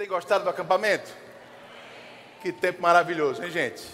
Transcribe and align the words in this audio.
Tem 0.00 0.08
gostado 0.08 0.44
do 0.44 0.48
acampamento? 0.48 1.12
Que 2.40 2.50
tempo 2.50 2.80
maravilhoso, 2.80 3.44
hein, 3.44 3.50
gente? 3.50 3.84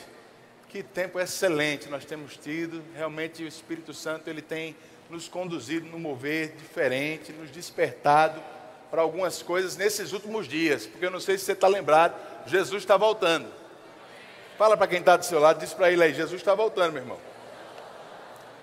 Que 0.68 0.80
tempo 0.80 1.18
excelente 1.18 1.88
nós 1.88 2.04
temos 2.04 2.36
tido. 2.36 2.80
Realmente 2.94 3.42
o 3.42 3.48
Espírito 3.48 3.92
Santo 3.92 4.30
ele 4.30 4.40
tem 4.40 4.76
nos 5.10 5.26
conduzido 5.26 5.84
no 5.86 5.98
mover 5.98 6.52
diferente, 6.52 7.32
nos 7.32 7.50
despertado 7.50 8.40
para 8.88 9.02
algumas 9.02 9.42
coisas 9.42 9.76
nesses 9.76 10.12
últimos 10.12 10.46
dias. 10.46 10.86
Porque 10.86 11.04
eu 11.04 11.10
não 11.10 11.18
sei 11.18 11.36
se 11.38 11.44
você 11.44 11.54
está 11.54 11.66
lembrado, 11.66 12.14
Jesus 12.46 12.84
está 12.84 12.96
voltando. 12.96 13.48
Fala 14.56 14.76
para 14.76 14.86
quem 14.86 15.00
está 15.00 15.16
do 15.16 15.24
seu 15.24 15.40
lado, 15.40 15.58
diz 15.58 15.74
para 15.74 15.90
ele 15.90 16.04
aí, 16.04 16.14
Jesus 16.14 16.40
está 16.40 16.54
voltando, 16.54 16.92
meu 16.92 17.02
irmão. 17.02 17.18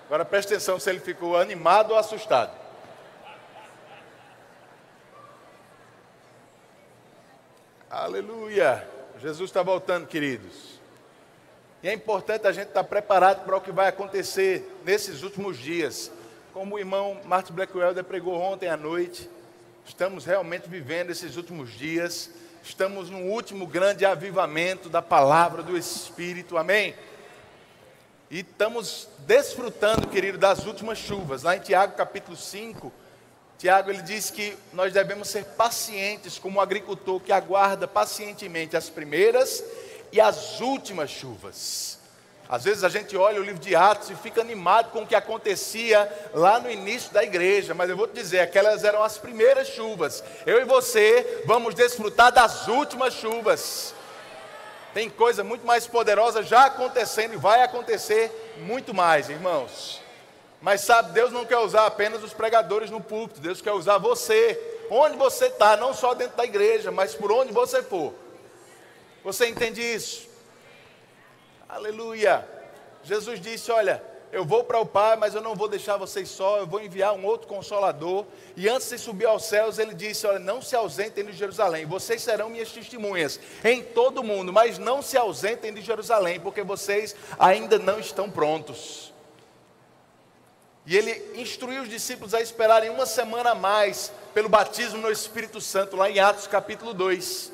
Agora 0.06 0.24
preste 0.24 0.54
atenção 0.54 0.80
se 0.80 0.88
ele 0.88 0.98
ficou 0.98 1.36
animado 1.36 1.90
ou 1.90 1.98
assustado. 1.98 2.63
Aleluia! 8.04 8.86
Jesus 9.18 9.48
está 9.48 9.62
voltando, 9.62 10.06
queridos. 10.06 10.78
E 11.82 11.88
é 11.88 11.92
importante 11.94 12.46
a 12.46 12.52
gente 12.52 12.68
estar 12.68 12.84
preparado 12.84 13.46
para 13.46 13.56
o 13.56 13.60
que 13.62 13.72
vai 13.72 13.88
acontecer 13.88 14.70
nesses 14.84 15.22
últimos 15.22 15.56
dias. 15.56 16.12
Como 16.52 16.74
o 16.74 16.78
irmão 16.78 17.18
Martin 17.24 17.54
Blackwell 17.54 18.04
pregou 18.04 18.38
ontem 18.38 18.68
à 18.68 18.76
noite, 18.76 19.30
estamos 19.86 20.26
realmente 20.26 20.68
vivendo 20.68 21.08
esses 21.08 21.38
últimos 21.38 21.72
dias. 21.72 22.28
Estamos 22.62 23.08
no 23.08 23.20
último 23.20 23.66
grande 23.66 24.04
avivamento 24.04 24.90
da 24.90 25.00
palavra 25.00 25.62
do 25.62 25.74
Espírito, 25.74 26.58
amém? 26.58 26.94
E 28.30 28.40
estamos 28.40 29.08
desfrutando, 29.20 30.08
querido, 30.08 30.36
das 30.36 30.66
últimas 30.66 30.98
chuvas. 30.98 31.42
Lá 31.42 31.56
em 31.56 31.60
Tiago 31.60 31.96
capítulo 31.96 32.36
5, 32.36 32.92
Tiago 33.64 33.90
ele 33.90 34.02
diz 34.02 34.28
que 34.28 34.54
nós 34.74 34.92
devemos 34.92 35.26
ser 35.26 35.42
pacientes 35.42 36.38
como 36.38 36.58
o 36.58 36.60
agricultor 36.60 37.18
que 37.18 37.32
aguarda 37.32 37.88
pacientemente 37.88 38.76
as 38.76 38.90
primeiras 38.90 39.64
e 40.12 40.20
as 40.20 40.60
últimas 40.60 41.08
chuvas. 41.08 41.98
Às 42.46 42.64
vezes 42.64 42.84
a 42.84 42.90
gente 42.90 43.16
olha 43.16 43.40
o 43.40 43.42
livro 43.42 43.58
de 43.58 43.74
Atos 43.74 44.10
e 44.10 44.16
fica 44.16 44.42
animado 44.42 44.90
com 44.90 45.00
o 45.00 45.06
que 45.06 45.14
acontecia 45.14 46.06
lá 46.34 46.60
no 46.60 46.70
início 46.70 47.10
da 47.10 47.24
igreja, 47.24 47.72
mas 47.72 47.88
eu 47.88 47.96
vou 47.96 48.06
te 48.06 48.12
dizer, 48.12 48.40
aquelas 48.40 48.84
eram 48.84 49.02
as 49.02 49.16
primeiras 49.16 49.68
chuvas. 49.68 50.22
Eu 50.44 50.60
e 50.60 50.64
você 50.66 51.42
vamos 51.46 51.74
desfrutar 51.74 52.32
das 52.32 52.68
últimas 52.68 53.14
chuvas. 53.14 53.94
Tem 54.92 55.08
coisa 55.08 55.42
muito 55.42 55.66
mais 55.66 55.86
poderosa 55.86 56.42
já 56.42 56.66
acontecendo 56.66 57.32
e 57.32 57.38
vai 57.38 57.62
acontecer 57.62 58.30
muito 58.58 58.92
mais, 58.92 59.30
irmãos. 59.30 60.03
Mas 60.64 60.80
sabe, 60.80 61.12
Deus 61.12 61.30
não 61.30 61.44
quer 61.44 61.58
usar 61.58 61.84
apenas 61.84 62.24
os 62.24 62.32
pregadores 62.32 62.90
no 62.90 62.98
púlpito, 62.98 63.38
Deus 63.38 63.60
quer 63.60 63.72
usar 63.72 63.98
você, 63.98 64.58
onde 64.88 65.14
você 65.14 65.48
está, 65.48 65.76
não 65.76 65.92
só 65.92 66.14
dentro 66.14 66.38
da 66.38 66.44
igreja, 66.46 66.90
mas 66.90 67.14
por 67.14 67.30
onde 67.30 67.52
você 67.52 67.82
for. 67.82 68.14
Você 69.22 69.46
entende 69.46 69.82
isso? 69.82 70.26
Aleluia. 71.68 72.48
Jesus 73.02 73.42
disse: 73.42 73.70
Olha, 73.70 74.02
eu 74.32 74.42
vou 74.42 74.64
para 74.64 74.80
o 74.80 74.86
Pai, 74.86 75.16
mas 75.16 75.34
eu 75.34 75.42
não 75.42 75.54
vou 75.54 75.68
deixar 75.68 75.98
vocês 75.98 76.30
só, 76.30 76.56
eu 76.56 76.66
vou 76.66 76.80
enviar 76.80 77.12
um 77.12 77.26
outro 77.26 77.46
consolador. 77.46 78.24
E 78.56 78.66
antes 78.66 78.88
de 78.88 78.96
subir 78.96 79.26
aos 79.26 79.44
céus, 79.44 79.78
ele 79.78 79.92
disse: 79.92 80.26
Olha, 80.26 80.38
não 80.38 80.62
se 80.62 80.74
ausentem 80.74 81.26
de 81.26 81.32
Jerusalém, 81.32 81.84
vocês 81.84 82.22
serão 82.22 82.48
minhas 82.48 82.72
testemunhas 82.72 83.38
em 83.62 83.82
todo 83.82 84.22
o 84.22 84.24
mundo, 84.24 84.50
mas 84.50 84.78
não 84.78 85.02
se 85.02 85.18
ausentem 85.18 85.74
de 85.74 85.82
Jerusalém, 85.82 86.40
porque 86.40 86.62
vocês 86.62 87.14
ainda 87.38 87.78
não 87.78 87.98
estão 87.98 88.30
prontos. 88.30 89.12
E 90.86 90.96
ele 90.96 91.40
instruiu 91.40 91.82
os 91.82 91.88
discípulos 91.88 92.34
a 92.34 92.40
esperarem 92.40 92.90
uma 92.90 93.06
semana 93.06 93.50
a 93.50 93.54
mais 93.54 94.12
pelo 94.34 94.48
batismo 94.48 95.00
no 95.00 95.10
Espírito 95.10 95.60
Santo, 95.60 95.96
lá 95.96 96.10
em 96.10 96.20
Atos 96.20 96.46
capítulo 96.46 96.92
2. 96.92 97.52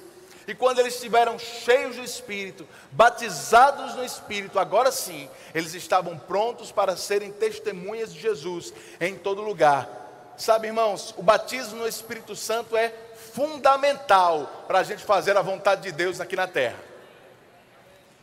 E 0.48 0.54
quando 0.54 0.80
eles 0.80 0.94
estiveram 0.94 1.38
cheios 1.38 1.94
do 1.94 2.02
Espírito, 2.02 2.66
batizados 2.90 3.94
no 3.94 4.04
Espírito, 4.04 4.58
agora 4.58 4.90
sim, 4.90 5.30
eles 5.54 5.74
estavam 5.74 6.18
prontos 6.18 6.72
para 6.72 6.96
serem 6.96 7.30
testemunhas 7.30 8.12
de 8.12 8.20
Jesus 8.20 8.72
em 9.00 9.14
todo 9.14 9.42
lugar. 9.42 9.88
Sabe, 10.36 10.66
irmãos, 10.66 11.14
o 11.16 11.22
batismo 11.22 11.76
no 11.76 11.86
Espírito 11.86 12.34
Santo 12.34 12.76
é 12.76 12.92
fundamental 13.32 14.64
para 14.66 14.80
a 14.80 14.82
gente 14.82 15.04
fazer 15.04 15.36
a 15.36 15.42
vontade 15.42 15.82
de 15.82 15.92
Deus 15.92 16.20
aqui 16.20 16.34
na 16.34 16.48
terra. 16.48 16.89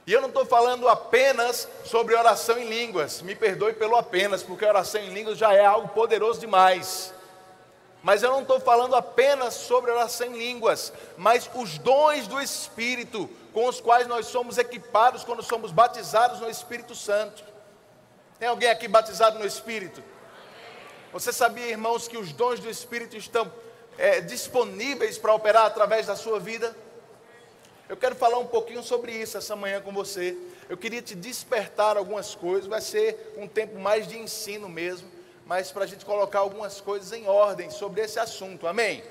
E 0.08 0.14
eu 0.14 0.22
não 0.22 0.30
estou 0.30 0.46
falando 0.46 0.88
apenas 0.88 1.68
sobre 1.84 2.16
oração 2.16 2.58
em 2.58 2.70
línguas, 2.70 3.22
me 3.22 3.36
perdoe 3.36 3.74
pelo 3.74 3.98
apenas, 3.98 4.42
porque 4.42 4.64
oração 4.64 5.02
em 5.02 5.14
línguas 5.14 5.38
já 5.38 5.54
é 5.54 5.66
algo 5.66 5.90
poderoso 5.90 6.40
demais. 6.40 7.14
Mas 8.02 8.24
eu 8.24 8.32
não 8.32 8.42
estou 8.42 8.58
falando 8.58 8.96
apenas 8.96 9.54
sobre 9.54 9.92
oração 9.92 10.28
em 10.28 10.38
línguas, 10.38 10.94
mas 11.18 11.50
os 11.54 11.78
dons 11.78 12.26
do 12.26 12.40
Espírito, 12.40 13.30
com 13.54 13.68
os 13.68 13.82
quais 13.82 14.08
nós 14.08 14.28
somos 14.28 14.58
equipados 14.58 15.26
quando 15.26 15.44
somos 15.44 15.74
batizados 15.74 16.40
no 16.40 16.50
Espírito 16.50 16.96
Santo. 16.96 17.44
Tem 18.40 18.48
alguém 18.48 18.70
aqui 18.70 18.88
batizado 18.88 19.38
no 19.38 19.46
Espírito? 19.46 20.02
Você 21.12 21.34
sabia, 21.34 21.68
irmãos, 21.68 22.08
que 22.08 22.18
os 22.18 22.32
dons 22.32 22.62
do 22.62 22.70
Espírito 22.70 23.18
estão 23.18 23.52
é, 23.98 24.22
disponíveis 24.22 25.18
para 25.18 25.34
operar 25.34 25.66
através 25.66 26.08
da 26.08 26.16
sua 26.16 26.40
vida? 26.40 26.74
Eu 27.90 27.96
quero 27.96 28.16
falar 28.16 28.38
um 28.38 28.46
pouquinho 28.46 28.84
sobre 28.84 29.14
isso 29.14 29.38
essa 29.38 29.56
manhã 29.56 29.80
com 29.80 29.94
você. 29.94 30.36
Eu 30.68 30.76
queria 30.76 31.02
te 31.02 31.16
despertar 31.16 31.96
algumas 31.96 32.36
coisas, 32.36 32.68
vai 32.68 32.82
ser 32.82 33.34
um 33.38 33.48
tempo 33.48 33.80
mais 33.80 34.06
de 34.06 34.18
ensino 34.18 34.68
mesmo, 34.68 35.10
mas 35.46 35.72
para 35.72 35.86
a 35.86 35.88
gente 35.88 36.04
colocar 36.04 36.40
algumas 36.40 36.82
coisas 36.82 37.14
em 37.14 37.28
ordem 37.28 37.70
sobre 37.70 38.02
esse 38.02 38.20
assunto. 38.20 38.68
Amém? 38.68 39.02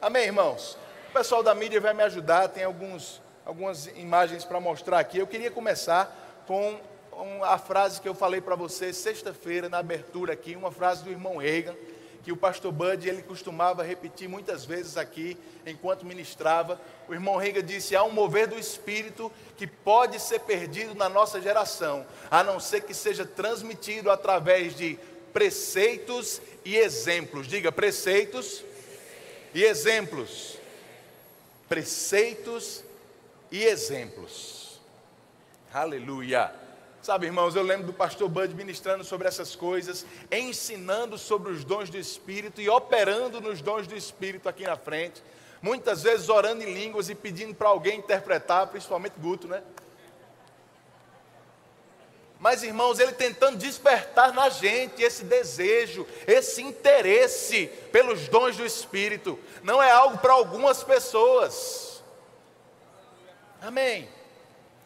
Amém, 0.00 0.26
irmãos? 0.26 0.78
O 1.08 1.12
pessoal 1.12 1.42
da 1.42 1.52
mídia 1.56 1.80
vai 1.80 1.92
me 1.92 2.04
ajudar, 2.04 2.46
tem 2.48 2.62
alguns, 2.62 3.20
algumas 3.44 3.86
imagens 3.96 4.44
para 4.44 4.60
mostrar 4.60 5.00
aqui. 5.00 5.18
Eu 5.18 5.26
queria 5.26 5.50
começar 5.50 6.44
com 6.46 6.78
a 7.42 7.58
frase 7.58 8.00
que 8.00 8.08
eu 8.08 8.14
falei 8.14 8.40
para 8.40 8.54
você 8.54 8.92
sexta-feira 8.92 9.68
na 9.68 9.78
abertura 9.78 10.34
aqui, 10.34 10.54
uma 10.54 10.70
frase 10.70 11.02
do 11.02 11.10
irmão 11.10 11.36
Reagan 11.36 11.74
que 12.22 12.32
o 12.32 12.36
pastor 12.36 12.72
Bud 12.72 13.08
ele 13.08 13.22
costumava 13.22 13.82
repetir 13.82 14.28
muitas 14.28 14.64
vezes 14.64 14.96
aqui 14.96 15.36
enquanto 15.66 16.04
ministrava. 16.04 16.80
O 17.08 17.14
irmão 17.14 17.36
Rega 17.36 17.62
disse: 17.62 17.96
há 17.96 18.02
um 18.02 18.10
mover 18.10 18.46
do 18.46 18.58
espírito 18.58 19.32
que 19.56 19.66
pode 19.66 20.20
ser 20.20 20.40
perdido 20.40 20.94
na 20.94 21.08
nossa 21.08 21.40
geração, 21.40 22.06
a 22.30 22.42
não 22.42 22.60
ser 22.60 22.82
que 22.82 22.94
seja 22.94 23.24
transmitido 23.24 24.10
através 24.10 24.74
de 24.74 24.98
preceitos 25.32 26.40
e 26.64 26.76
exemplos. 26.76 27.46
Diga 27.46 27.72
preceitos 27.72 28.64
e 29.54 29.64
exemplos. 29.64 30.58
Preceitos 31.68 32.84
e 33.50 33.64
exemplos. 33.64 34.80
Aleluia. 35.72 36.52
Sabe, 37.02 37.24
irmãos, 37.26 37.56
eu 37.56 37.62
lembro 37.62 37.86
do 37.86 37.94
pastor 37.94 38.28
Bud 38.28 38.54
ministrando 38.54 39.02
sobre 39.04 39.26
essas 39.26 39.56
coisas, 39.56 40.04
ensinando 40.30 41.16
sobre 41.16 41.50
os 41.50 41.64
dons 41.64 41.88
do 41.88 41.96
Espírito 41.96 42.60
e 42.60 42.68
operando 42.68 43.40
nos 43.40 43.62
dons 43.62 43.86
do 43.86 43.96
Espírito 43.96 44.50
aqui 44.50 44.64
na 44.64 44.76
frente. 44.76 45.22
Muitas 45.62 46.02
vezes 46.02 46.28
orando 46.28 46.62
em 46.62 46.74
línguas 46.74 47.08
e 47.08 47.14
pedindo 47.14 47.54
para 47.54 47.68
alguém 47.68 47.98
interpretar, 47.98 48.66
principalmente 48.66 49.14
Guto, 49.18 49.48
né? 49.48 49.62
Mas, 52.38 52.62
irmãos, 52.62 52.98
ele 52.98 53.12
tentando 53.12 53.56
despertar 53.56 54.32
na 54.34 54.50
gente 54.50 55.02
esse 55.02 55.24
desejo, 55.24 56.06
esse 56.26 56.62
interesse 56.62 57.66
pelos 57.90 58.28
dons 58.28 58.56
do 58.58 58.64
Espírito. 58.64 59.38
Não 59.62 59.82
é 59.82 59.90
algo 59.90 60.18
para 60.18 60.34
algumas 60.34 60.82
pessoas. 60.82 62.02
Amém. 63.60 64.19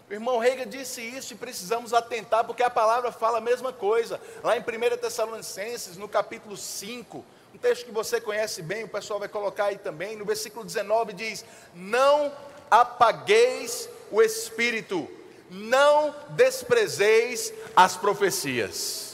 O 0.08 0.12
irmão 0.12 0.38
Reiga 0.38 0.66
disse 0.66 1.00
isso 1.00 1.32
e 1.32 1.36
precisamos 1.36 1.94
atentar, 1.94 2.44
porque 2.44 2.62
a 2.62 2.68
palavra 2.68 3.10
fala 3.10 3.38
a 3.38 3.40
mesma 3.40 3.72
coisa. 3.72 4.20
Lá 4.42 4.56
em 4.56 4.60
1 4.60 4.98
Tessalonicenses, 4.98 5.96
no 5.96 6.06
capítulo 6.06 6.56
5, 6.56 7.24
um 7.54 7.58
texto 7.58 7.86
que 7.86 7.92
você 7.92 8.20
conhece 8.20 8.60
bem, 8.60 8.84
o 8.84 8.88
pessoal 8.88 9.18
vai 9.18 9.28
colocar 9.28 9.66
aí 9.66 9.78
também, 9.78 10.16
no 10.16 10.24
versículo 10.24 10.64
19 10.64 11.14
diz: 11.14 11.44
Não 11.74 12.30
apagueis 12.70 13.88
o 14.10 14.20
espírito, 14.20 15.08
não 15.50 16.14
desprezeis 16.30 17.52
as 17.74 17.96
profecias. 17.96 19.13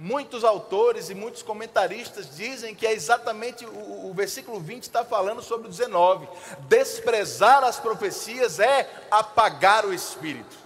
Muitos 0.00 0.44
autores 0.44 1.10
e 1.10 1.14
muitos 1.14 1.42
comentaristas 1.42 2.36
dizem 2.36 2.72
que 2.72 2.86
é 2.86 2.92
exatamente 2.92 3.66
o, 3.66 4.08
o 4.08 4.14
versículo 4.14 4.60
20 4.60 4.84
está 4.84 5.04
falando 5.04 5.42
sobre 5.42 5.66
o 5.66 5.70
19. 5.70 6.28
Desprezar 6.68 7.64
as 7.64 7.80
profecias 7.80 8.60
é 8.60 8.88
apagar 9.10 9.84
o 9.84 9.92
espírito. 9.92 10.56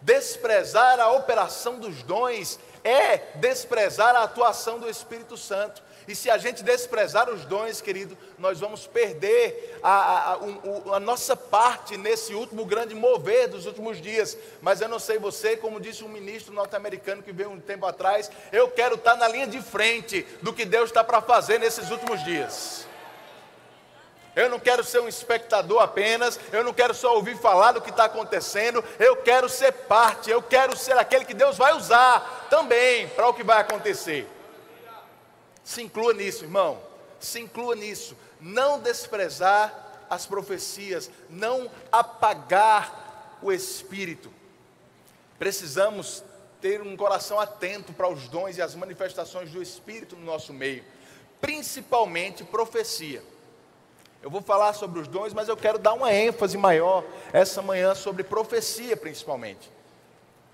Desprezar 0.00 1.00
a 1.00 1.10
operação 1.10 1.80
dos 1.80 2.04
dons 2.04 2.60
é 2.84 3.18
desprezar 3.34 4.14
a 4.14 4.22
atuação 4.22 4.78
do 4.78 4.88
Espírito 4.88 5.36
Santo. 5.36 5.82
E 6.10 6.14
se 6.16 6.28
a 6.28 6.36
gente 6.36 6.64
desprezar 6.64 7.30
os 7.30 7.44
dons, 7.44 7.80
querido, 7.80 8.18
nós 8.36 8.58
vamos 8.58 8.84
perder 8.84 9.78
a, 9.80 9.90
a, 9.90 10.32
a, 10.32 10.96
a, 10.96 10.98
nossa 10.98 11.36
parte 11.36 11.96
nesse 11.96 12.34
último 12.34 12.64
grande 12.64 12.96
mover 12.96 13.46
dos 13.46 13.64
últimos 13.64 14.02
dias. 14.02 14.36
Mas 14.60 14.80
eu 14.80 14.88
não 14.88 14.98
sei 14.98 15.20
você, 15.20 15.56
como 15.56 15.78
disse 15.78 16.02
um 16.02 16.08
ministro 16.08 16.52
norte-americano 16.52 17.22
que 17.22 17.30
veio 17.30 17.52
um 17.52 17.60
tempo 17.60 17.86
atrás, 17.86 18.28
eu 18.50 18.66
quero 18.66 18.96
estar 18.96 19.14
na 19.14 19.28
linha 19.28 19.46
de 19.46 19.62
frente 19.62 20.26
do 20.42 20.52
que 20.52 20.64
Deus 20.64 20.90
está 20.90 21.04
para 21.04 21.22
fazer 21.22 21.60
nesses 21.60 21.92
últimos 21.92 22.24
dias. 22.24 22.88
Eu 24.34 24.50
não 24.50 24.58
quero 24.58 24.82
ser 24.82 24.98
um 24.98 25.06
espectador 25.06 25.80
apenas, 25.80 26.40
eu 26.52 26.64
não 26.64 26.74
quero 26.74 26.92
só 26.92 27.14
ouvir 27.14 27.36
falar 27.36 27.70
do 27.70 27.80
que 27.80 27.90
está 27.90 28.06
acontecendo, 28.06 28.82
eu 28.98 29.14
quero 29.18 29.48
ser 29.48 29.70
parte, 29.70 30.28
eu 30.28 30.42
quero 30.42 30.76
ser 30.76 30.98
aquele 30.98 31.24
que 31.24 31.34
Deus 31.34 31.56
vai 31.56 31.72
usar 31.72 32.48
também 32.50 33.06
para 33.10 33.28
o 33.28 33.32
que 33.32 33.44
vai 33.44 33.60
acontecer. 33.60 34.28
Se 35.64 35.82
inclua 35.82 36.12
nisso, 36.12 36.44
irmão, 36.44 36.80
se 37.18 37.40
inclua 37.40 37.74
nisso. 37.74 38.16
Não 38.40 38.80
desprezar 38.80 40.06
as 40.08 40.26
profecias, 40.26 41.10
não 41.28 41.70
apagar 41.92 43.38
o 43.42 43.52
Espírito. 43.52 44.30
Precisamos 45.38 46.24
ter 46.60 46.82
um 46.82 46.96
coração 46.96 47.40
atento 47.40 47.92
para 47.92 48.08
os 48.08 48.28
dons 48.28 48.56
e 48.56 48.62
as 48.62 48.74
manifestações 48.74 49.50
do 49.50 49.62
Espírito 49.62 50.16
no 50.16 50.24
nosso 50.24 50.52
meio, 50.52 50.84
principalmente 51.40 52.44
profecia. 52.44 53.22
Eu 54.22 54.28
vou 54.28 54.42
falar 54.42 54.74
sobre 54.74 55.00
os 55.00 55.08
dons, 55.08 55.32
mas 55.32 55.48
eu 55.48 55.56
quero 55.56 55.78
dar 55.78 55.94
uma 55.94 56.12
ênfase 56.12 56.58
maior 56.58 57.02
essa 57.32 57.62
manhã 57.62 57.94
sobre 57.94 58.22
profecia, 58.22 58.94
principalmente. 58.94 59.70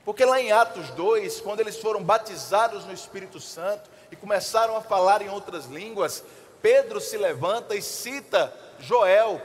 Porque 0.05 0.25
lá 0.25 0.41
em 0.41 0.53
Atos 0.53 0.91
2, 0.91 1.41
quando 1.41 1.59
eles 1.59 1.77
foram 1.77 2.01
batizados 2.01 2.85
no 2.85 2.93
Espírito 2.93 3.41
Santo 3.41 3.91
e 4.11 4.17
começaram 4.17 4.77
a 4.77 4.81
falar 4.81 5.23
em 5.23 5.29
outras 5.29 5.67
línguas, 5.67 6.23
Pedro 6.63 7.01
se 7.01 7.17
levanta 7.17 7.75
e 7.75 7.83
cita 7.83 8.53
Joel, 8.81 9.41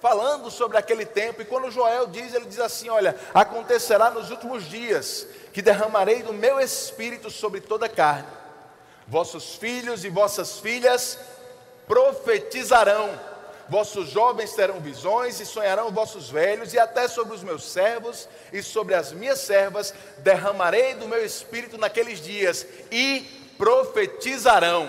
falando 0.00 0.50
sobre 0.50 0.76
aquele 0.76 1.06
tempo, 1.06 1.42
e 1.42 1.44
quando 1.44 1.70
Joel 1.70 2.06
diz, 2.06 2.34
ele 2.34 2.46
diz 2.46 2.60
assim: 2.60 2.88
Olha, 2.88 3.16
acontecerá 3.34 4.10
nos 4.10 4.30
últimos 4.30 4.64
dias 4.64 5.26
que 5.52 5.62
derramarei 5.62 6.22
do 6.22 6.32
meu 6.32 6.60
espírito 6.60 7.30
sobre 7.30 7.60
toda 7.60 7.86
a 7.86 7.88
carne, 7.88 8.28
vossos 9.06 9.54
filhos 9.54 10.04
e 10.04 10.08
vossas 10.08 10.58
filhas 10.58 11.18
profetizarão, 11.86 13.18
vossos 13.68 14.08
jovens 14.08 14.52
terão 14.52 14.80
visões 14.80 15.40
e 15.40 15.46
sonharão 15.46 15.90
vossos 15.90 16.28
velhos, 16.28 16.74
e 16.74 16.78
até 16.78 17.08
sobre 17.08 17.34
os 17.34 17.42
meus 17.42 17.64
servos 17.64 18.28
e 18.52 18.62
sobre 18.62 18.94
as 18.94 19.12
minhas 19.12 19.40
servas 19.40 19.94
derramarei 20.18 20.94
do 20.94 21.08
meu 21.08 21.24
espírito 21.24 21.78
naqueles 21.78 22.20
dias, 22.20 22.66
e 22.90 23.45
profetizarão. 23.56 24.88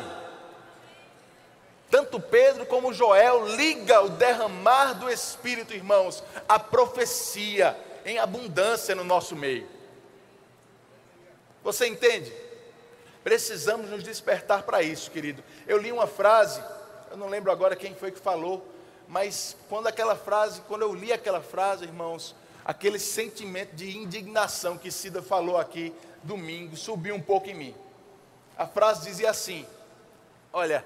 Tanto 1.90 2.20
Pedro 2.20 2.66
como 2.66 2.94
Joel 2.94 3.56
liga 3.56 4.02
o 4.02 4.10
derramar 4.10 4.94
do 4.94 5.10
Espírito, 5.10 5.74
irmãos, 5.74 6.24
à 6.48 6.60
profecia 6.60 7.78
em 8.06 8.20
abundância 8.20 8.94
no 8.94 9.04
nosso 9.04 9.36
meio. 9.36 9.68
Você 11.64 11.88
entende? 11.88 12.34
Precisamos 13.24 13.90
nos 13.90 14.04
despertar 14.04 14.64
para 14.64 14.82
isso, 14.82 15.12
querido. 15.12 15.44
Eu 15.66 15.78
li 15.78 15.92
uma 15.92 16.08
frase, 16.08 16.62
eu 17.12 17.18
não 17.18 17.28
lembro 17.28 17.52
agora 17.52 17.76
quem 17.76 17.94
foi 17.94 18.12
que 18.12 18.20
falou, 18.20 18.66
mas 19.08 19.56
quando 19.70 19.88
aquela 19.88 20.16
frase, 20.16 20.62
quando 20.68 20.82
eu 20.82 20.94
li 20.94 21.12
aquela 21.12 21.42
frase, 21.42 21.86
irmãos, 21.86 22.36
aquele 22.64 23.00
sentimento 23.00 23.76
de 23.76 23.98
indignação 23.98 24.78
que 24.78 24.92
Cida 24.92 25.22
falou 25.22 25.58
aqui 25.58 25.94
domingo 26.24 26.76
subiu 26.76 27.16
um 27.16 27.22
pouco 27.22 27.50
em 27.50 27.54
mim. 27.54 27.76
A 28.58 28.66
frase 28.66 29.08
dizia 29.08 29.30
assim: 29.30 29.66
Olha, 30.52 30.86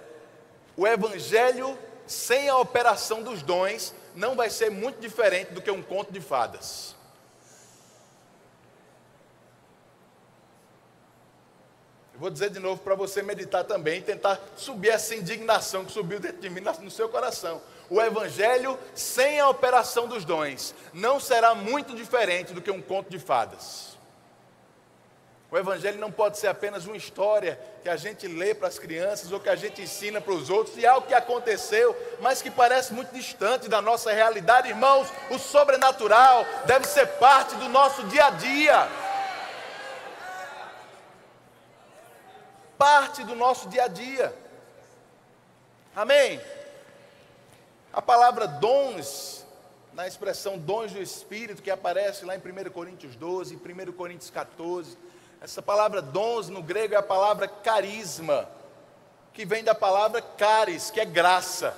o 0.76 0.88
evangelho 0.88 1.78
sem 2.06 2.50
a 2.50 2.58
operação 2.58 3.24
dos 3.24 3.42
dons 3.42 3.94
não 4.16 4.36
vai 4.36 4.50
ser 4.50 4.70
muito 4.70 5.00
diferente 5.00 5.54
do 5.54 5.62
que 5.62 5.72
um 5.72 5.82
conto 5.82 6.12
de 6.12 6.20
fadas. 6.20 6.96
Eu 12.14 12.20
vou 12.20 12.30
dizer 12.30 12.50
de 12.50 12.60
novo 12.60 12.82
para 12.82 12.94
você 12.94 13.24
meditar 13.24 13.64
também 13.64 14.00
e 14.00 14.02
tentar 14.02 14.40
subir 14.56 14.90
essa 14.90 15.16
indignação 15.16 15.86
que 15.86 15.92
subiu 15.92 16.20
dentro 16.20 16.40
de 16.40 16.50
mim 16.50 16.62
no 16.82 16.92
seu 16.92 17.08
coração. 17.08 17.62
O 17.90 18.02
evangelho 18.02 18.78
sem 18.94 19.40
a 19.40 19.50
operação 19.50 20.08
dos 20.08 20.24
dons 20.26 20.76
não 20.94 21.20
será 21.20 21.56
muito 21.56 21.96
diferente 21.96 22.54
do 22.54 22.62
que 22.62 22.70
um 22.70 22.82
conto 22.82 23.10
de 23.10 23.18
fadas. 23.18 23.91
O 25.52 25.58
Evangelho 25.58 26.00
não 26.00 26.10
pode 26.10 26.38
ser 26.38 26.48
apenas 26.48 26.86
uma 26.86 26.96
história 26.96 27.60
que 27.84 27.90
a 27.90 27.98
gente 27.98 28.26
lê 28.26 28.56
para 28.56 28.70
as 28.70 28.80
crianças 28.80 29.34
ou 29.34 29.40
que 29.40 29.50
a 29.50 29.56
gente 29.56 29.82
ensina 29.82 30.22
para 30.22 30.34
os 30.34 30.50
outros, 30.50 30.78
e 30.78 30.86
algo 30.86 31.06
que 31.06 31.14
aconteceu, 31.14 31.94
mas 32.22 32.42
que 32.42 32.50
parece 32.50 32.94
muito 32.94 33.14
distante 33.14 33.68
da 33.68 33.82
nossa 33.82 34.14
realidade. 34.14 34.70
Irmãos, 34.70 35.10
o 35.30 35.38
sobrenatural 35.38 36.46
deve 36.66 36.88
ser 36.88 37.06
parte 37.06 37.54
do 37.56 37.68
nosso 37.68 38.02
dia 38.04 38.28
a 38.28 38.30
dia. 38.30 38.88
Parte 42.78 43.22
do 43.26 43.36
nosso 43.36 43.68
dia 43.68 43.84
a 43.84 43.88
dia. 43.90 44.34
Amém? 45.94 46.42
A 47.92 48.02
palavra 48.02 48.48
dons, 48.48 49.46
na 49.92 50.08
expressão 50.08 50.58
dons 50.58 50.94
do 50.94 51.02
Espírito, 51.02 51.62
que 51.62 51.70
aparece 51.70 52.24
lá 52.24 52.38
em 52.38 52.40
1 52.40 52.72
Coríntios 52.72 53.18
12, 53.18 53.54
em 53.54 53.58
1 53.58 53.92
Coríntios 53.92 54.30
14 54.30 55.11
essa 55.42 55.60
palavra 55.60 56.04
dons 56.04 56.50
no 56.50 56.62
grego 56.62 56.94
é 56.94 56.98
a 56.98 57.02
palavra 57.04 57.48
carisma, 57.48 58.48
que 59.34 59.44
vem 59.44 59.64
da 59.64 59.74
palavra 59.74 60.22
caris, 60.22 60.92
que 60.92 61.00
é 61.00 61.06
graça. 61.06 61.76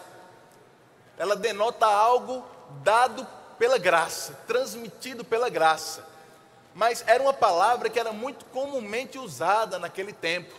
Ela 1.18 1.34
denota 1.38 1.86
algo 1.86 2.44
dado 2.84 3.26
pela 3.58 3.78
graça, 3.78 4.38
transmitido 4.46 5.24
pela 5.24 5.50
graça. 5.50 6.06
Mas 6.76 7.06
era 7.08 7.24
uma 7.24 7.34
palavra 7.34 7.90
que 7.90 8.00
era 8.00 8.12
muito 8.12 8.44
comumente 8.46 9.18
usada 9.18 9.80
naquele 9.80 10.12
tempo. 10.12 10.54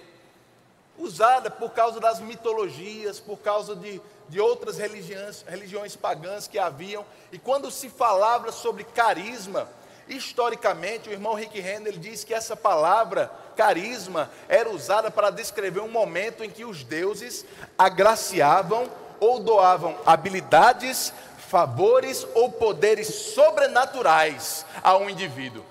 Usada 0.97 1.51
por 1.51 1.73
causa 1.73 2.01
das 2.01 2.21
mitologias, 2.21 3.21
por 3.21 3.37
causa 3.39 3.77
de, 3.77 4.01
de 4.31 4.41
outras 4.41 4.79
religiões, 4.79 5.45
religiões 5.47 5.95
pagãs 5.95 6.49
que 6.49 6.59
haviam. 6.59 7.05
E 7.31 7.39
quando 7.39 7.71
se 7.71 7.91
falava 7.91 8.51
sobre 8.51 8.85
carisma, 8.85 9.69
Historicamente, 10.09 11.09
o 11.09 11.13
irmão 11.13 11.35
Rick 11.35 11.59
Renner 11.61 11.99
diz 11.99 12.25
que 12.25 12.35
essa 12.35 12.55
palavra 12.55 13.31
carisma 13.57 14.31
era 14.49 14.69
usada 14.69 15.11
para 15.11 15.31
descrever 15.31 15.81
um 15.81 15.91
momento 15.91 16.45
em 16.45 16.51
que 16.51 16.65
os 16.65 16.85
deuses 16.85 17.45
agraciavam 17.79 18.91
ou 19.19 19.41
doavam 19.41 19.97
habilidades, 20.05 21.13
favores 21.49 22.27
ou 22.35 22.53
poderes 22.53 23.07
sobrenaturais 23.07 24.67
a 24.83 24.97
um 24.97 25.09
indivíduo. 25.09 25.65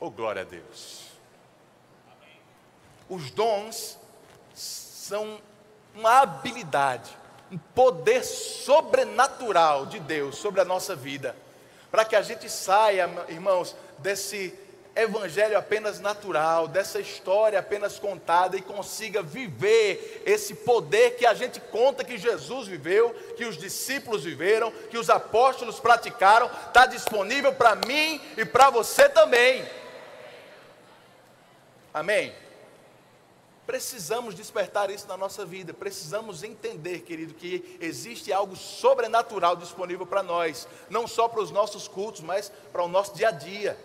Oh, 0.00 0.10
glória 0.10 0.42
a 0.42 0.44
Deus. 0.44 1.10
Os 3.08 3.30
dons 3.30 3.98
são 4.54 5.38
uma 5.94 6.20
habilidade, 6.20 7.10
um 7.52 7.58
poder 7.58 8.24
sobrenatural 8.24 9.86
de 9.86 10.00
Deus 10.00 10.36
sobre 10.36 10.60
a 10.60 10.64
nossa 10.64 10.96
vida 10.96 11.36
para 11.90 12.04
que 12.04 12.16
a 12.16 12.22
gente 12.22 12.48
saia, 12.48 13.08
irmãos, 13.28 13.74
desse 13.98 14.54
evangelho 14.94 15.56
apenas 15.56 16.00
natural, 16.00 16.66
dessa 16.66 17.00
história 17.00 17.58
apenas 17.58 17.98
contada 17.98 18.56
e 18.56 18.62
consiga 18.62 19.22
viver 19.22 20.22
esse 20.26 20.54
poder 20.54 21.16
que 21.16 21.24
a 21.24 21.34
gente 21.34 21.60
conta 21.60 22.04
que 22.04 22.18
Jesus 22.18 22.66
viveu, 22.66 23.14
que 23.36 23.44
os 23.44 23.56
discípulos 23.56 24.24
viveram, 24.24 24.72
que 24.90 24.98
os 24.98 25.08
apóstolos 25.08 25.78
praticaram, 25.78 26.50
está 26.66 26.86
disponível 26.86 27.52
para 27.52 27.76
mim 27.76 28.20
e 28.36 28.44
para 28.44 28.70
você 28.70 29.08
também. 29.08 29.64
Amém? 31.92 32.32
Precisamos 33.70 34.34
despertar 34.34 34.90
isso 34.90 35.06
na 35.06 35.16
nossa 35.16 35.46
vida, 35.46 35.72
precisamos 35.72 36.42
entender, 36.42 37.02
querido, 37.02 37.34
que 37.34 37.78
existe 37.80 38.32
algo 38.32 38.56
sobrenatural 38.56 39.54
disponível 39.54 40.04
para 40.04 40.24
nós, 40.24 40.66
não 40.88 41.06
só 41.06 41.28
para 41.28 41.40
os 41.40 41.52
nossos 41.52 41.86
cultos, 41.86 42.20
mas 42.20 42.50
para 42.72 42.82
o 42.82 42.88
nosso 42.88 43.14
dia 43.14 43.28
a 43.28 43.30
dia. 43.30 43.78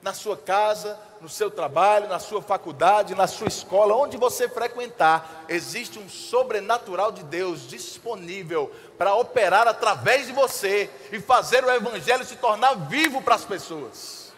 Na 0.00 0.14
sua 0.14 0.38
casa, 0.38 0.98
no 1.20 1.28
seu 1.28 1.50
trabalho, 1.50 2.08
na 2.08 2.18
sua 2.18 2.40
faculdade, 2.40 3.14
na 3.14 3.26
sua 3.26 3.48
escola, 3.48 3.94
onde 3.94 4.16
você 4.16 4.48
frequentar, 4.48 5.44
existe 5.50 5.98
um 5.98 6.08
sobrenatural 6.08 7.12
de 7.12 7.22
Deus 7.24 7.68
disponível 7.68 8.72
para 8.96 9.14
operar 9.14 9.68
através 9.68 10.28
de 10.28 10.32
você 10.32 10.88
e 11.12 11.20
fazer 11.20 11.62
o 11.62 11.70
Evangelho 11.70 12.24
se 12.24 12.36
tornar 12.36 12.72
vivo 12.88 13.20
para 13.20 13.34
as 13.34 13.44
pessoas. 13.44 14.32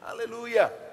Aleluia. 0.00 0.85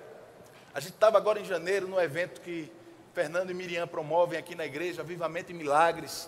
A 0.73 0.79
gente 0.79 0.93
estava 0.93 1.17
agora 1.17 1.39
em 1.39 1.45
janeiro 1.45 1.87
no 1.87 2.01
evento 2.01 2.41
que 2.41 2.71
Fernando 3.13 3.51
e 3.51 3.53
Miriam 3.53 3.87
promovem 3.87 4.39
aqui 4.39 4.55
na 4.55 4.65
igreja, 4.65 5.01
Avivamento 5.01 5.51
e 5.51 5.53
Milagres. 5.53 6.27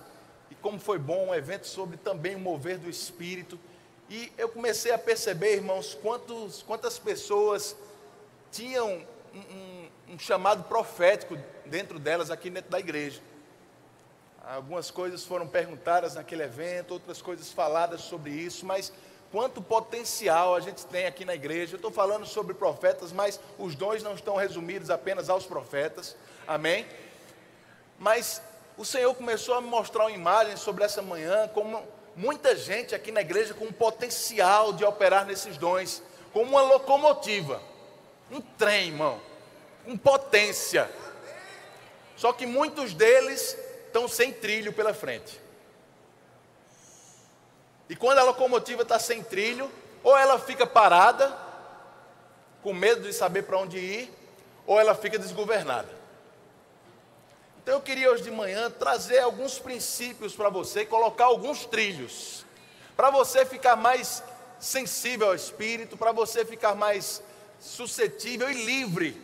E 0.52 0.56
como 0.56 0.80
foi 0.80 1.00
bom, 1.00 1.30
um 1.30 1.34
evento 1.34 1.66
sobre 1.66 1.98
também 1.98 2.36
o 2.36 2.40
mover 2.40 2.78
do 2.78 2.88
Espírito. 2.88 3.60
E 4.08 4.32
eu 4.38 4.48
comecei 4.48 4.92
a 4.92 5.00
perceber, 5.00 5.56
irmãos, 5.56 5.96
quantos, 5.96 6.62
quantas 6.62 7.00
pessoas 7.00 7.76
tinham 8.52 9.04
um, 9.34 9.40
um, 9.40 9.90
um 10.14 10.20
chamado 10.20 10.66
profético 10.66 11.36
dentro 11.66 11.98
delas, 11.98 12.30
aqui 12.30 12.52
dentro 12.52 12.70
da 12.70 12.80
igreja. 12.80 13.20
Algumas 14.44 14.92
coisas 14.92 15.24
foram 15.24 15.48
perguntadas 15.48 16.14
naquele 16.14 16.44
evento, 16.44 16.92
outras 16.92 17.20
coisas 17.20 17.52
faladas 17.52 18.02
sobre 18.02 18.30
isso, 18.30 18.64
mas 18.64 18.94
quanto 19.36 19.62
potencial 19.62 20.56
a 20.56 20.62
gente 20.62 20.86
tem 20.86 21.06
aqui 21.06 21.26
na 21.26 21.36
igreja. 21.36 21.74
Eu 21.74 21.76
estou 21.76 21.92
falando 21.92 22.26
sobre 22.26 22.54
profetas, 22.54 23.12
mas 23.12 23.38
os 23.60 23.76
dons 23.76 24.02
não 24.02 24.14
estão 24.14 24.38
resumidos 24.38 24.90
apenas 24.90 25.30
aos 25.30 25.46
profetas, 25.46 26.16
amém? 26.48 26.86
Mas 28.00 28.42
o 28.78 28.86
Senhor 28.86 29.14
começou 29.14 29.56
a 29.56 29.60
me 29.60 29.68
mostrar 29.68 30.06
uma 30.06 30.12
imagem 30.12 30.56
sobre 30.56 30.86
essa 30.86 31.02
manhã, 31.02 31.50
como 31.50 31.84
muita 32.16 32.56
gente 32.56 32.96
aqui 32.96 33.12
na 33.12 33.20
igreja 33.20 33.54
com 33.54 33.66
um 33.66 33.74
potencial 33.74 34.72
de 34.72 34.86
operar 34.86 35.26
nesses 35.26 35.58
dons, 35.58 36.02
como 36.32 36.52
uma 36.52 36.62
locomotiva, 36.62 37.62
um 38.32 38.40
trem, 38.40 38.88
irmão, 38.88 39.20
com 39.84 39.98
potência. 39.98 40.90
Só 42.16 42.32
que 42.32 42.46
muitos 42.46 42.94
deles 42.94 43.58
estão 43.86 44.08
sem 44.08 44.32
trilho 44.32 44.72
pela 44.72 44.94
frente. 44.94 45.42
E 47.90 47.96
quando 47.96 48.20
a 48.20 48.24
locomotiva 48.24 48.82
está 48.82 48.98
sem 48.98 49.24
trilho, 49.24 49.70
ou 50.04 50.18
ela 50.18 50.40
fica 50.40 50.66
parada, 50.66 51.36
com 52.62 52.74
medo 52.74 53.02
de 53.02 53.14
saber 53.14 53.44
para 53.44 53.58
onde 53.58 53.78
ir, 53.78 54.14
ou 54.66 54.80
ela 54.80 54.96
fica 54.96 55.20
desgovernada. 55.20 55.90
Então 57.62 57.76
eu 57.76 57.82
queria 57.82 58.12
hoje 58.12 58.24
de 58.24 58.32
manhã 58.32 58.70
trazer 58.70 59.20
alguns 59.20 59.58
princípios 59.58 60.36
para 60.36 60.50
você, 60.50 60.86
colocar 60.86 61.26
alguns 61.26 61.66
trilhos, 61.66 62.46
para 62.96 63.10
você 63.10 63.46
ficar 63.46 63.76
mais 63.76 64.24
sensível 64.60 65.28
ao 65.28 65.36
Espírito, 65.36 65.98
para 65.98 66.12
você 66.12 66.46
ficar 66.46 66.76
mais 66.76 67.22
suscetível 67.60 68.50
e 68.50 68.66
livre 68.66 69.22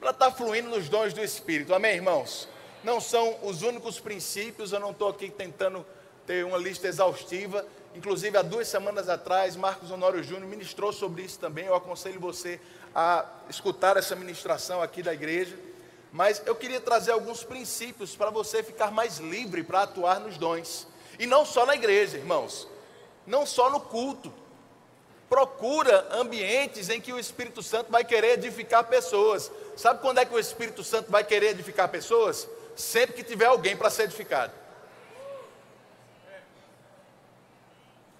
para 0.00 0.10
estar 0.10 0.30
tá 0.30 0.36
fluindo 0.36 0.68
nos 0.68 0.88
dons 0.88 1.12
do 1.12 1.22
Espírito. 1.22 1.74
Amém, 1.74 1.96
irmãos? 1.96 2.48
Não 2.84 3.00
são 3.00 3.36
os 3.42 3.62
únicos 3.62 3.98
princípios, 3.98 4.72
eu 4.72 4.80
não 4.80 4.92
estou 4.92 5.08
aqui 5.08 5.30
tentando 5.30 5.84
ter 6.26 6.44
uma 6.44 6.58
lista 6.58 6.86
exaustiva. 6.86 7.66
Inclusive, 7.98 8.38
há 8.38 8.42
duas 8.42 8.68
semanas 8.68 9.08
atrás, 9.08 9.56
Marcos 9.56 9.90
Honório 9.90 10.22
Júnior 10.22 10.48
ministrou 10.48 10.92
sobre 10.92 11.22
isso 11.22 11.36
também. 11.36 11.66
Eu 11.66 11.74
aconselho 11.74 12.20
você 12.20 12.60
a 12.94 13.26
escutar 13.50 13.96
essa 13.96 14.14
ministração 14.14 14.80
aqui 14.80 15.02
da 15.02 15.12
igreja. 15.12 15.58
Mas 16.12 16.40
eu 16.46 16.54
queria 16.54 16.80
trazer 16.80 17.10
alguns 17.10 17.42
princípios 17.42 18.14
para 18.14 18.30
você 18.30 18.62
ficar 18.62 18.92
mais 18.92 19.18
livre 19.18 19.64
para 19.64 19.82
atuar 19.82 20.20
nos 20.20 20.38
dons. 20.38 20.86
E 21.18 21.26
não 21.26 21.44
só 21.44 21.66
na 21.66 21.74
igreja, 21.74 22.18
irmãos. 22.18 22.68
Não 23.26 23.44
só 23.44 23.68
no 23.68 23.80
culto. 23.80 24.32
Procura 25.28 26.06
ambientes 26.12 26.90
em 26.90 27.00
que 27.00 27.12
o 27.12 27.18
Espírito 27.18 27.64
Santo 27.64 27.90
vai 27.90 28.04
querer 28.04 28.34
edificar 28.34 28.84
pessoas. 28.84 29.50
Sabe 29.76 30.00
quando 30.00 30.18
é 30.18 30.24
que 30.24 30.32
o 30.32 30.38
Espírito 30.38 30.84
Santo 30.84 31.10
vai 31.10 31.24
querer 31.24 31.48
edificar 31.48 31.88
pessoas? 31.88 32.48
Sempre 32.76 33.16
que 33.16 33.24
tiver 33.24 33.46
alguém 33.46 33.76
para 33.76 33.90
ser 33.90 34.04
edificado. 34.04 34.52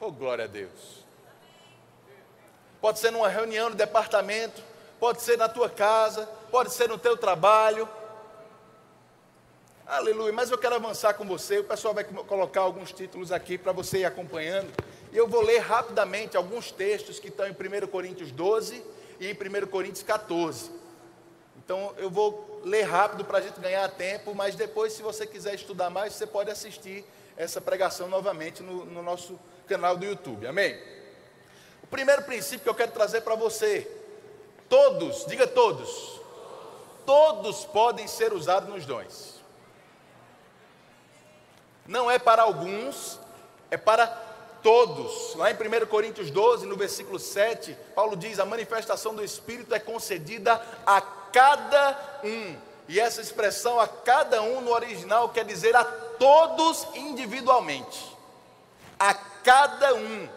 Oh, 0.00 0.12
glória 0.12 0.44
a 0.44 0.48
Deus. 0.48 1.04
Pode 2.80 3.00
ser 3.00 3.10
numa 3.10 3.28
reunião 3.28 3.70
no 3.70 3.74
departamento, 3.74 4.62
pode 5.00 5.22
ser 5.22 5.36
na 5.36 5.48
tua 5.48 5.68
casa, 5.68 6.26
pode 6.52 6.72
ser 6.72 6.88
no 6.88 6.96
teu 6.96 7.16
trabalho. 7.16 7.88
Aleluia, 9.84 10.32
mas 10.32 10.52
eu 10.52 10.58
quero 10.58 10.76
avançar 10.76 11.14
com 11.14 11.24
você. 11.24 11.58
O 11.58 11.64
pessoal 11.64 11.94
vai 11.94 12.04
colocar 12.04 12.60
alguns 12.60 12.92
títulos 12.92 13.32
aqui 13.32 13.58
para 13.58 13.72
você 13.72 13.98
ir 13.98 14.04
acompanhando. 14.04 14.72
E 15.12 15.16
eu 15.16 15.26
vou 15.26 15.42
ler 15.42 15.58
rapidamente 15.58 16.36
alguns 16.36 16.70
textos 16.70 17.18
que 17.18 17.28
estão 17.28 17.48
em 17.48 17.52
1 17.52 17.88
Coríntios 17.88 18.30
12 18.30 18.84
e 19.18 19.26
em 19.26 19.32
1 19.32 19.66
Coríntios 19.66 20.04
14. 20.04 20.70
Então 21.56 21.92
eu 21.96 22.08
vou 22.08 22.60
ler 22.64 22.82
rápido 22.82 23.24
para 23.24 23.38
a 23.38 23.40
gente 23.40 23.58
ganhar 23.58 23.88
tempo, 23.88 24.32
mas 24.32 24.54
depois, 24.54 24.92
se 24.92 25.02
você 25.02 25.26
quiser 25.26 25.54
estudar 25.54 25.90
mais, 25.90 26.12
você 26.12 26.26
pode 26.26 26.50
assistir 26.50 27.04
essa 27.36 27.60
pregação 27.60 28.08
novamente 28.08 28.62
no, 28.62 28.84
no 28.84 29.02
nosso 29.02 29.38
canal 29.68 29.96
do 29.96 30.04
YouTube. 30.04 30.46
Amém? 30.46 30.80
O 31.82 31.86
primeiro 31.86 32.22
princípio 32.22 32.64
que 32.64 32.68
eu 32.68 32.74
quero 32.74 32.92
trazer 32.92 33.20
para 33.20 33.34
você: 33.34 33.88
todos, 34.68 35.24
diga 35.26 35.46
todos, 35.46 36.20
todos 37.06 37.64
podem 37.66 38.08
ser 38.08 38.32
usados 38.32 38.68
nos 38.68 38.84
dons. 38.84 39.34
Não 41.86 42.10
é 42.10 42.18
para 42.18 42.42
alguns, 42.42 43.18
é 43.70 43.76
para 43.76 44.06
todos. 44.62 45.34
Lá 45.36 45.50
em 45.50 45.54
1 45.54 45.86
Coríntios 45.86 46.30
12, 46.30 46.66
no 46.66 46.76
versículo 46.76 47.18
7, 47.18 47.76
Paulo 47.94 48.16
diz: 48.16 48.38
a 48.38 48.44
manifestação 48.44 49.14
do 49.14 49.24
Espírito 49.24 49.74
é 49.74 49.78
concedida 49.78 50.60
a 50.86 51.00
cada 51.00 52.20
um. 52.24 52.56
E 52.88 52.98
essa 52.98 53.20
expressão 53.20 53.78
a 53.78 53.86
cada 53.86 54.42
um 54.42 54.62
no 54.62 54.72
original 54.72 55.28
quer 55.28 55.44
dizer 55.44 55.76
a 55.76 55.84
todos 55.84 56.86
individualmente. 56.94 58.16
A 58.98 59.14
cada 59.48 59.94
um, 59.94 60.28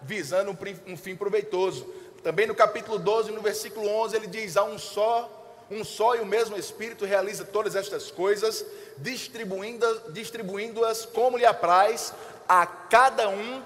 visando 0.00 0.56
um 0.86 0.96
fim 0.96 1.16
proveitoso. 1.16 1.84
Também 2.22 2.46
no 2.46 2.54
capítulo 2.54 3.00
12, 3.00 3.32
no 3.32 3.42
versículo 3.42 3.88
11, 3.88 4.14
ele 4.14 4.26
diz: 4.28 4.56
há 4.56 4.62
um 4.62 4.78
só 4.78 5.28
um 5.68 5.84
só 5.84 6.14
e 6.14 6.20
o 6.20 6.26
mesmo 6.26 6.56
Espírito 6.56 7.04
realiza 7.04 7.44
todas 7.44 7.74
estas 7.74 8.10
coisas, 8.12 8.64
distribuindo-as 8.98 10.12
distribuindo 10.12 10.82
como 11.12 11.36
lhe 11.36 11.46
apraz 11.46 12.12
a 12.48 12.64
cada 12.64 13.28
um 13.28 13.62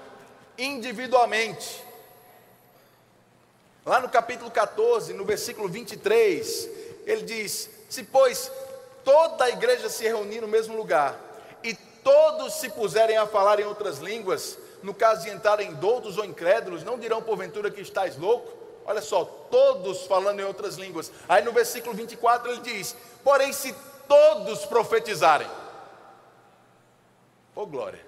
individualmente. 0.57 1.83
Lá 3.85 3.99
no 3.99 4.09
capítulo 4.09 4.49
14, 4.49 5.13
no 5.13 5.23
versículo 5.23 5.69
23, 5.69 6.69
ele 7.05 7.21
diz: 7.21 7.69
Se, 7.89 8.03
pois, 8.03 8.51
toda 9.03 9.45
a 9.45 9.49
igreja 9.49 9.87
se 9.87 10.03
reunir 10.03 10.41
no 10.41 10.47
mesmo 10.47 10.75
lugar, 10.75 11.15
e 11.63 11.75
todos 12.03 12.55
se 12.55 12.69
puserem 12.69 13.17
a 13.17 13.27
falar 13.27 13.59
em 13.59 13.65
outras 13.65 13.99
línguas, 13.99 14.57
no 14.85 14.93
caso 14.93 15.23
de 15.23 15.31
entrarem 15.31 15.73
doutos 15.73 16.19
ou 16.19 16.23
incrédulos, 16.23 16.83
não 16.83 16.99
dirão 16.99 17.19
porventura 17.19 17.71
que 17.71 17.81
estáis 17.81 18.15
louco? 18.15 18.53
Olha 18.85 19.01
só, 19.01 19.25
todos 19.25 20.05
falando 20.05 20.39
em 20.39 20.43
outras 20.43 20.75
línguas. 20.75 21.11
Aí 21.27 21.43
no 21.43 21.51
versículo 21.51 21.95
24 21.95 22.51
ele 22.51 22.61
diz: 22.61 22.95
Porém, 23.23 23.51
se 23.51 23.75
todos 24.07 24.63
profetizarem. 24.67 25.49
Oh 27.55 27.65
glória. 27.65 28.05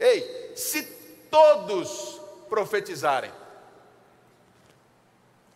Ei, 0.00 0.52
se 0.56 0.82
todos 1.30 2.20
profetizarem. 2.48 3.30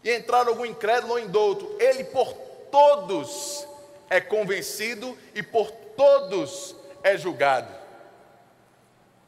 E 0.04 0.10
entrar 0.12 0.46
algum 0.46 0.64
incrédulo 0.64 1.14
ou 1.14 1.18
indouto, 1.18 1.74
ele 1.80 2.04
por 2.04 2.32
todos 2.70 3.66
é 4.08 4.20
convencido 4.20 5.18
e 5.34 5.42
por 5.42 5.72
todos 5.72 6.76
é 7.02 7.16
julgado. 7.16 7.77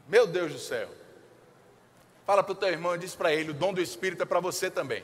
Meu 0.07 0.27
Deus 0.27 0.51
do 0.51 0.59
céu. 0.59 0.89
Fala 2.25 2.43
para 2.43 2.53
o 2.53 2.55
teu 2.55 2.69
irmão 2.69 2.95
e 2.95 2.99
diz 2.99 3.15
para 3.15 3.33
ele: 3.33 3.51
o 3.51 3.53
dom 3.53 3.73
do 3.73 3.81
Espírito 3.81 4.23
é 4.23 4.25
para 4.25 4.39
você 4.39 4.69
também. 4.69 5.03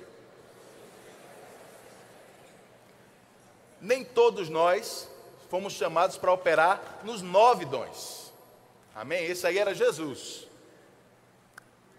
Nem 3.81 4.03
todos 4.03 4.49
nós 4.49 5.09
fomos 5.49 5.73
chamados 5.73 6.17
para 6.17 6.31
operar 6.31 7.01
nos 7.03 7.21
nove 7.21 7.65
dons. 7.65 8.31
Amém? 8.95 9.25
Esse 9.25 9.45
aí 9.45 9.57
era 9.57 9.73
Jesus. 9.73 10.47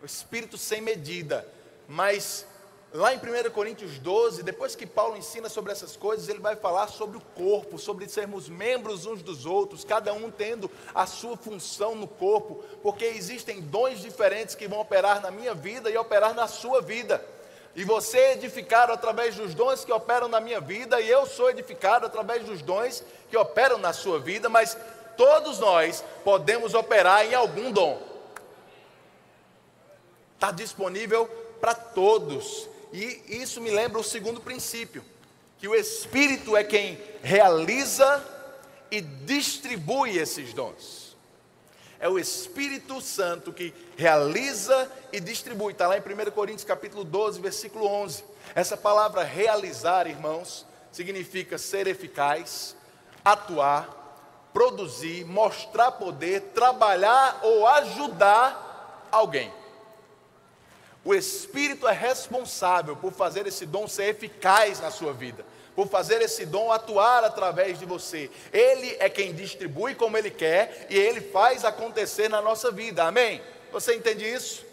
O 0.02 0.06
Espírito 0.06 0.58
sem 0.58 0.80
medida. 0.80 1.46
Mas 1.86 2.46
Lá 2.92 3.12
em 3.12 3.18
1 3.18 3.50
Coríntios 3.50 3.98
12, 3.98 4.42
depois 4.42 4.74
que 4.74 4.86
Paulo 4.86 5.14
ensina 5.14 5.50
sobre 5.50 5.72
essas 5.72 5.94
coisas, 5.94 6.26
ele 6.26 6.38
vai 6.38 6.56
falar 6.56 6.88
sobre 6.88 7.18
o 7.18 7.20
corpo, 7.20 7.78
sobre 7.78 8.08
sermos 8.08 8.48
membros 8.48 9.04
uns 9.04 9.22
dos 9.22 9.44
outros, 9.44 9.84
cada 9.84 10.14
um 10.14 10.30
tendo 10.30 10.70
a 10.94 11.06
sua 11.06 11.36
função 11.36 11.94
no 11.94 12.08
corpo, 12.08 12.64
porque 12.82 13.04
existem 13.04 13.60
dons 13.60 14.00
diferentes 14.00 14.54
que 14.54 14.66
vão 14.66 14.80
operar 14.80 15.20
na 15.20 15.30
minha 15.30 15.52
vida 15.52 15.90
e 15.90 15.98
operar 15.98 16.32
na 16.32 16.48
sua 16.48 16.80
vida. 16.80 17.22
E 17.76 17.84
você 17.84 18.18
é 18.18 18.32
edificado 18.32 18.90
através 18.90 19.36
dos 19.36 19.54
dons 19.54 19.84
que 19.84 19.92
operam 19.92 20.26
na 20.26 20.40
minha 20.40 20.60
vida, 20.60 20.98
e 20.98 21.10
eu 21.10 21.26
sou 21.26 21.50
edificado 21.50 22.06
através 22.06 22.42
dos 22.44 22.62
dons 22.62 23.04
que 23.30 23.36
operam 23.36 23.76
na 23.76 23.92
sua 23.92 24.18
vida, 24.18 24.48
mas 24.48 24.78
todos 25.14 25.58
nós 25.58 26.02
podemos 26.24 26.72
operar 26.72 27.26
em 27.26 27.34
algum 27.34 27.70
dom. 27.70 28.00
Está 30.36 30.50
disponível 30.50 31.26
para 31.60 31.74
todos. 31.74 32.67
E 32.92 33.22
isso 33.28 33.60
me 33.60 33.70
lembra 33.70 33.98
o 33.98 34.04
segundo 34.04 34.40
princípio, 34.40 35.04
que 35.58 35.68
o 35.68 35.74
Espírito 35.74 36.56
é 36.56 36.64
quem 36.64 36.98
realiza 37.22 38.24
e 38.90 39.00
distribui 39.00 40.16
esses 40.16 40.52
dons. 40.52 41.16
É 42.00 42.08
o 42.08 42.18
Espírito 42.18 43.00
Santo 43.00 43.52
que 43.52 43.74
realiza 43.96 44.90
e 45.12 45.18
distribui. 45.18 45.72
Está 45.72 45.88
lá 45.88 45.96
em 45.98 46.00
1 46.00 46.30
Coríntios 46.30 46.64
capítulo 46.64 47.02
12, 47.02 47.40
versículo 47.40 47.86
11. 47.86 48.24
Essa 48.54 48.76
palavra 48.76 49.24
realizar, 49.24 50.06
irmãos, 50.06 50.64
significa 50.92 51.58
ser 51.58 51.88
eficaz, 51.88 52.76
atuar, 53.24 53.98
produzir, 54.52 55.24
mostrar 55.24 55.92
poder, 55.92 56.52
trabalhar 56.54 57.40
ou 57.42 57.66
ajudar 57.66 59.08
alguém. 59.10 59.52
O 61.08 61.14
Espírito 61.14 61.88
é 61.88 61.92
responsável 61.94 62.94
por 62.94 63.14
fazer 63.14 63.46
esse 63.46 63.64
dom 63.64 63.88
ser 63.88 64.10
eficaz 64.10 64.78
na 64.78 64.90
sua 64.90 65.10
vida, 65.10 65.42
por 65.74 65.88
fazer 65.88 66.20
esse 66.20 66.44
dom 66.44 66.70
atuar 66.70 67.24
através 67.24 67.78
de 67.78 67.86
você. 67.86 68.30
Ele 68.52 68.94
é 69.00 69.08
quem 69.08 69.32
distribui 69.32 69.94
como 69.94 70.18
Ele 70.18 70.30
quer 70.30 70.86
e 70.90 70.98
Ele 70.98 71.22
faz 71.22 71.64
acontecer 71.64 72.28
na 72.28 72.42
nossa 72.42 72.70
vida. 72.70 73.04
Amém? 73.04 73.40
Você 73.72 73.94
entende 73.94 74.22
isso? 74.30 74.66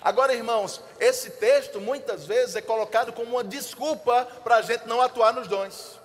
Agora, 0.00 0.32
irmãos, 0.32 0.80
esse 1.00 1.28
texto 1.30 1.80
muitas 1.80 2.24
vezes 2.24 2.54
é 2.54 2.62
colocado 2.62 3.12
como 3.12 3.32
uma 3.32 3.42
desculpa 3.42 4.24
para 4.44 4.58
a 4.58 4.62
gente 4.62 4.86
não 4.86 5.00
atuar 5.00 5.32
nos 5.32 5.48
dons. 5.48 5.98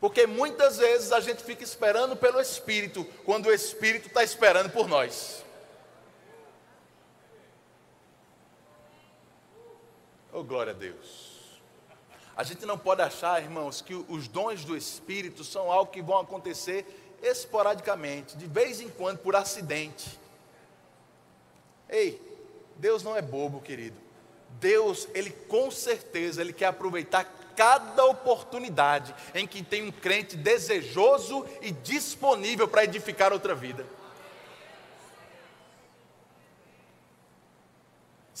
Porque 0.00 0.26
muitas 0.26 0.78
vezes 0.78 1.12
a 1.12 1.20
gente 1.20 1.44
fica 1.44 1.62
esperando 1.62 2.16
pelo 2.16 2.40
Espírito, 2.40 3.04
quando 3.24 3.46
o 3.46 3.54
Espírito 3.54 4.08
está 4.08 4.24
esperando 4.24 4.68
por 4.70 4.88
nós. 4.88 5.44
Oh, 10.32 10.42
glória 10.42 10.72
a 10.72 10.74
Deus. 10.74 11.60
A 12.34 12.42
gente 12.42 12.64
não 12.64 12.78
pode 12.78 13.02
achar, 13.02 13.42
irmãos, 13.42 13.82
que 13.82 13.94
os 13.94 14.26
dons 14.26 14.64
do 14.64 14.74
Espírito 14.74 15.44
são 15.44 15.70
algo 15.70 15.92
que 15.92 16.00
vão 16.00 16.18
acontecer 16.18 16.86
esporadicamente, 17.22 18.36
de 18.36 18.46
vez 18.46 18.80
em 18.80 18.88
quando, 18.88 19.18
por 19.18 19.36
acidente. 19.36 20.18
Ei, 21.88 22.20
Deus 22.76 23.02
não 23.02 23.14
é 23.14 23.20
bobo, 23.20 23.60
querido. 23.60 23.96
Deus, 24.58 25.06
ele 25.12 25.30
com 25.30 25.70
certeza, 25.70 26.40
ele 26.40 26.54
quer 26.54 26.66
aproveitar 26.66 27.24
cada 27.54 28.06
oportunidade 28.06 29.14
em 29.34 29.46
que 29.46 29.62
tem 29.62 29.82
um 29.82 29.92
crente 29.92 30.34
desejoso 30.34 31.46
e 31.60 31.70
disponível 31.70 32.66
para 32.66 32.84
edificar 32.84 33.34
outra 33.34 33.54
vida. 33.54 33.84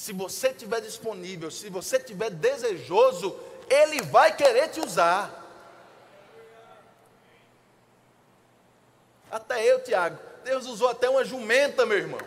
Se 0.02 0.12
você 0.12 0.48
estiver 0.48 0.80
disponível, 0.80 1.48
se 1.48 1.70
você 1.70 1.96
estiver 1.96 2.28
desejoso, 2.28 3.38
Ele 3.70 4.02
vai 4.02 4.34
querer 4.34 4.66
te 4.66 4.80
usar. 4.80 5.30
Até 9.30 9.64
eu, 9.64 9.80
Tiago, 9.84 10.18
Deus 10.42 10.66
usou 10.66 10.88
até 10.88 11.08
uma 11.08 11.24
jumenta, 11.24 11.86
meu 11.86 11.98
irmão. 11.98 12.20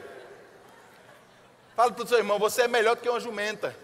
Fala 1.76 1.92
para 1.92 2.06
o 2.06 2.08
seu 2.08 2.18
irmão, 2.18 2.40
você 2.40 2.62
é 2.62 2.68
melhor 2.70 2.96
do 2.96 3.02
que 3.02 3.10
uma 3.10 3.20
jumenta. 3.20 3.76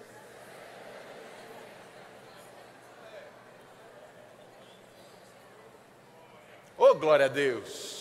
Oh, 6.77 6.95
glória 6.95 7.25
a 7.25 7.29
Deus. 7.29 8.00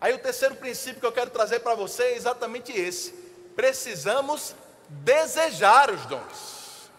Aí 0.00 0.12
o 0.12 0.18
terceiro 0.18 0.56
princípio 0.56 1.00
que 1.00 1.06
eu 1.06 1.12
quero 1.12 1.30
trazer 1.30 1.60
para 1.60 1.74
você 1.74 2.02
é 2.02 2.16
exatamente 2.16 2.72
esse. 2.72 3.12
Precisamos 3.54 4.54
desejar 4.88 5.90
os 5.90 6.04
dons, 6.06 6.90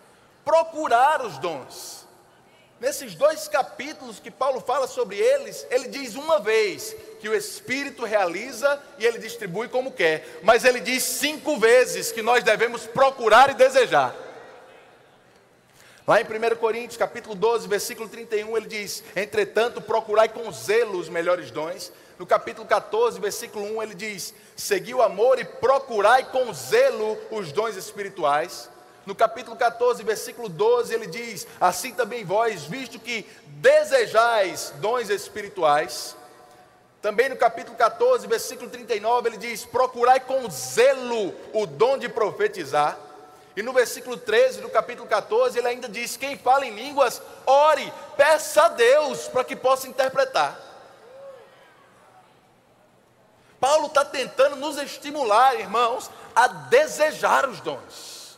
procurar 0.44 1.22
os 1.25 1.38
dons. 1.38 2.06
Nesses 2.80 3.16
dois 3.16 3.48
capítulos 3.48 4.20
que 4.20 4.30
Paulo 4.30 4.62
fala 4.62 4.88
sobre 4.88 5.18
eles, 5.18 5.66
ele 5.72 5.88
diz 5.88 6.13
uma 6.16 6.39
vez 6.39 6.96
que 7.20 7.27
o 7.27 7.36
Espírito 7.36 8.06
realiza 8.06 8.80
e 9.00 9.06
ele 9.06 9.18
distribui 9.18 9.68
como 9.68 9.92
quer, 9.92 10.39
mas 10.44 10.63
ele 10.63 10.80
diz 10.80 11.01
cinco 11.01 11.58
vezes 11.58 12.12
que 12.12 12.22
nós 12.22 12.44
devemos 12.44 12.86
procurar 12.86 13.50
e 13.50 13.56
desejar. 13.56 14.16
Lá 16.08 16.22
em 16.22 16.24
1 16.24 16.56
Coríntios, 16.58 16.98
capítulo 16.98 17.36
12, 17.36 17.68
versículo 17.68 18.08
31, 18.08 18.56
ele 18.56 18.68
diz: 18.68 19.04
Entretanto, 19.16 19.82
procurai 19.82 20.30
com 20.30 20.50
zelo 20.51 21.00
os 21.00 21.10
melhores 21.10 21.51
dons. 21.51 21.92
No 22.19 22.25
capítulo 22.25 22.67
14, 22.67 23.19
versículo 23.19 23.77
1, 23.77 23.83
ele 23.83 23.95
diz: 23.95 24.33
Segui 24.55 24.93
o 24.93 25.03
amor 25.03 25.39
e 25.39 25.45
procurai 25.45 26.24
com 26.24 26.51
zelo 26.51 27.17
os 27.29 27.51
dons 27.51 27.75
espirituais. 27.75 28.69
No 29.05 29.13
capítulo 29.13 29.55
14, 29.55 30.03
versículo 30.03 30.50
12, 30.50 30.93
ele 30.93 31.07
diz: 31.07 31.45
Assim 31.62 31.93
também 31.93 32.25
vós, 32.25 32.63
visto 32.63 33.00
que 33.00 33.25
desejais 33.45 34.74
dons 34.77 35.09
espirituais. 35.09 36.15
Também 37.03 37.29
no 37.29 37.36
capítulo 37.36 37.77
14, 37.77 38.25
versículo 38.25 38.69
39, 38.69 39.29
ele 39.29 39.38
diz: 39.38 39.63
Procurai 39.63 40.19
com 40.19 40.50
zelo 40.50 41.36
o 41.53 41.67
dom 41.67 42.00
de 42.00 42.09
profetizar. 42.09 42.97
E 43.55 43.62
no 43.62 43.74
versículo 43.74 44.17
13 44.17 44.62
do 44.62 44.69
capítulo 44.69 45.07
14, 45.07 45.59
ele 45.59 45.67
ainda 45.67 45.88
diz: 45.88 46.17
Quem 46.17 46.36
fala 46.36 46.65
em 46.65 46.74
línguas, 46.74 47.21
ore, 47.45 47.93
peça 48.15 48.63
a 48.63 48.69
Deus 48.69 49.27
para 49.27 49.43
que 49.43 49.55
possa 49.55 49.88
interpretar. 49.88 50.66
Paulo 53.60 53.88
está 53.88 54.06
tentando 54.06 54.56
nos 54.56 54.78
estimular, 54.78 55.60
irmãos, 55.60 56.10
a 56.36 56.48
desejar 56.48 57.50
os 57.50 57.60
dons, 57.60 58.38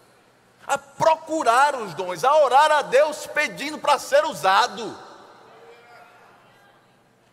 a 0.66 0.78
procurar 0.78 1.76
os 1.76 1.94
dons, 1.94 2.24
a 2.24 2.36
orar 2.44 2.72
a 2.72 2.82
Deus 2.82 3.28
pedindo 3.28 3.78
para 3.78 4.00
ser 4.00 4.24
usado. 4.26 4.98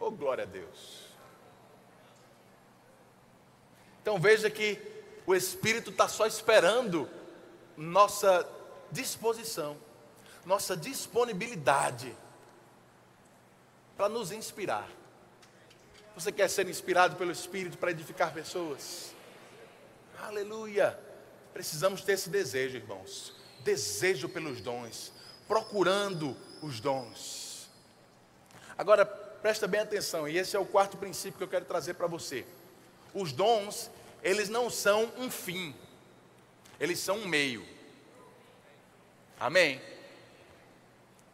Oh, 0.01 0.11
glória 0.11 0.44
a 0.44 0.46
Deus. 0.46 1.07
Então 4.03 4.18
veja 4.18 4.51
que 4.51 4.81
o 5.27 5.35
Espírito 5.35 5.90
está 5.90 6.09
só 6.09 6.27
esperando 6.27 7.09
nossa 7.77 8.49
disposição, 8.90 9.77
nossa 10.44 10.77
disponibilidade 10.77 12.16
para 13.96 14.09
nos 14.09 14.31
inspirar. 14.31 14.88
Você 16.16 16.33
quer 16.33 16.48
ser 16.48 16.66
inspirado 16.66 17.14
pelo 17.16 17.31
Espírito 17.31 17.76
para 17.76 17.90
edificar 17.90 18.33
pessoas? 18.33 19.14
Aleluia! 20.18 20.98
Precisamos 21.52 22.00
ter 22.00 22.12
esse 22.12 22.31
desejo, 22.31 22.79
irmãos. 22.79 23.35
Desejo 23.62 24.26
pelos 24.26 24.62
dons, 24.62 25.12
procurando 25.46 26.35
os 26.62 26.81
dons. 26.81 27.68
Agora, 28.79 29.05
presta 29.05 29.68
bem 29.68 29.83
atenção, 29.83 30.26
e 30.26 30.38
esse 30.38 30.57
é 30.57 30.59
o 30.59 30.64
quarto 30.64 30.96
princípio 30.96 31.37
que 31.37 31.44
eu 31.44 31.48
quero 31.48 31.66
trazer 31.66 31.92
para 31.92 32.07
você. 32.07 32.46
Os 33.12 33.31
dons, 33.31 33.90
eles 34.22 34.48
não 34.48 34.70
são 34.70 35.12
um 35.18 35.31
fim, 35.31 35.76
eles 36.81 36.98
são 36.98 37.18
um 37.18 37.29
meio. 37.29 37.62
Amém? 39.38 39.83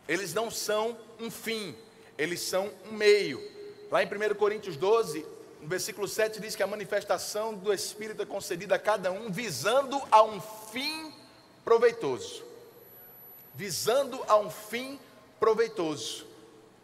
Eles 0.09 0.35
não 0.35 0.51
são 0.51 0.99
um 1.21 1.31
fim, 1.31 1.77
eles 2.18 2.40
são 2.40 2.68
um 2.85 2.92
meio. 2.92 3.52
Lá 3.92 4.02
em 4.02 4.07
1 4.07 4.35
Coríntios 4.37 4.74
12, 4.78 5.26
no 5.61 5.68
versículo 5.68 6.09
7 6.09 6.40
diz 6.40 6.57
que 6.57 6.62
a 6.62 6.66
manifestação 6.66 7.52
do 7.52 7.70
Espírito 7.70 8.22
é 8.22 8.24
concedida 8.24 8.76
a 8.76 8.78
cada 8.78 9.12
um 9.12 9.31
visando 9.31 10.00
a 10.11 10.22
um 10.22 10.40
fim 10.40 11.12
proveitoso. 11.62 12.42
Visando 13.55 14.18
a 14.26 14.38
um 14.38 14.48
fim 14.48 14.98
proveitoso. 15.38 16.24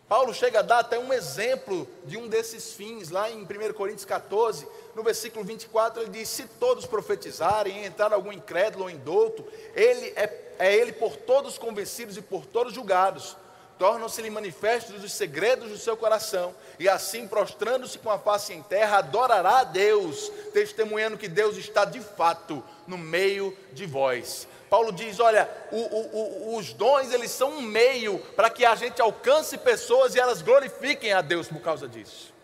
Paulo 0.06 0.34
chega 0.34 0.58
a 0.58 0.62
dar 0.62 0.80
até 0.80 0.98
um 0.98 1.10
exemplo 1.10 1.88
de 2.04 2.18
um 2.18 2.28
desses 2.28 2.74
fins, 2.74 3.08
lá 3.08 3.30
em 3.30 3.42
1 3.42 3.72
Coríntios 3.72 4.04
14, 4.04 4.68
no 4.94 5.02
versículo 5.02 5.42
24, 5.46 6.02
ele 6.02 6.10
diz: 6.10 6.28
Se 6.28 6.44
todos 6.60 6.84
profetizarem, 6.84 7.86
entrar 7.86 8.12
algum 8.12 8.30
incrédulo 8.30 8.84
ou 8.84 8.90
indouto, 8.90 9.46
ele 9.74 10.12
é, 10.14 10.56
é 10.58 10.76
ele 10.76 10.92
por 10.92 11.16
todos 11.16 11.56
convencidos 11.56 12.18
e 12.18 12.20
por 12.20 12.44
todos 12.44 12.74
julgados. 12.74 13.34
Tornam-se-lhe 13.78 14.28
manifestos 14.28 15.04
os 15.04 15.12
segredos 15.12 15.70
do 15.70 15.78
seu 15.78 15.96
coração, 15.96 16.54
e 16.78 16.88
assim, 16.88 17.28
prostrando-se 17.28 17.98
com 17.98 18.10
a 18.10 18.18
face 18.18 18.52
em 18.52 18.62
terra, 18.62 18.98
adorará 18.98 19.60
a 19.60 19.64
Deus, 19.64 20.32
testemunhando 20.52 21.16
que 21.16 21.28
Deus 21.28 21.56
está 21.56 21.84
de 21.84 22.00
fato 22.00 22.62
no 22.86 22.98
meio 22.98 23.56
de 23.72 23.86
vós. 23.86 24.48
Paulo 24.68 24.92
diz: 24.92 25.20
olha, 25.20 25.48
o, 25.70 25.76
o, 25.76 26.52
o, 26.52 26.56
os 26.56 26.72
dons 26.72 27.12
eles 27.12 27.30
são 27.30 27.50
um 27.50 27.62
meio 27.62 28.18
para 28.34 28.50
que 28.50 28.64
a 28.64 28.74
gente 28.74 29.00
alcance 29.00 29.56
pessoas 29.56 30.14
e 30.14 30.20
elas 30.20 30.42
glorifiquem 30.42 31.12
a 31.12 31.20
Deus 31.20 31.46
por 31.46 31.60
causa 31.60 31.88
disso. 31.88 32.34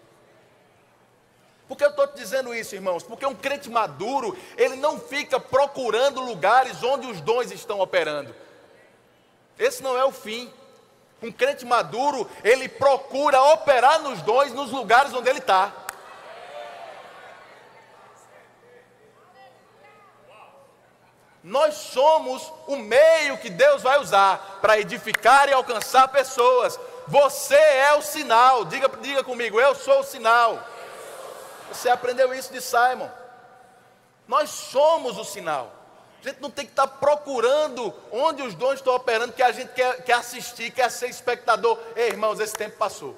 Por 1.67 1.77
que 1.77 1.85
eu 1.85 1.91
estou 1.91 2.07
te 2.07 2.17
dizendo 2.17 2.55
isso, 2.55 2.75
irmãos? 2.75 3.03
Porque 3.03 3.25
um 3.25 3.35
crente 3.35 3.71
maduro, 3.71 4.37
ele 4.57 4.77
não 4.77 5.01
fica 5.01 5.41
procurando 5.41 6.21
lugares 6.21 6.83
onde 6.83 7.07
os 7.07 7.21
dons 7.21 7.51
estão 7.51 7.81
operando. 7.81 8.35
Esse 9.59 9.83
não 9.83 9.97
é 9.97 10.05
o 10.05 10.13
fim. 10.13 10.53
Um 11.23 11.33
crente 11.33 11.65
maduro, 11.65 12.31
ele 12.43 12.69
procura 12.69 13.43
operar 13.53 14.01
nos 14.01 14.21
dons 14.23 14.53
nos 14.53 14.71
lugares 14.71 15.13
onde 15.15 15.29
ele 15.29 15.39
está. 15.39 15.73
Nós 21.45 21.75
somos 21.75 22.51
o 22.67 22.77
meio 22.77 23.37
que 23.37 23.51
Deus 23.51 23.83
vai 23.83 24.01
usar 24.01 24.61
para 24.63 24.81
edificar 24.81 25.47
e 25.47 25.53
alcançar 25.53 26.09
pessoas. 26.09 26.81
Você 27.07 27.55
é 27.55 27.93
o 27.95 28.01
sinal. 28.01 28.65
Diga, 28.65 28.89
diga 29.03 29.23
comigo, 29.23 29.61
eu 29.61 29.75
sou 29.75 30.01
o 30.01 30.05
sinal. 30.05 30.59
Você 31.71 31.91
aprendeu 31.91 32.33
isso 32.33 32.51
de 32.51 32.63
Simon. 32.63 33.11
Nós 34.27 34.49
somos 34.49 35.19
o 35.19 35.25
sinal. 35.25 35.71
A 36.25 36.29
gente 36.29 36.41
não 36.41 36.51
tem 36.51 36.65
que 36.65 36.73
estar 36.73 36.87
procurando 36.87 37.93
onde 38.11 38.43
os 38.43 38.55
dons 38.55 38.77
estão 38.77 38.95
operando, 38.95 39.35
que 39.35 39.43
a 39.43 39.53
gente 39.53 39.75
quer, 39.75 40.03
quer 40.03 40.15
assistir, 40.15 40.71
quer 40.71 40.91
ser 40.91 41.11
espectador. 41.11 41.79
Ei, 41.95 42.09
irmãos, 42.09 42.41
esse 42.41 42.55
tempo 42.55 42.79
passou. 42.79 43.15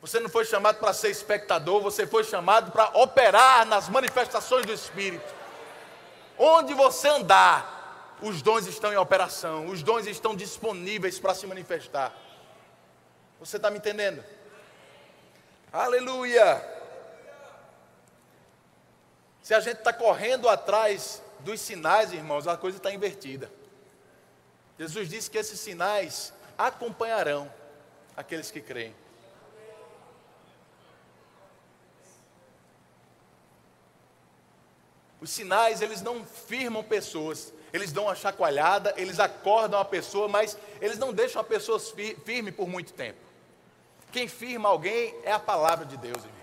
Você 0.00 0.20
não 0.20 0.30
foi 0.30 0.44
chamado 0.44 0.78
para 0.78 0.92
ser 0.92 1.10
espectador, 1.10 1.80
você 1.82 2.06
foi 2.06 2.22
chamado 2.22 2.70
para 2.70 2.96
operar 3.00 3.66
nas 3.66 3.88
manifestações 3.88 4.64
do 4.64 4.72
Espírito. 4.72 5.34
Onde 6.38 6.72
você 6.72 7.08
andar, 7.08 8.16
os 8.22 8.42
dons 8.42 8.66
estão 8.66 8.92
em 8.92 8.96
operação, 8.96 9.66
os 9.66 9.82
dons 9.82 10.06
estão 10.06 10.36
disponíveis 10.36 11.18
para 11.18 11.34
se 11.34 11.48
manifestar. 11.48 12.14
Você 13.40 13.56
está 13.56 13.68
me 13.72 13.78
entendendo? 13.78 14.24
Aleluia! 15.72 16.79
Se 19.50 19.54
a 19.54 19.58
gente 19.58 19.78
está 19.78 19.92
correndo 19.92 20.48
atrás 20.48 21.20
dos 21.40 21.60
sinais, 21.60 22.12
irmãos, 22.12 22.46
a 22.46 22.56
coisa 22.56 22.76
está 22.76 22.92
invertida. 22.92 23.50
Jesus 24.78 25.08
disse 25.08 25.28
que 25.28 25.36
esses 25.36 25.58
sinais 25.58 26.32
acompanharão 26.56 27.52
aqueles 28.16 28.48
que 28.52 28.60
creem. 28.60 28.94
Os 35.20 35.30
sinais, 35.30 35.82
eles 35.82 36.00
não 36.00 36.24
firmam 36.24 36.84
pessoas, 36.84 37.52
eles 37.72 37.90
dão 37.90 38.04
uma 38.04 38.14
chacoalhada, 38.14 38.94
eles 38.96 39.18
acordam 39.18 39.80
a 39.80 39.84
pessoa, 39.84 40.28
mas 40.28 40.56
eles 40.80 40.96
não 40.96 41.12
deixam 41.12 41.40
a 41.42 41.44
pessoa 41.44 41.80
firme 42.24 42.52
por 42.52 42.68
muito 42.68 42.92
tempo. 42.92 43.18
Quem 44.12 44.28
firma 44.28 44.68
alguém 44.68 45.12
é 45.24 45.32
a 45.32 45.40
palavra 45.40 45.84
de 45.84 45.96
Deus, 45.96 46.18
irmãos. 46.18 46.39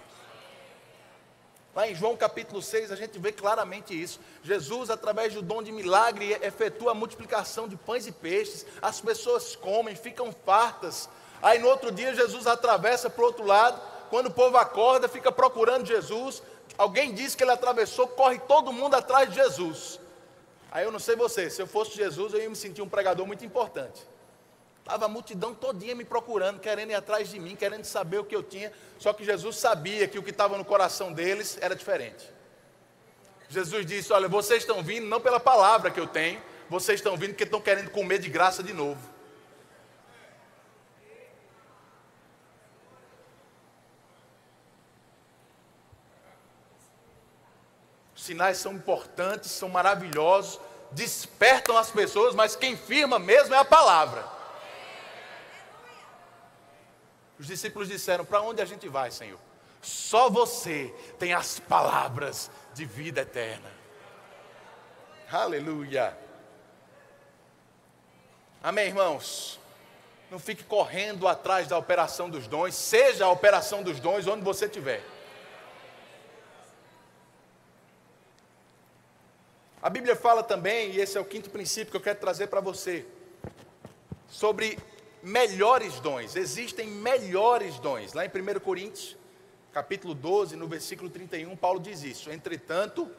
Lá 1.77 1.87
em 1.87 1.93
João 1.93 2.17
capítulo 2.17 2.59
6, 2.59 2.91
a 2.91 2.95
gente 2.95 3.19
vê 3.19 3.31
claramente 3.31 3.93
isso. 3.93 4.19
Jesus, 4.41 4.89
através 4.89 5.35
do 5.35 5.43
dom 5.43 5.61
de 5.61 5.71
milagre, 5.71 6.35
efetua 6.41 6.89
a 6.89 6.95
multiplicação 6.95 7.67
de 7.67 7.75
pães 7.75 8.07
e 8.07 8.11
peixes. 8.11 8.65
As 8.81 8.99
pessoas 8.99 9.55
comem, 9.55 9.95
ficam 9.95 10.33
fartas. 10.43 11.07
Aí 11.39 11.59
no 11.59 11.67
outro 11.67 11.91
dia, 11.91 12.15
Jesus 12.15 12.47
atravessa 12.47 13.11
para 13.11 13.21
o 13.21 13.27
outro 13.27 13.45
lado. 13.45 13.79
Quando 14.09 14.25
o 14.25 14.31
povo 14.31 14.57
acorda, 14.57 15.07
fica 15.07 15.31
procurando 15.31 15.85
Jesus. 15.85 16.41
Alguém 16.79 17.13
diz 17.13 17.35
que 17.35 17.43
ele 17.43 17.51
atravessou, 17.51 18.07
corre 18.07 18.39
todo 18.39 18.73
mundo 18.73 18.95
atrás 18.95 19.29
de 19.29 19.35
Jesus. 19.35 19.99
Aí 20.71 20.83
eu 20.83 20.91
não 20.91 20.97
sei 20.97 21.15
você, 21.15 21.47
se 21.47 21.61
eu 21.61 21.67
fosse 21.67 21.95
Jesus, 21.95 22.33
eu 22.33 22.41
ia 22.41 22.49
me 22.49 22.55
sentir 22.55 22.81
um 22.81 22.89
pregador 22.89 23.27
muito 23.27 23.45
importante. 23.45 24.01
Estava 24.87 25.03
a 25.03 25.09
multidão 25.09 25.53
todinha 25.53 25.93
me 25.93 26.05
procurando, 26.05 26.61
querendo 26.61 26.91
ir 26.91 26.95
atrás 26.95 27.29
de 27.29 27.37
mim, 27.37 27.57
querendo 27.57 27.83
saber 27.83 28.19
o 28.19 28.23
que 28.23 28.33
eu 28.33 28.41
tinha. 28.41 28.71
Só 28.97 29.11
que 29.11 29.25
Jesus 29.25 29.57
sabia 29.57 30.07
que 30.07 30.17
o 30.17 30.23
que 30.23 30.29
estava 30.29 30.57
no 30.57 30.63
coração 30.63 31.11
deles 31.11 31.57
era 31.59 31.75
diferente. 31.75 32.25
Jesus 33.49 33.85
disse: 33.85 34.13
Olha, 34.13 34.29
vocês 34.29 34.63
estão 34.63 34.81
vindo 34.81 35.05
não 35.05 35.19
pela 35.19 35.41
palavra 35.41 35.91
que 35.91 35.99
eu 35.99 36.07
tenho, 36.07 36.41
vocês 36.69 37.01
estão 37.01 37.17
vindo 37.17 37.31
porque 37.31 37.43
estão 37.43 37.59
querendo 37.59 37.89
comer 37.89 38.19
de 38.19 38.29
graça 38.29 38.63
de 38.63 38.71
novo. 38.71 39.17
sinais 48.15 48.57
são 48.57 48.73
importantes, 48.73 49.51
são 49.51 49.69
maravilhosos, 49.69 50.59
despertam 50.91 51.77
as 51.77 51.91
pessoas, 51.91 52.35
mas 52.35 52.57
quem 52.57 52.75
firma 52.75 53.17
mesmo 53.19 53.53
é 53.53 53.57
a 53.57 53.65
palavra. 53.65 54.36
Os 57.39 57.47
discípulos 57.47 57.87
disseram: 57.87 58.25
Para 58.25 58.41
onde 58.41 58.61
a 58.61 58.65
gente 58.65 58.87
vai, 58.87 59.11
Senhor? 59.11 59.39
Só 59.81 60.29
você 60.29 60.93
tem 61.19 61.33
as 61.33 61.59
palavras 61.59 62.49
de 62.73 62.85
vida 62.85 63.21
eterna. 63.21 63.71
Aleluia. 65.31 66.17
Amém, 68.61 68.87
irmãos? 68.87 69.59
Não 70.29 70.39
fique 70.39 70.63
correndo 70.63 71.27
atrás 71.27 71.67
da 71.67 71.77
operação 71.77 72.29
dos 72.29 72.47
dons, 72.47 72.75
seja 72.75 73.25
a 73.25 73.31
operação 73.31 73.81
dos 73.81 73.99
dons 73.99 74.27
onde 74.27 74.43
você 74.43 74.65
estiver. 74.65 75.01
A 79.81 79.89
Bíblia 79.89 80.15
fala 80.15 80.43
também, 80.43 80.91
e 80.91 80.99
esse 80.99 81.17
é 81.17 81.21
o 81.21 81.25
quinto 81.25 81.49
princípio 81.49 81.91
que 81.91 81.97
eu 81.97 82.01
quero 82.01 82.19
trazer 82.19 82.47
para 82.47 82.59
você, 82.59 83.05
sobre 84.27 84.77
melhores 85.27 85.99
dons. 85.99 86.35
Existem 86.35 86.87
melhores 86.87 87.77
dons. 87.79 88.13
Lá 88.13 88.25
em 88.25 88.29
1 88.29 88.59
Coríntios, 88.61 89.17
capítulo 89.73 90.13
12, 90.15 90.55
no 90.55 90.67
versículo 90.67 91.09
31, 91.09 91.55
Paulo 91.57 91.79
diz 91.79 92.01
isso: 92.01 92.31
Entretanto, 92.31 93.11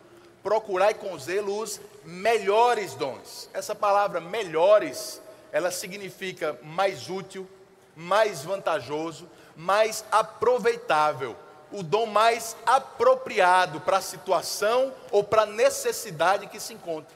procurai 0.42 0.94
com 0.94 1.16
zelo 1.18 1.60
os 1.60 1.80
melhores 2.04 2.94
dons. 2.94 3.50
Essa 3.52 3.74
palavra 3.74 4.20
melhores, 4.20 5.20
ela 5.52 5.70
significa 5.70 6.58
mais 6.62 7.10
útil, 7.10 7.46
mais 7.94 8.42
vantajoso, 8.42 9.28
mais 9.54 10.04
aproveitável 10.10 11.36
o 11.70 11.82
dom 11.82 12.06
mais 12.06 12.56
apropriado 12.64 13.78
para 13.82 13.98
a 13.98 14.00
situação 14.00 14.90
ou 15.10 15.22
para 15.22 15.42
a 15.42 15.46
necessidade 15.46 16.46
que 16.46 16.58
se 16.58 16.72
encontra. 16.72 17.14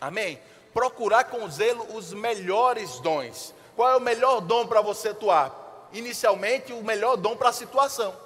Amém? 0.00 0.38
Procurar 0.72 1.24
com 1.24 1.50
zelo 1.50 1.84
os 1.96 2.12
melhores 2.12 3.00
dons. 3.00 3.52
Qual 3.76 3.90
é 3.90 3.96
o 3.96 4.00
melhor 4.00 4.40
dom 4.40 4.66
para 4.66 4.80
você 4.80 5.10
atuar? 5.10 5.88
Inicialmente, 5.92 6.72
o 6.72 6.82
melhor 6.82 7.16
dom 7.16 7.36
para 7.36 7.50
a 7.50 7.52
situação. 7.52 8.16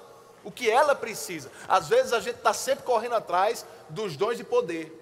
O 0.43 0.51
que 0.51 0.69
ela 0.69 0.95
precisa. 0.95 1.51
Às 1.67 1.87
vezes 1.87 2.13
a 2.13 2.19
gente 2.19 2.37
está 2.37 2.53
sempre 2.53 2.83
correndo 2.83 3.13
atrás 3.13 3.65
dos 3.89 4.17
dons 4.17 4.37
de 4.37 4.43
poder 4.43 5.01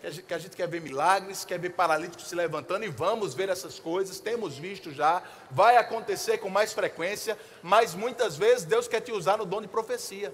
que 0.00 0.06
a, 0.06 0.10
gente, 0.10 0.22
que 0.24 0.34
a 0.34 0.38
gente 0.38 0.56
quer 0.56 0.68
ver 0.68 0.80
milagres, 0.80 1.44
quer 1.44 1.58
ver 1.58 1.70
paralíticos 1.70 2.28
se 2.28 2.34
levantando, 2.34 2.84
e 2.84 2.88
vamos 2.88 3.34
ver 3.34 3.48
essas 3.48 3.78
coisas, 3.78 4.20
temos 4.20 4.56
visto 4.56 4.92
já, 4.92 5.22
vai 5.50 5.76
acontecer 5.76 6.38
com 6.38 6.48
mais 6.48 6.72
frequência, 6.72 7.36
mas 7.62 7.94
muitas 7.94 8.36
vezes 8.36 8.64
Deus 8.64 8.86
quer 8.86 9.00
te 9.00 9.10
usar 9.10 9.36
no 9.36 9.44
dom 9.44 9.60
de 9.60 9.68
profecia. 9.68 10.32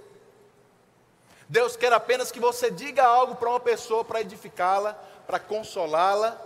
Deus 1.48 1.76
quer 1.76 1.92
apenas 1.92 2.30
que 2.30 2.40
você 2.40 2.70
diga 2.70 3.04
algo 3.04 3.36
para 3.36 3.48
uma 3.48 3.60
pessoa 3.60 4.04
para 4.04 4.20
edificá-la, 4.20 4.94
para 5.26 5.38
consolá-la 5.38 6.38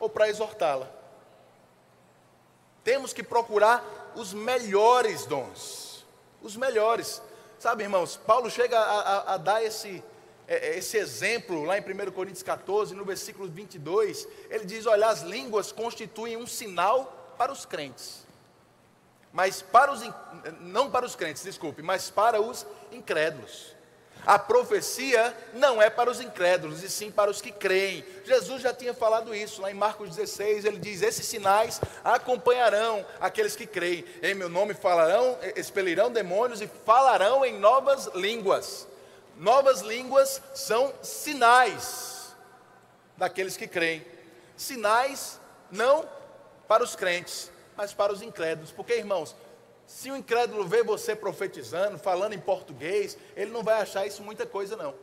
ou 0.00 0.08
para 0.08 0.28
exortá-la. 0.28 0.90
Temos 2.84 3.12
que 3.14 3.22
procurar 3.22 4.12
os 4.14 4.32
melhores 4.32 5.26
dons, 5.26 6.04
os 6.42 6.54
melhores. 6.54 7.20
Sabe, 7.58 7.82
irmãos, 7.82 8.16
Paulo 8.16 8.50
chega 8.50 8.78
a, 8.78 9.00
a, 9.00 9.34
a 9.34 9.36
dar 9.38 9.64
esse, 9.64 10.04
é, 10.46 10.68
é, 10.68 10.78
esse 10.78 10.98
exemplo 10.98 11.64
lá 11.64 11.78
em 11.78 11.80
1 11.80 12.12
Coríntios 12.12 12.42
14, 12.42 12.94
no 12.94 13.04
versículo 13.04 13.48
22, 13.48 14.28
ele 14.50 14.66
diz: 14.66 14.86
Olha, 14.86 15.08
as 15.08 15.22
línguas 15.22 15.72
constituem 15.72 16.36
um 16.36 16.46
sinal 16.46 17.34
para 17.38 17.50
os 17.50 17.64
crentes, 17.64 18.26
mas 19.32 19.62
para 19.62 19.90
os, 19.90 20.02
não 20.60 20.90
para 20.90 21.06
os 21.06 21.16
crentes, 21.16 21.42
desculpe, 21.42 21.82
mas 21.82 22.10
para 22.10 22.40
os 22.40 22.66
incrédulos. 22.92 23.73
A 24.26 24.38
profecia 24.38 25.36
não 25.52 25.82
é 25.82 25.90
para 25.90 26.10
os 26.10 26.20
incrédulos, 26.20 26.82
e 26.82 26.88
sim 26.88 27.10
para 27.10 27.30
os 27.30 27.40
que 27.42 27.52
creem. 27.52 28.04
Jesus 28.24 28.62
já 28.62 28.72
tinha 28.72 28.94
falado 28.94 29.34
isso 29.34 29.60
lá 29.60 29.70
em 29.70 29.74
Marcos 29.74 30.16
16, 30.16 30.64
ele 30.64 30.78
diz: 30.78 31.02
Esses 31.02 31.26
sinais 31.26 31.80
acompanharão 32.02 33.04
aqueles 33.20 33.54
que 33.54 33.66
creem. 33.66 34.04
Em 34.22 34.34
meu 34.34 34.48
nome 34.48 34.72
falarão, 34.72 35.38
expelirão 35.56 36.10
demônios 36.10 36.62
e 36.62 36.66
falarão 36.66 37.44
em 37.44 37.58
novas 37.58 38.06
línguas. 38.14 38.86
Novas 39.36 39.80
línguas 39.80 40.40
são 40.54 40.92
sinais 41.02 42.34
daqueles 43.16 43.56
que 43.56 43.66
creem. 43.66 44.04
Sinais 44.56 45.40
não 45.70 46.08
para 46.66 46.82
os 46.82 46.96
crentes, 46.96 47.50
mas 47.76 47.92
para 47.92 48.12
os 48.12 48.22
incrédulos. 48.22 48.70
Porque, 48.70 48.94
irmãos, 48.94 49.34
se 49.86 50.10
o 50.10 50.16
incrédulo 50.16 50.66
vê 50.66 50.82
você 50.82 51.14
profetizando, 51.14 51.98
falando 51.98 52.32
em 52.32 52.40
português, 52.40 53.16
ele 53.36 53.50
não 53.50 53.62
vai 53.62 53.80
achar 53.80 54.06
isso 54.06 54.22
muita 54.22 54.46
coisa, 54.46 54.76
não. 54.76 54.94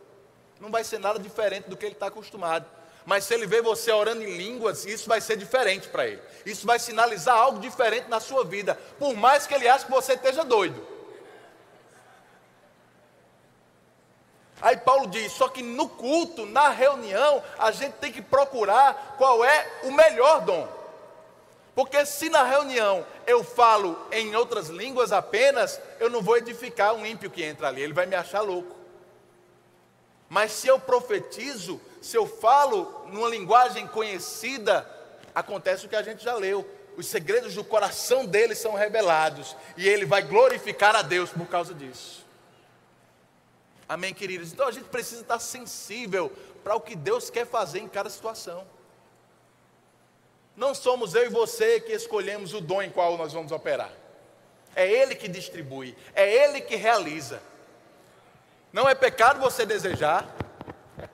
Não 0.59 0.71
vai 0.71 0.83
ser 0.83 0.99
nada 0.99 1.19
diferente 1.19 1.69
do 1.69 1.77
que 1.77 1.85
ele 1.85 1.93
está 1.93 2.07
acostumado. 2.07 2.65
Mas 3.05 3.23
se 3.23 3.33
ele 3.33 3.47
vê 3.47 3.61
você 3.61 3.91
orando 3.91 4.23
em 4.23 4.37
línguas, 4.37 4.85
isso 4.85 5.09
vai 5.09 5.19
ser 5.19 5.35
diferente 5.35 5.87
para 5.87 6.07
ele. 6.07 6.21
Isso 6.45 6.67
vai 6.67 6.77
sinalizar 6.77 7.35
algo 7.35 7.59
diferente 7.59 8.07
na 8.07 8.19
sua 8.19 8.43
vida. 8.43 8.75
Por 8.99 9.15
mais 9.15 9.47
que 9.47 9.53
ele 9.55 9.67
ache 9.67 9.85
que 9.85 9.91
você 9.91 10.13
esteja 10.13 10.43
doido. 10.43 10.85
Aí 14.61 14.77
Paulo 14.77 15.07
diz: 15.07 15.31
só 15.31 15.47
que 15.47 15.63
no 15.63 15.89
culto, 15.89 16.45
na 16.45 16.69
reunião, 16.69 17.43
a 17.57 17.71
gente 17.71 17.93
tem 17.93 18.11
que 18.11 18.21
procurar 18.21 19.15
qual 19.17 19.43
é 19.43 19.67
o 19.83 19.91
melhor 19.91 20.41
dom. 20.41 20.80
Porque 21.73 22.05
se 22.05 22.29
na 22.29 22.43
reunião 22.43 23.05
eu 23.25 23.43
falo 23.43 23.97
em 24.11 24.35
outras 24.35 24.67
línguas 24.67 25.11
apenas, 25.11 25.79
eu 25.99 26.09
não 26.09 26.21
vou 26.21 26.37
edificar 26.37 26.93
um 26.93 27.05
ímpio 27.05 27.31
que 27.31 27.43
entra 27.43 27.67
ali, 27.67 27.81
ele 27.81 27.93
vai 27.93 28.05
me 28.05 28.15
achar 28.15 28.41
louco. 28.41 28.75
Mas 30.27 30.51
se 30.51 30.67
eu 30.67 30.79
profetizo, 30.79 31.79
se 32.01 32.17
eu 32.17 32.25
falo 32.25 33.05
numa 33.07 33.27
linguagem 33.27 33.87
conhecida, 33.87 34.89
acontece 35.35 35.85
o 35.85 35.89
que 35.89 35.95
a 35.95 36.03
gente 36.03 36.23
já 36.23 36.35
leu. 36.35 36.65
Os 36.97 37.07
segredos 37.07 37.55
do 37.55 37.63
coração 37.63 38.25
dele 38.25 38.53
são 38.53 38.73
revelados 38.73 39.55
e 39.77 39.87
ele 39.87 40.05
vai 40.05 40.21
glorificar 40.21 40.95
a 40.95 41.01
Deus 41.01 41.29
por 41.29 41.47
causa 41.47 41.73
disso. 41.73 42.25
Amém, 43.87 44.13
queridos? 44.13 44.51
Então 44.53 44.67
a 44.67 44.71
gente 44.71 44.85
precisa 44.85 45.21
estar 45.21 45.39
sensível 45.39 46.31
para 46.63 46.75
o 46.75 46.81
que 46.81 46.95
Deus 46.95 47.29
quer 47.29 47.45
fazer 47.45 47.79
em 47.79 47.87
cada 47.87 48.09
situação. 48.09 48.65
Não 50.55 50.75
somos 50.75 51.15
eu 51.15 51.25
e 51.25 51.29
você 51.29 51.79
que 51.79 51.93
escolhemos 51.93 52.53
o 52.53 52.61
dom 52.61 52.81
em 52.81 52.89
qual 52.89 53.17
nós 53.17 53.33
vamos 53.33 53.51
operar. 53.51 53.91
É 54.75 54.89
Ele 54.89 55.15
que 55.15 55.27
distribui, 55.27 55.95
é 56.13 56.29
Ele 56.29 56.61
que 56.61 56.75
realiza. 56.75 57.41
Não 58.71 58.87
é 58.87 58.95
pecado 58.95 59.39
você 59.39 59.65
desejar, 59.65 60.33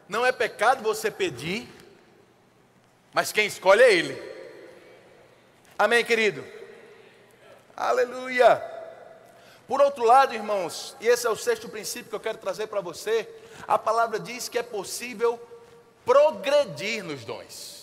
não 0.08 0.26
é 0.26 0.32
pecado 0.32 0.84
você 0.84 1.10
pedir, 1.10 1.68
mas 3.14 3.32
quem 3.32 3.48
escolhe 3.48 3.82
é 3.82 3.94
Ele. 3.94 4.38
Amém, 5.78 6.04
querido? 6.04 6.44
Aleluia! 7.76 8.78
Por 9.68 9.82
outro 9.82 10.06
lado, 10.06 10.34
irmãos, 10.34 10.96
e 11.02 11.08
esse 11.08 11.28
é 11.28 11.30
o 11.30 11.36
sexto 11.36 11.68
princípio 11.68 12.10
que 12.10 12.16
eu 12.16 12.20
quero 12.20 12.38
trazer 12.38 12.68
para 12.68 12.80
você, 12.80 13.30
a 13.68 13.78
palavra 13.78 14.18
diz 14.20 14.48
que 14.48 14.58
é 14.58 14.64
possível 14.64 15.40
progredir 16.06 17.04
nos 17.04 17.26
dons. 17.26 17.77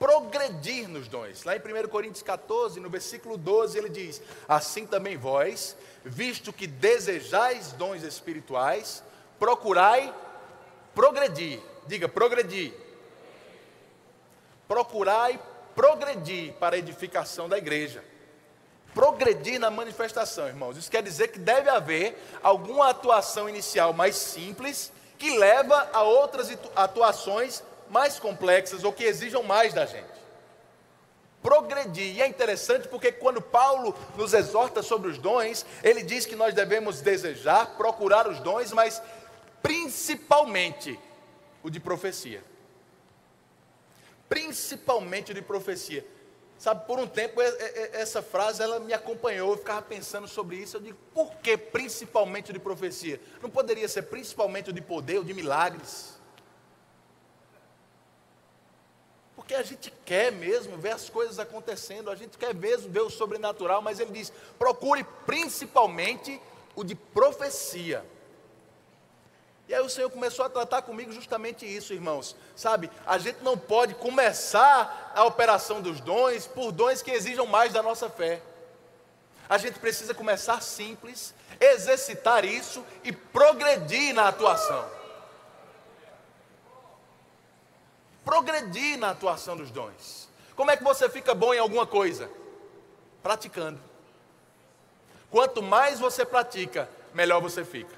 Progredir 0.00 0.88
nos 0.88 1.08
dons. 1.08 1.44
Lá 1.44 1.54
em 1.54 1.58
1 1.58 1.88
Coríntios 1.88 2.22
14, 2.22 2.80
no 2.80 2.88
versículo 2.88 3.36
12, 3.36 3.76
ele 3.76 3.90
diz: 3.90 4.22
Assim 4.48 4.86
também 4.86 5.18
vós, 5.18 5.76
visto 6.02 6.54
que 6.54 6.66
desejais 6.66 7.72
dons 7.72 8.02
espirituais, 8.02 9.04
procurai 9.38 10.10
progredir. 10.94 11.60
Diga, 11.86 12.08
progredir. 12.08 12.72
Procurai 14.66 15.38
progredir 15.74 16.54
para 16.54 16.76
a 16.76 16.78
edificação 16.78 17.46
da 17.46 17.58
igreja. 17.58 18.02
Progredir 18.94 19.60
na 19.60 19.70
manifestação, 19.70 20.48
irmãos. 20.48 20.78
Isso 20.78 20.90
quer 20.90 21.02
dizer 21.02 21.28
que 21.28 21.38
deve 21.38 21.68
haver 21.68 22.16
alguma 22.42 22.88
atuação 22.88 23.50
inicial 23.50 23.92
mais 23.92 24.16
simples 24.16 24.90
que 25.18 25.36
leva 25.36 25.90
a 25.92 26.02
outras 26.02 26.50
atuações 26.74 27.62
mais 27.90 28.18
complexas 28.18 28.84
ou 28.84 28.92
que 28.92 29.04
exijam 29.04 29.42
mais 29.42 29.74
da 29.74 29.84
gente. 29.84 30.20
Progredir. 31.42 32.16
E 32.16 32.22
é 32.22 32.26
interessante 32.26 32.86
porque 32.88 33.10
quando 33.10 33.42
Paulo 33.42 33.94
nos 34.16 34.32
exorta 34.32 34.82
sobre 34.82 35.10
os 35.10 35.18
dons, 35.18 35.66
ele 35.82 36.02
diz 36.02 36.24
que 36.24 36.36
nós 36.36 36.54
devemos 36.54 37.00
desejar, 37.00 37.76
procurar 37.76 38.28
os 38.28 38.40
dons, 38.40 38.72
mas 38.72 39.02
principalmente 39.62 40.98
o 41.62 41.70
de 41.70 41.80
profecia. 41.80 42.44
Principalmente 44.28 45.32
o 45.32 45.34
de 45.34 45.42
profecia. 45.42 46.06
Sabe, 46.58 46.86
por 46.86 46.98
um 46.98 47.06
tempo 47.06 47.40
essa 47.40 48.20
frase 48.20 48.62
ela 48.62 48.78
me 48.78 48.92
acompanhou, 48.92 49.52
eu 49.52 49.56
ficava 49.56 49.80
pensando 49.80 50.28
sobre 50.28 50.56
isso. 50.56 50.76
Eu 50.76 50.82
digo, 50.82 50.98
por 51.14 51.34
que 51.36 51.56
principalmente 51.56 52.52
de 52.52 52.58
profecia? 52.58 53.18
Não 53.40 53.48
poderia 53.48 53.88
ser 53.88 54.02
principalmente 54.02 54.70
de 54.70 54.80
poder 54.82 55.16
ou 55.16 55.24
de 55.24 55.32
milagres? 55.32 56.19
Porque 59.40 59.54
a 59.54 59.62
gente 59.62 59.90
quer 60.04 60.30
mesmo 60.30 60.76
ver 60.76 60.92
as 60.92 61.08
coisas 61.08 61.38
acontecendo, 61.38 62.10
a 62.10 62.14
gente 62.14 62.36
quer 62.36 62.54
mesmo 62.54 62.90
ver 62.90 63.00
o 63.00 63.08
sobrenatural, 63.08 63.80
mas 63.80 63.98
ele 63.98 64.12
diz: 64.12 64.30
procure 64.58 65.02
principalmente 65.24 66.38
o 66.76 66.84
de 66.84 66.94
profecia. 66.94 68.04
E 69.66 69.74
aí 69.74 69.80
o 69.80 69.88
Senhor 69.88 70.10
começou 70.10 70.44
a 70.44 70.50
tratar 70.50 70.82
comigo 70.82 71.10
justamente 71.10 71.64
isso, 71.64 71.94
irmãos. 71.94 72.36
Sabe, 72.54 72.90
a 73.06 73.16
gente 73.16 73.42
não 73.42 73.56
pode 73.56 73.94
começar 73.94 75.10
a 75.16 75.24
operação 75.24 75.80
dos 75.80 76.02
dons 76.02 76.46
por 76.46 76.70
dons 76.70 77.00
que 77.00 77.10
exijam 77.10 77.46
mais 77.46 77.72
da 77.72 77.82
nossa 77.82 78.10
fé. 78.10 78.42
A 79.48 79.56
gente 79.56 79.78
precisa 79.78 80.12
começar 80.12 80.60
simples, 80.60 81.34
exercitar 81.58 82.44
isso 82.44 82.84
e 83.02 83.10
progredir 83.10 84.14
na 84.14 84.28
atuação. 84.28 84.99
Progredir 88.24 88.98
na 88.98 89.10
atuação 89.10 89.56
dos 89.56 89.70
dons. 89.70 90.28
Como 90.54 90.70
é 90.70 90.76
que 90.76 90.84
você 90.84 91.08
fica 91.08 91.34
bom 91.34 91.54
em 91.54 91.58
alguma 91.58 91.86
coisa? 91.86 92.30
Praticando. 93.22 93.80
Quanto 95.30 95.62
mais 95.62 95.98
você 95.98 96.24
pratica, 96.24 96.88
melhor 97.14 97.40
você 97.40 97.64
fica. 97.64 97.94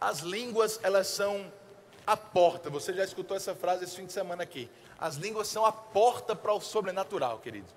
As 0.00 0.20
línguas, 0.20 0.80
elas 0.82 1.06
são 1.06 1.52
a 2.06 2.16
porta. 2.16 2.68
Você 2.70 2.92
já 2.92 3.04
escutou 3.04 3.36
essa 3.36 3.54
frase 3.54 3.84
esse 3.84 3.94
fim 3.94 4.06
de 4.06 4.12
semana 4.12 4.42
aqui. 4.42 4.68
As 4.98 5.16
línguas 5.16 5.46
são 5.46 5.64
a 5.64 5.70
porta 5.70 6.34
para 6.34 6.52
o 6.52 6.60
sobrenatural, 6.60 7.38
querido. 7.38 7.68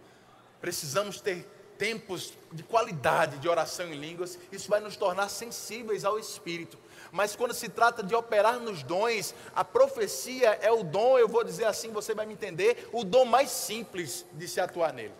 Precisamos 0.59 1.21
ter 1.21 1.47
tempos 1.77 2.33
de 2.51 2.63
qualidade 2.63 3.37
de 3.37 3.47
oração 3.47 3.87
em 3.87 3.95
línguas. 3.95 4.39
Isso 4.51 4.69
vai 4.69 4.79
nos 4.79 4.95
tornar 4.95 5.29
sensíveis 5.29 6.05
ao 6.05 6.17
Espírito. 6.17 6.79
Mas 7.15 7.33
quando 7.33 7.53
se 7.53 7.69
trata 7.69 8.03
de 8.03 8.13
operar 8.13 8.59
nos 8.59 8.83
dons, 8.83 9.33
a 9.55 9.63
profecia 9.63 10.59
é 10.61 10.69
o 10.69 10.83
dom, 10.83 11.17
eu 11.17 11.29
vou 11.29 11.45
dizer 11.45 11.63
assim, 11.63 11.89
você 11.89 12.13
vai 12.13 12.25
me 12.25 12.33
entender, 12.33 12.89
o 12.91 13.05
dom 13.05 13.23
mais 13.23 13.49
simples 13.49 14.25
de 14.33 14.45
se 14.49 14.59
atuar 14.59 14.91
nele. 14.91 15.13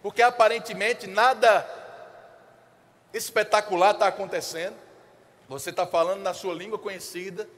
Porque 0.00 0.22
aparentemente 0.22 1.08
nada 1.08 1.66
espetacular 3.12 3.94
está 3.94 4.06
acontecendo. 4.06 4.76
Você 5.48 5.70
está 5.70 5.84
falando 5.84 6.22
na 6.22 6.32
sua 6.34 6.54
língua 6.54 6.78
conhecida, 6.78 7.48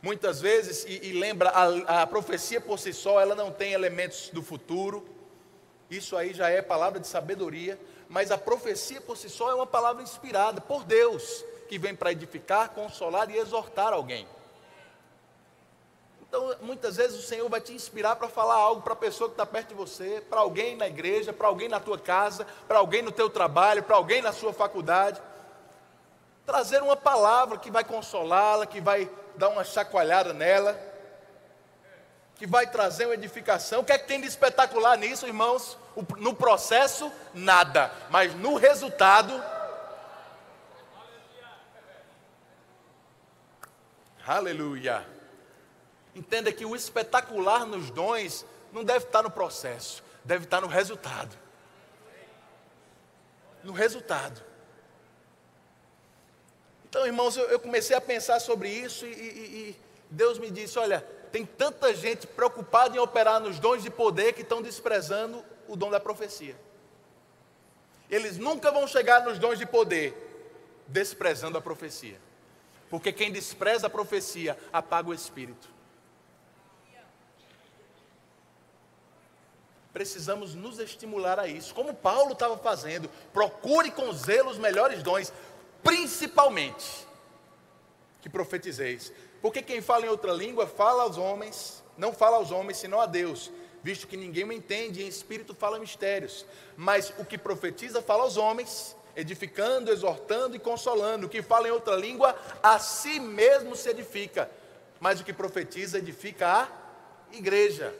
muitas 0.00 0.40
vezes, 0.40 0.86
e, 0.86 1.08
e 1.08 1.12
lembra, 1.12 1.50
a, 1.50 2.00
a 2.02 2.06
profecia 2.06 2.62
por 2.62 2.78
si 2.78 2.94
só, 2.94 3.20
ela 3.20 3.34
não 3.34 3.52
tem 3.52 3.74
elementos 3.74 4.30
do 4.30 4.42
futuro, 4.42 5.06
isso 5.90 6.16
aí 6.16 6.32
já 6.32 6.48
é 6.48 6.62
palavra 6.62 6.98
de 6.98 7.06
sabedoria, 7.06 7.78
mas 8.08 8.30
a 8.30 8.38
profecia 8.38 9.00
por 9.02 9.18
si 9.18 9.28
só 9.28 9.50
é 9.50 9.54
uma 9.54 9.66
palavra 9.66 10.02
inspirada 10.02 10.58
por 10.58 10.84
Deus, 10.84 11.44
que 11.70 11.78
vem 11.78 11.94
para 11.94 12.12
edificar, 12.12 12.70
consolar 12.70 13.30
e 13.30 13.38
exortar 13.38 13.92
alguém. 13.92 14.26
Então, 16.28 16.54
muitas 16.60 16.96
vezes 16.96 17.18
o 17.18 17.22
Senhor 17.22 17.48
vai 17.48 17.60
te 17.60 17.72
inspirar 17.72 18.16
para 18.16 18.28
falar 18.28 18.56
algo 18.56 18.82
para 18.82 18.92
a 18.92 18.96
pessoa 18.96 19.30
que 19.30 19.34
está 19.34 19.46
perto 19.46 19.68
de 19.68 19.74
você, 19.74 20.22
para 20.28 20.40
alguém 20.40 20.76
na 20.76 20.86
igreja, 20.86 21.32
para 21.32 21.48
alguém 21.48 21.68
na 21.68 21.80
tua 21.80 21.98
casa, 21.98 22.46
para 22.68 22.78
alguém 22.78 23.02
no 23.02 23.10
teu 23.10 23.30
trabalho, 23.30 23.82
para 23.82 23.96
alguém 23.96 24.20
na 24.20 24.32
sua 24.32 24.52
faculdade 24.52 25.20
trazer 26.50 26.82
uma 26.82 26.96
palavra 26.96 27.58
que 27.58 27.70
vai 27.70 27.84
consolá-la, 27.84 28.66
que 28.66 28.80
vai 28.80 29.08
dar 29.36 29.50
uma 29.50 29.62
chacoalhada 29.62 30.32
nela, 30.32 30.76
que 32.34 32.44
vai 32.44 32.66
trazer 32.66 33.04
uma 33.04 33.14
edificação. 33.14 33.82
O 33.82 33.84
que 33.84 33.92
é 33.92 33.98
que 33.98 34.08
tem 34.08 34.20
de 34.20 34.26
espetacular 34.26 34.98
nisso, 34.98 35.28
irmãos? 35.28 35.78
No 36.16 36.34
processo, 36.34 37.12
nada, 37.32 37.92
mas 38.10 38.34
no 38.34 38.56
resultado. 38.56 39.40
Aleluia. 44.30 45.04
Entenda 46.14 46.52
que 46.52 46.64
o 46.64 46.76
espetacular 46.76 47.66
nos 47.66 47.90
dons 47.90 48.46
não 48.72 48.84
deve 48.84 49.06
estar 49.06 49.24
no 49.24 49.30
processo, 49.30 50.04
deve 50.24 50.44
estar 50.44 50.60
no 50.60 50.68
resultado. 50.68 51.36
No 53.64 53.72
resultado. 53.72 54.40
Então, 56.88 57.04
irmãos, 57.04 57.36
eu, 57.36 57.44
eu 57.46 57.58
comecei 57.58 57.96
a 57.96 58.00
pensar 58.00 58.38
sobre 58.38 58.68
isso 58.68 59.04
e, 59.04 59.10
e, 59.10 59.14
e 59.14 59.76
Deus 60.08 60.38
me 60.38 60.48
disse: 60.48 60.78
olha, 60.78 61.00
tem 61.32 61.44
tanta 61.44 61.92
gente 61.92 62.24
preocupada 62.28 62.94
em 62.94 63.00
operar 63.00 63.40
nos 63.40 63.58
dons 63.58 63.82
de 63.82 63.90
poder 63.90 64.32
que 64.32 64.42
estão 64.42 64.62
desprezando 64.62 65.44
o 65.66 65.74
dom 65.74 65.90
da 65.90 65.98
profecia. 65.98 66.54
Eles 68.08 68.38
nunca 68.38 68.70
vão 68.70 68.86
chegar 68.86 69.24
nos 69.24 69.40
dons 69.40 69.58
de 69.58 69.66
poder 69.66 70.14
desprezando 70.86 71.58
a 71.58 71.60
profecia. 71.60 72.29
Porque 72.90 73.12
quem 73.12 73.30
despreza 73.30 73.86
a 73.86 73.90
profecia 73.90 74.58
apaga 74.72 75.08
o 75.08 75.14
espírito. 75.14 75.68
Precisamos 79.92 80.54
nos 80.54 80.78
estimular 80.78 81.38
a 81.38 81.46
isso, 81.46 81.74
como 81.74 81.94
Paulo 81.94 82.32
estava 82.32 82.56
fazendo. 82.58 83.08
Procure 83.32 83.90
com 83.90 84.12
zelo 84.12 84.50
os 84.50 84.58
melhores 84.58 85.02
dons 85.02 85.32
principalmente 85.82 87.06
que 88.20 88.28
profetizeis. 88.28 89.12
Porque 89.40 89.62
quem 89.62 89.80
fala 89.80 90.06
em 90.06 90.08
outra 90.08 90.32
língua 90.32 90.66
fala 90.66 91.02
aos 91.02 91.16
homens, 91.16 91.82
não 91.96 92.12
fala 92.12 92.36
aos 92.36 92.50
homens, 92.50 92.78
senão 92.78 93.00
a 93.00 93.06
Deus, 93.06 93.50
visto 93.82 94.06
que 94.06 94.16
ninguém 94.16 94.44
o 94.44 94.52
entende, 94.52 95.02
em 95.02 95.08
espírito 95.08 95.54
fala 95.54 95.78
mistérios. 95.78 96.44
Mas 96.76 97.12
o 97.18 97.24
que 97.24 97.38
profetiza 97.38 98.02
fala 98.02 98.24
aos 98.24 98.36
homens, 98.36 98.96
edificando, 99.16 99.90
exortando 99.90 100.56
e 100.56 100.58
consolando. 100.58 101.26
O 101.26 101.28
que 101.28 101.42
fala 101.42 101.68
em 101.68 101.70
outra 101.70 101.96
língua, 101.96 102.36
a 102.62 102.78
si 102.78 103.18
mesmo 103.20 103.76
se 103.76 103.88
edifica. 103.90 104.50
Mas 104.98 105.20
o 105.20 105.24
que 105.24 105.32
profetiza 105.32 105.98
edifica 105.98 106.46
a 106.48 106.68
igreja. 107.32 107.94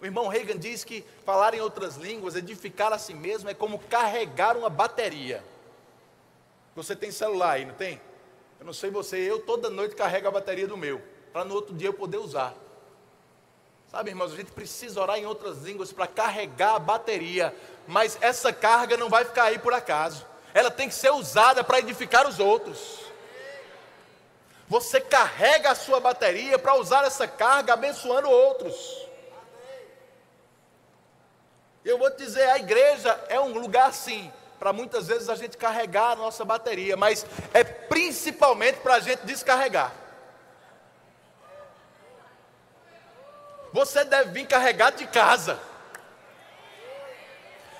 O 0.00 0.04
irmão 0.04 0.28
Reagan 0.28 0.58
diz 0.58 0.84
que 0.84 1.04
falar 1.24 1.54
em 1.54 1.60
outras 1.60 1.96
línguas, 1.96 2.36
edificar 2.36 2.92
a 2.92 2.98
si 2.98 3.14
mesmo, 3.14 3.48
é 3.50 3.54
como 3.54 3.78
carregar 3.78 4.56
uma 4.56 4.68
bateria. 4.68 5.42
Você 6.76 6.94
tem 6.94 7.10
celular 7.10 7.52
aí, 7.52 7.64
não 7.64 7.74
tem? 7.74 8.00
Eu 8.60 8.66
não 8.66 8.72
sei 8.72 8.90
você, 8.90 9.18
eu 9.18 9.40
toda 9.40 9.68
noite 9.70 9.96
carrego 9.96 10.28
a 10.28 10.30
bateria 10.30 10.66
do 10.66 10.76
meu, 10.76 11.02
para 11.32 11.44
no 11.44 11.54
outro 11.54 11.74
dia 11.74 11.88
eu 11.88 11.92
poder 11.92 12.18
usar. 12.18 12.54
Sabe, 13.90 14.10
irmãos, 14.10 14.32
a 14.32 14.36
gente 14.36 14.52
precisa 14.52 15.00
orar 15.00 15.18
em 15.18 15.24
outras 15.24 15.62
línguas 15.62 15.92
para 15.92 16.06
carregar 16.06 16.74
a 16.74 16.78
bateria, 16.78 17.54
mas 17.86 18.18
essa 18.20 18.52
carga 18.52 18.98
não 18.98 19.08
vai 19.08 19.24
ficar 19.24 19.44
aí 19.44 19.58
por 19.58 19.72
acaso. 19.72 20.26
Ela 20.52 20.70
tem 20.70 20.88
que 20.88 20.94
ser 20.94 21.10
usada 21.10 21.64
para 21.64 21.78
edificar 21.78 22.28
os 22.28 22.38
outros. 22.38 23.00
Você 24.68 25.00
carrega 25.00 25.70
a 25.70 25.74
sua 25.74 25.98
bateria 26.00 26.58
para 26.58 26.74
usar 26.74 27.04
essa 27.04 27.26
carga 27.26 27.72
abençoando 27.72 28.28
outros. 28.28 29.06
Eu 31.82 31.96
vou 31.96 32.10
te 32.10 32.18
dizer, 32.18 32.46
a 32.50 32.58
igreja 32.58 33.18
é 33.30 33.40
um 33.40 33.54
lugar 33.54 33.88
assim, 33.88 34.30
para 34.58 34.70
muitas 34.70 35.06
vezes 35.06 35.30
a 35.30 35.34
gente 35.34 35.56
carregar 35.56 36.10
a 36.10 36.16
nossa 36.16 36.44
bateria, 36.44 36.94
mas 36.94 37.24
é 37.54 37.64
principalmente 37.64 38.80
para 38.80 38.96
a 38.96 39.00
gente 39.00 39.20
descarregar. 39.20 40.07
Você 43.72 44.04
deve 44.04 44.30
vir 44.30 44.46
carregado 44.46 44.96
de 44.96 45.06
casa. 45.06 45.58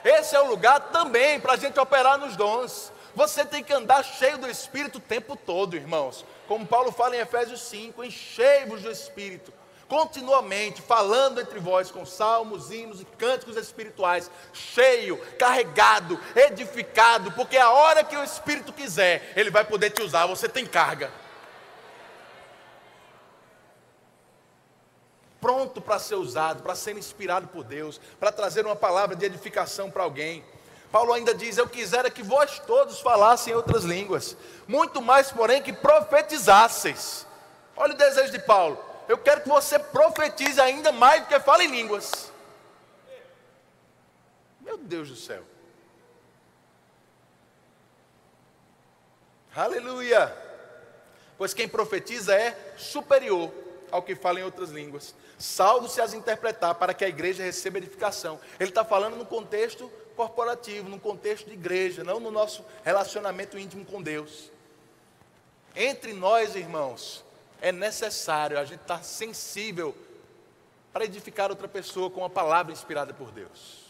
Esse 0.05 0.37
é 0.37 0.41
o 0.41 0.47
lugar 0.47 0.81
também 0.93 1.41
para 1.41 1.55
a 1.55 1.57
gente 1.57 1.79
operar 1.79 2.19
nos 2.19 2.37
dons. 2.37 2.93
Você 3.15 3.45
tem 3.45 3.65
que 3.65 3.73
andar 3.73 4.05
cheio 4.05 4.39
do 4.39 4.49
Espírito 4.49 4.99
o 4.99 5.01
tempo 5.01 5.35
todo, 5.35 5.77
irmãos. 5.77 6.25
Como 6.47 6.67
Paulo 6.67 6.93
fala 6.93 7.17
em 7.17 7.21
Efésios 7.21 7.61
5, 7.63 8.05
enchei-vos 8.05 8.83
do 8.83 8.91
Espírito 8.91 9.53
continuamente 9.89 10.83
falando 10.83 11.41
entre 11.41 11.59
vós 11.59 11.91
com 11.91 12.05
salmos, 12.05 12.71
hinos 12.71 13.01
e 13.01 13.05
cânticos 13.05 13.57
espirituais, 13.57 14.31
cheio, 14.53 15.17
carregado, 15.39 16.21
edificado, 16.37 17.33
porque 17.33 17.57
a 17.57 17.71
hora 17.71 18.05
que 18.05 18.17
o 18.17 18.23
Espírito 18.23 18.73
quiser, 18.73 19.33
ele 19.35 19.51
vai 19.51 19.65
poder 19.65 19.91
te 19.91 20.03
usar, 20.03 20.27
você 20.27 20.49
tem 20.49 20.67
carga. 20.67 21.11
Pronto 25.41 25.81
para 25.81 25.99
ser 25.99 26.17
usado, 26.17 26.63
para 26.63 26.75
ser 26.75 26.97
inspirado 26.97 27.47
por 27.49 27.65
Deus, 27.65 28.01
para 28.19 28.33
trazer 28.33 28.67
uma 28.67 28.77
palavra 28.77 29.15
de 29.15 29.25
edificação 29.25 29.91
para 29.91 30.03
alguém. 30.03 30.45
Paulo 30.91 31.13
ainda 31.13 31.35
diz: 31.35 31.59
Eu 31.59 31.69
quisera 31.69 32.11
que 32.11 32.23
vós 32.23 32.59
todos 32.67 33.01
falassem 33.01 33.55
outras 33.55 33.85
línguas, 33.85 34.37
muito 34.67 35.01
mais, 35.01 35.31
porém, 35.31 35.63
que 35.63 35.73
profetizasseis. 35.73 37.27
Olha 37.77 37.95
o 37.95 37.97
desejo 37.97 38.33
de 38.33 38.41
Paulo 38.41 38.89
eu 39.09 39.17
quero 39.17 39.41
que 39.41 39.49
você 39.49 39.79
profetize 39.79 40.61
ainda 40.61 40.93
mais 40.93 41.23
do 41.23 41.29
que 41.29 41.41
fale 41.41 41.65
em 41.65 41.71
línguas. 41.71 42.31
Meu 44.61 44.77
Deus 44.77 45.09
do 45.09 45.17
céu. 45.17 45.43
Aleluia. 49.57 50.37
Pois 51.39 51.55
quem 51.55 51.67
profetiza 51.67 52.35
é 52.35 52.75
superior 52.77 53.51
ao 53.91 54.03
que 54.03 54.15
fala 54.15 54.41
em 54.41 54.43
outras 54.43 54.71
línguas. 54.71 55.15
Salvo-se 55.39 56.01
as 56.01 56.15
interpretar 56.15 56.75
para 56.75 56.95
que 56.95 57.05
a 57.05 57.09
igreja 57.09 57.43
receba 57.43 57.79
edificação. 57.79 58.41
Ele 58.59 58.71
está 58.71 58.85
falando 58.85 59.17
no 59.17 59.27
contexto 59.27 59.91
corporativo, 60.17 60.89
no 60.89 60.99
contexto 60.99 61.47
de 61.47 61.53
igreja, 61.53 62.03
não 62.03 62.19
no 62.19 62.31
nosso 62.31 62.65
relacionamento 62.85 63.59
íntimo 63.59 63.85
com 63.85 64.03
Deus. 64.03 64.51
Entre 65.77 66.13
nós, 66.13 66.57
irmãos, 66.57 67.25
é 67.61 67.71
necessário 67.71 68.59
a 68.59 68.65
gente 68.65 68.81
estar 68.81 69.05
sensível 69.05 69.95
para 70.93 71.05
edificar 71.05 71.51
outra 71.51 71.69
pessoa 71.69 72.11
com 72.11 72.21
uma 72.21 72.31
palavra 72.31 72.73
inspirada 72.73 73.15
por 73.15 73.31
Deus. 73.31 73.87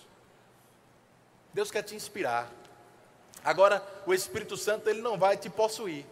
Deus 1.54 1.70
quer 1.70 1.82
te 1.82 1.94
inspirar. 1.94 2.50
Agora, 3.42 3.82
o 4.06 4.12
Espírito 4.12 4.56
Santo 4.56 4.90
ele 4.90 5.00
não 5.00 5.16
vai 5.16 5.36
te 5.36 5.48
possuir. 5.48 6.04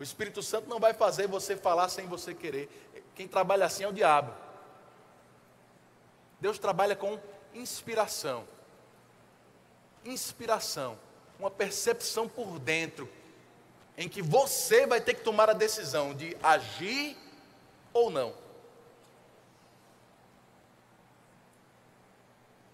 O 0.00 0.02
Espírito 0.02 0.42
Santo 0.42 0.66
não 0.66 0.80
vai 0.80 0.94
fazer 0.94 1.28
você 1.28 1.54
falar 1.54 1.90
sem 1.90 2.06
você 2.06 2.34
querer. 2.34 2.70
Quem 3.14 3.28
trabalha 3.28 3.66
assim 3.66 3.84
é 3.84 3.88
o 3.88 3.92
diabo. 3.92 4.32
Deus 6.40 6.58
trabalha 6.58 6.96
com 6.96 7.20
inspiração. 7.52 8.48
Inspiração, 10.02 10.98
uma 11.38 11.50
percepção 11.50 12.26
por 12.26 12.58
dentro 12.58 13.06
em 13.94 14.08
que 14.08 14.22
você 14.22 14.86
vai 14.86 15.02
ter 15.02 15.12
que 15.12 15.22
tomar 15.22 15.50
a 15.50 15.52
decisão 15.52 16.14
de 16.14 16.34
agir 16.42 17.14
ou 17.92 18.08
não. 18.08 18.34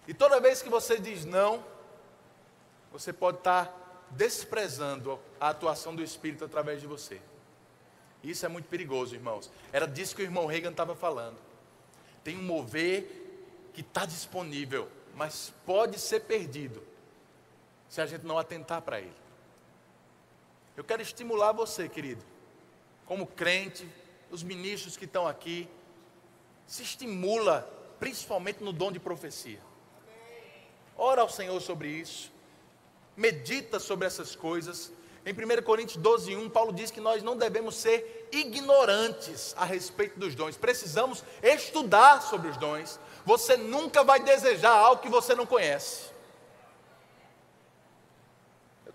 E 0.07 0.13
toda 0.13 0.39
vez 0.39 0.61
que 0.61 0.69
você 0.69 0.97
diz 0.97 1.25
não, 1.25 1.61
você 2.89 3.11
pode 3.11 3.39
estar 3.39 3.86
desprezando 4.11 5.19
a 5.39 5.49
atuação 5.49 5.95
do 5.95 6.03
Espírito 6.03 6.45
através 6.45 6.81
de 6.81 6.87
você. 6.87 7.21
Isso 8.23 8.45
é 8.45 8.49
muito 8.49 8.67
perigoso, 8.67 9.15
irmãos. 9.15 9.51
Era 9.71 9.87
disso 9.87 10.15
que 10.15 10.21
o 10.21 10.25
irmão 10.25 10.45
Reagan 10.45 10.71
estava 10.71 10.95
falando. 10.95 11.37
Tem 12.23 12.35
um 12.37 12.43
mover 12.43 13.69
que 13.73 13.81
está 13.81 14.05
disponível, 14.05 14.89
mas 15.15 15.53
pode 15.65 15.99
ser 15.99 16.21
perdido 16.21 16.83
se 17.87 18.01
a 18.01 18.05
gente 18.05 18.25
não 18.25 18.37
atentar 18.37 18.81
para 18.81 18.99
ele. 18.99 19.15
Eu 20.75 20.83
quero 20.83 21.01
estimular 21.01 21.51
você, 21.51 21.87
querido, 21.87 22.23
como 23.05 23.25
crente, 23.25 23.87
os 24.29 24.43
ministros 24.43 24.97
que 24.97 25.05
estão 25.05 25.27
aqui, 25.27 25.67
se 26.65 26.83
estimula, 26.83 27.61
principalmente 27.99 28.63
no 28.63 28.73
dom 28.73 28.91
de 28.91 28.99
profecia. 28.99 29.61
Ora 30.97 31.21
ao 31.21 31.29
Senhor 31.29 31.59
sobre 31.61 31.87
isso, 31.87 32.31
medita 33.17 33.79
sobre 33.79 34.07
essas 34.07 34.35
coisas. 34.35 34.91
Em 35.25 35.33
1 35.33 35.61
Coríntios 35.63 35.97
12, 35.97 36.35
1, 36.37 36.49
Paulo 36.49 36.71
diz 36.71 36.89
que 36.89 37.01
nós 37.01 37.21
não 37.21 37.35
devemos 37.35 37.75
ser 37.75 38.29
ignorantes 38.31 39.53
a 39.57 39.65
respeito 39.65 40.17
dos 40.17 40.35
dons, 40.35 40.55
precisamos 40.55 41.23
estudar 41.43 42.21
sobre 42.21 42.47
os 42.47 42.55
dons. 42.55 42.97
Você 43.25 43.57
nunca 43.57 44.05
vai 44.05 44.21
desejar 44.21 44.71
algo 44.71 45.01
que 45.01 45.09
você 45.09 45.35
não 45.35 45.45
conhece 45.45 46.15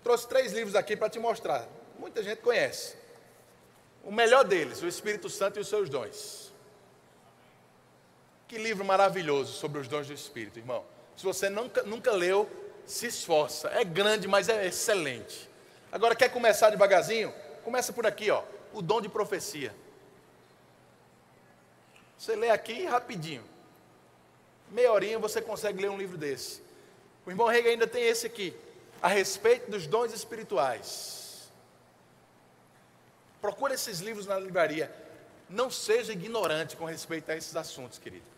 trouxe 0.03 0.27
três 0.27 0.51
livros 0.51 0.75
aqui 0.75 0.95
para 0.95 1.09
te 1.09 1.17
mostrar. 1.17 1.67
Muita 1.97 2.21
gente 2.21 2.41
conhece. 2.41 2.95
O 4.03 4.11
melhor 4.11 4.43
deles, 4.43 4.81
o 4.81 4.87
Espírito 4.87 5.29
Santo 5.29 5.57
e 5.57 5.61
os 5.61 5.67
seus 5.69 5.89
dons. 5.89 6.51
Que 8.47 8.57
livro 8.57 8.83
maravilhoso 8.83 9.53
sobre 9.53 9.79
os 9.79 9.87
dons 9.87 10.05
do 10.05 10.13
Espírito, 10.13 10.59
irmão. 10.59 10.83
Se 11.15 11.23
você 11.23 11.49
nunca, 11.49 11.83
nunca 11.83 12.11
leu, 12.11 12.49
se 12.85 13.07
esforça. 13.07 13.69
É 13.69 13.83
grande, 13.83 14.27
mas 14.27 14.49
é 14.49 14.65
excelente. 14.65 15.49
Agora, 15.91 16.15
quer 16.15 16.29
começar 16.29 16.69
devagarzinho? 16.69 17.33
Começa 17.63 17.93
por 17.93 18.05
aqui, 18.05 18.29
ó. 18.29 18.43
O 18.73 18.81
dom 18.81 19.01
de 19.01 19.09
profecia. 19.09 19.73
Você 22.17 22.35
lê 22.35 22.49
aqui 22.49 22.85
rapidinho. 22.85 23.43
Meia 24.71 24.91
horinha 24.91 25.19
você 25.19 25.41
consegue 25.41 25.81
ler 25.81 25.89
um 25.89 25.97
livro 25.97 26.17
desse. 26.17 26.61
O 27.25 27.29
irmão 27.29 27.47
Rega 27.47 27.69
ainda 27.69 27.85
tem 27.85 28.03
esse 28.03 28.25
aqui 28.25 28.55
a 29.01 29.07
respeito 29.07 29.69
dos 29.69 29.85
dons 29.85 30.13
espirituais. 30.13 31.51
Procure 33.41 33.73
esses 33.73 33.99
livros 33.99 34.25
na 34.25 34.39
livraria. 34.39 34.93
Não 35.49 35.69
seja 35.69 36.13
ignorante 36.13 36.77
com 36.77 36.85
respeito 36.85 37.29
a 37.29 37.35
esses 37.35 37.55
assuntos, 37.55 37.99
querido. 37.99 38.32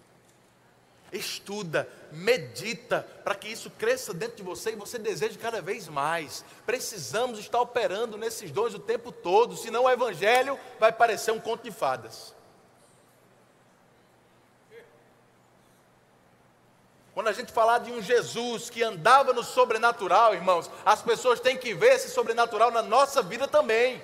Estuda, 1.12 1.88
medita, 2.12 3.08
para 3.24 3.36
que 3.36 3.48
isso 3.48 3.70
cresça 3.70 4.14
dentro 4.14 4.38
de 4.38 4.44
você 4.44 4.72
e 4.72 4.76
você 4.76 4.98
deseje 4.98 5.38
cada 5.38 5.62
vez 5.62 5.88
mais. 5.88 6.44
Precisamos 6.66 7.40
estar 7.40 7.62
operando 7.62 8.18
nesses 8.18 8.52
dons 8.52 8.74
o 8.74 8.80
tempo 8.80 9.12
todo, 9.12 9.56
senão 9.56 9.84
o 9.84 9.90
Evangelho 9.90 10.60
vai 10.80 10.92
parecer 10.92 11.32
um 11.32 11.40
conto 11.40 11.64
de 11.64 11.72
fadas. 11.72 12.36
Quando 17.16 17.30
a 17.30 17.32
gente 17.32 17.54
falar 17.54 17.80
de 17.80 17.94
um 17.94 18.02
Jesus 18.02 18.70
que 18.70 18.84
andava 18.84 19.32
no 19.32 19.42
sobrenatural, 19.42 20.34
irmãos, 20.34 20.70
as 20.86 21.02
pessoas 21.02 21.40
têm 21.40 21.58
que 21.58 21.74
ver 21.74 21.94
esse 21.94 22.10
sobrenatural 22.10 22.72
na 22.72 22.82
nossa 22.82 23.24
vida 23.24 23.48
também. 23.48 24.04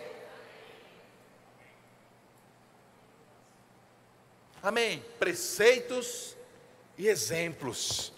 Amém. 4.64 5.04
Preceitos 5.20 6.38
e 7.02 7.08
exemplos. 7.08 8.14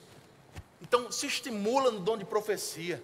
Então, 0.82 1.10
se 1.10 1.26
estimula 1.26 1.90
no 1.90 2.02
dom 2.02 2.18
de 2.18 2.26
profecia. 2.26 3.02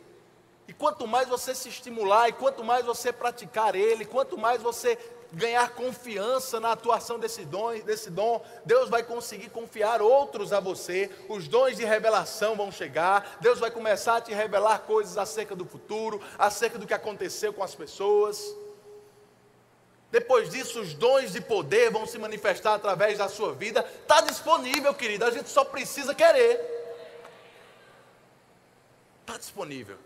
E 0.68 0.74
quanto 0.74 1.08
mais 1.08 1.30
você 1.30 1.56
se 1.56 1.70
estimular, 1.70 2.28
e 2.28 2.34
quanto 2.34 2.66
mais 2.66 2.86
você 2.86 3.14
praticar 3.14 3.76
ele, 3.76 4.04
quanto 4.04 4.38
mais 4.38 4.62
você 4.62 5.00
ganhar 5.32 5.70
confiança 5.70 6.60
na 6.60 6.74
atuação 6.74 7.18
desse 7.18 7.46
dom, 7.46 7.80
desse 7.80 8.10
dom, 8.10 8.44
Deus 8.66 8.90
vai 8.90 9.04
conseguir 9.04 9.52
confiar 9.52 10.02
outros 10.02 10.52
a 10.52 10.60
você, 10.60 11.10
os 11.30 11.48
dons 11.48 11.78
de 11.78 11.86
revelação 11.86 12.58
vão 12.58 12.74
chegar, 12.74 13.38
Deus 13.40 13.58
vai 13.58 13.72
começar 13.72 14.18
a 14.18 14.22
te 14.22 14.34
revelar 14.34 14.80
coisas 14.80 15.18
acerca 15.18 15.56
do 15.56 15.64
futuro, 15.64 16.22
acerca 16.38 16.78
do 16.78 16.86
que 16.86 16.94
aconteceu 16.94 17.54
com 17.54 17.64
as 17.64 17.74
pessoas. 17.74 18.54
Depois 20.12 20.50
disso, 20.50 20.82
os 20.82 20.94
dons 20.94 21.32
de 21.32 21.42
poder 21.42 21.92
vão 21.92 22.06
se 22.06 22.18
manifestar 22.18 22.74
através 22.74 23.20
da 23.20 23.30
sua 23.30 23.54
vida. 23.54 23.82
Está 24.02 24.22
disponível, 24.22 24.94
querido, 24.94 25.26
a 25.26 25.32
gente 25.32 25.50
só 25.50 25.64
precisa 25.64 26.16
querer. 26.16 26.60
Está 29.22 29.38
disponível. 29.38 29.98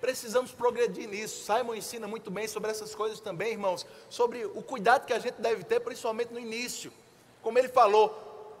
Precisamos 0.00 0.50
progredir 0.50 1.08
nisso. 1.08 1.44
Simon 1.44 1.76
ensina 1.76 2.08
muito 2.08 2.30
bem 2.30 2.48
sobre 2.48 2.70
essas 2.70 2.94
coisas 2.94 3.20
também, 3.20 3.52
irmãos, 3.52 3.86
sobre 4.10 4.44
o 4.44 4.60
cuidado 4.60 5.06
que 5.06 5.12
a 5.12 5.18
gente 5.18 5.40
deve 5.40 5.62
ter, 5.62 5.80
principalmente 5.80 6.32
no 6.32 6.40
início. 6.40 6.92
Como 7.40 7.58
ele 7.58 7.68
falou, 7.68 8.10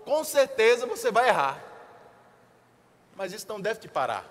com 0.04 0.22
certeza 0.22 0.86
você 0.86 1.10
vai 1.10 1.28
errar, 1.28 1.62
mas 3.16 3.32
isso 3.32 3.46
não 3.48 3.60
deve 3.60 3.80
te 3.80 3.88
parar. 3.88 4.30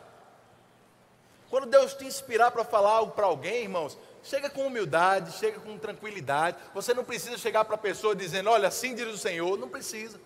Quando 1.49 1.67
Deus 1.67 1.93
te 1.93 2.05
inspirar 2.05 2.49
para 2.51 2.63
falar 2.63 2.91
algo 2.91 3.11
para 3.11 3.27
alguém, 3.27 3.63
irmãos, 3.63 3.97
chega 4.23 4.49
com 4.49 4.65
humildade, 4.65 5.33
chega 5.33 5.59
com 5.59 5.77
tranquilidade. 5.77 6.57
Você 6.73 6.93
não 6.93 7.03
precisa 7.03 7.37
chegar 7.37 7.65
para 7.65 7.75
a 7.75 7.77
pessoa 7.77 8.15
dizendo, 8.15 8.49
olha, 8.49 8.69
assim 8.69 8.95
diz 8.95 9.07
o 9.07 9.17
Senhor, 9.17 9.57
não 9.57 9.69
precisa. 9.69 10.19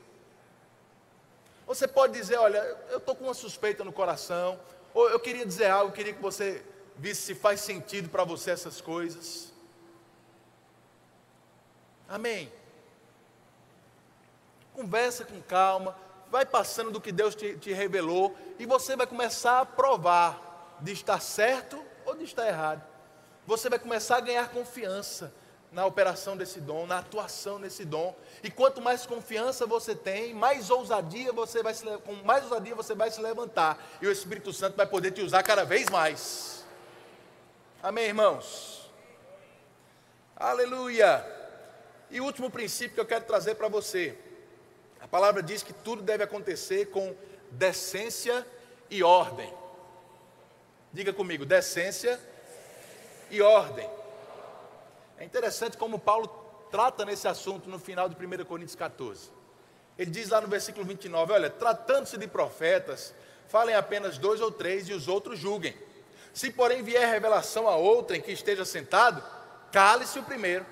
Você 1.65 1.87
pode 1.87 2.13
dizer, 2.13 2.37
olha, 2.37 2.59
eu 2.89 2.99
estou 2.99 3.15
com 3.15 3.25
uma 3.25 3.33
suspeita 3.33 3.83
no 3.83 3.91
coração, 3.91 4.57
ou 4.93 5.09
eu 5.09 5.19
queria 5.19 5.45
dizer 5.45 5.69
algo, 5.69 5.91
eu 5.91 5.95
queria 5.95 6.13
que 6.13 6.21
você 6.21 6.63
visse 6.95 7.21
se 7.21 7.35
faz 7.35 7.59
sentido 7.59 8.07
para 8.07 8.23
você 8.23 8.51
essas 8.51 8.79
coisas. 8.79 9.51
Amém. 12.07 12.51
Conversa 14.73 15.25
com 15.25 15.41
calma, 15.41 15.97
vai 16.31 16.45
passando 16.45 16.91
do 16.91 17.01
que 17.01 17.11
Deus 17.11 17.35
te, 17.35 17.57
te 17.57 17.73
revelou 17.73 18.35
e 18.59 18.65
você 18.65 18.95
vai 18.95 19.07
começar 19.07 19.59
a 19.59 19.65
provar 19.65 20.77
de 20.81 20.93
estar 20.93 21.19
certo 21.19 21.83
ou 22.05 22.15
de 22.15 22.23
estar 22.23 22.47
errado. 22.47 22.96
Você 23.47 23.69
vai 23.69 23.79
começar 23.79 24.17
a 24.17 24.19
ganhar 24.19 24.49
confiança 24.49 25.33
na 25.71 25.85
operação 25.85 26.35
desse 26.35 26.59
dom, 26.59 26.85
na 26.85 26.99
atuação 26.99 27.61
desse 27.61 27.85
dom. 27.85 28.13
E 28.43 28.51
quanto 28.51 28.81
mais 28.81 29.05
confiança 29.05 29.65
você 29.65 29.95
tem, 29.95 30.33
mais 30.33 30.69
ousadia 30.69 31.31
você 31.31 31.63
vai 31.63 31.73
se, 31.73 31.85
com 31.99 32.13
mais 32.25 32.43
ousadia 32.43 32.75
você 32.75 32.93
vai 32.93 33.09
se 33.09 33.21
levantar 33.21 33.81
e 34.01 34.07
o 34.07 34.11
Espírito 34.11 34.51
Santo 34.51 34.75
vai 34.75 34.85
poder 34.85 35.11
te 35.11 35.21
usar 35.21 35.43
cada 35.43 35.63
vez 35.63 35.89
mais. 35.89 36.65
Amém, 37.81 38.07
irmãos. 38.07 38.91
Aleluia. 40.35 41.25
E 42.11 42.19
o 42.19 42.25
último 42.25 42.51
princípio 42.51 42.95
que 42.95 42.99
eu 42.99 43.05
quero 43.05 43.23
trazer 43.23 43.55
para 43.55 43.69
você. 43.69 44.17
A 44.99 45.07
palavra 45.07 45.41
diz 45.41 45.63
que 45.63 45.71
tudo 45.71 46.01
deve 46.01 46.21
acontecer 46.21 46.87
com 46.87 47.15
decência 47.51 48.45
e 48.89 49.03
ordem. 49.03 49.53
Diga 50.91 51.13
comigo, 51.13 51.45
decência 51.45 52.19
e 53.29 53.41
ordem. 53.41 53.89
É 55.17 55.25
interessante 55.25 55.77
como 55.77 55.99
Paulo 55.99 56.27
trata 56.71 57.05
nesse 57.05 57.27
assunto 57.27 57.69
no 57.69 57.79
final 57.79 58.07
de 58.07 58.15
1 58.15 58.45
Coríntios 58.45 58.75
14. 58.75 59.29
Ele 59.97 60.11
diz 60.11 60.29
lá 60.29 60.39
no 60.39 60.47
versículo 60.47 60.85
29: 60.85 61.33
Olha, 61.33 61.49
tratando-se 61.49 62.17
de 62.17 62.27
profetas, 62.27 63.13
falem 63.47 63.75
apenas 63.75 64.17
dois 64.17 64.41
ou 64.41 64.51
três 64.51 64.87
e 64.87 64.93
os 64.93 65.07
outros 65.07 65.39
julguem. 65.39 65.75
Se, 66.33 66.51
porém, 66.51 66.83
vier 66.83 67.09
revelação 67.09 67.67
a 67.67 67.75
outrem 67.75 68.21
que 68.21 68.31
esteja 68.31 68.63
sentado, 68.63 69.23
cale-se 69.71 70.19
o 70.19 70.23
primeiro. 70.23 70.65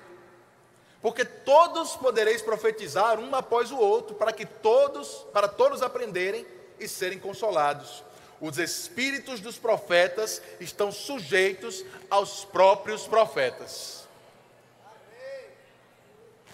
Porque 1.02 1.24
todos 1.24 1.96
podereis 1.96 2.40
profetizar 2.40 3.18
um 3.18 3.34
após 3.34 3.70
o 3.70 3.76
outro, 3.76 4.14
para 4.14 4.32
que 4.32 4.46
todos, 4.46 5.26
para 5.32 5.48
todos 5.48 5.82
aprenderem 5.82 6.46
e 6.78 6.88
serem 6.88 7.18
consolados. 7.18 8.04
Os 8.40 8.58
espíritos 8.58 9.40
dos 9.40 9.58
profetas 9.58 10.42
estão 10.60 10.92
sujeitos 10.92 11.84
aos 12.10 12.44
próprios 12.44 13.06
profetas. 13.06 14.06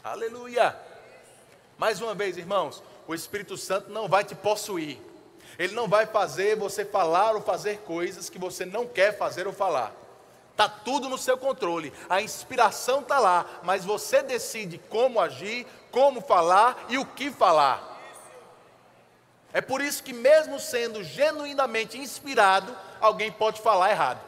Aleluia! 0.03 0.77
Mais 1.77 2.01
uma 2.01 2.15
vez, 2.15 2.37
irmãos, 2.37 2.83
o 3.07 3.15
Espírito 3.15 3.57
Santo 3.57 3.91
não 3.91 4.09
vai 4.09 4.25
te 4.25 4.35
possuir. 4.35 4.99
Ele 5.59 5.75
não 5.75 5.89
vai 5.89 6.07
fazer 6.07 6.57
você 6.57 6.85
falar 6.85 7.35
ou 7.35 7.43
fazer 7.43 7.79
coisas 7.79 8.31
que 8.31 8.39
você 8.39 8.65
não 8.65 8.87
quer 8.87 9.17
fazer 9.17 9.47
ou 9.47 9.53
falar. 9.53 9.93
Está 10.53 10.69
tudo 10.69 11.09
no 11.09 11.19
seu 11.19 11.37
controle. 11.37 11.93
A 12.09 12.23
inspiração 12.23 13.01
está 13.01 13.19
lá, 13.19 13.45
mas 13.63 13.85
você 13.85 14.23
decide 14.23 14.79
como 14.89 15.21
agir, 15.21 15.67
como 15.91 16.21
falar 16.21 16.87
e 16.89 16.99
o 16.99 17.07
que 17.07 17.31
falar. 17.31 17.92
É 19.53 19.61
por 19.61 19.83
isso 19.83 20.03
que, 20.03 20.13
mesmo 20.13 20.59
sendo 20.59 21.05
genuinamente 21.05 21.99
inspirado, 21.99 22.75
alguém 23.01 23.31
pode 23.31 23.61
falar 23.61 23.91
errado. 23.91 24.21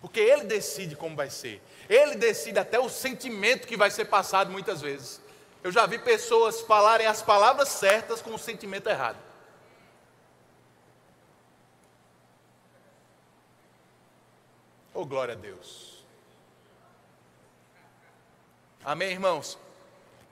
Porque 0.00 0.18
ele 0.18 0.44
decide 0.44 0.96
como 0.96 1.14
vai 1.14 1.28
ser. 1.28 1.62
Ele 1.86 2.14
decide 2.14 2.58
até 2.58 2.78
o 2.78 2.88
sentimento 2.88 3.68
que 3.68 3.76
vai 3.76 3.90
ser 3.90 4.06
passado 4.06 4.50
muitas 4.50 4.80
vezes. 4.80 5.20
Eu 5.62 5.70
já 5.70 5.84
vi 5.84 5.98
pessoas 5.98 6.62
falarem 6.62 7.06
as 7.06 7.20
palavras 7.20 7.68
certas 7.68 8.22
com 8.22 8.34
o 8.34 8.38
sentimento 8.38 8.88
errado. 8.88 9.18
Oh, 14.94 15.04
glória 15.04 15.34
a 15.34 15.36
Deus. 15.36 16.02
Amém, 18.82 19.10
irmãos? 19.10 19.58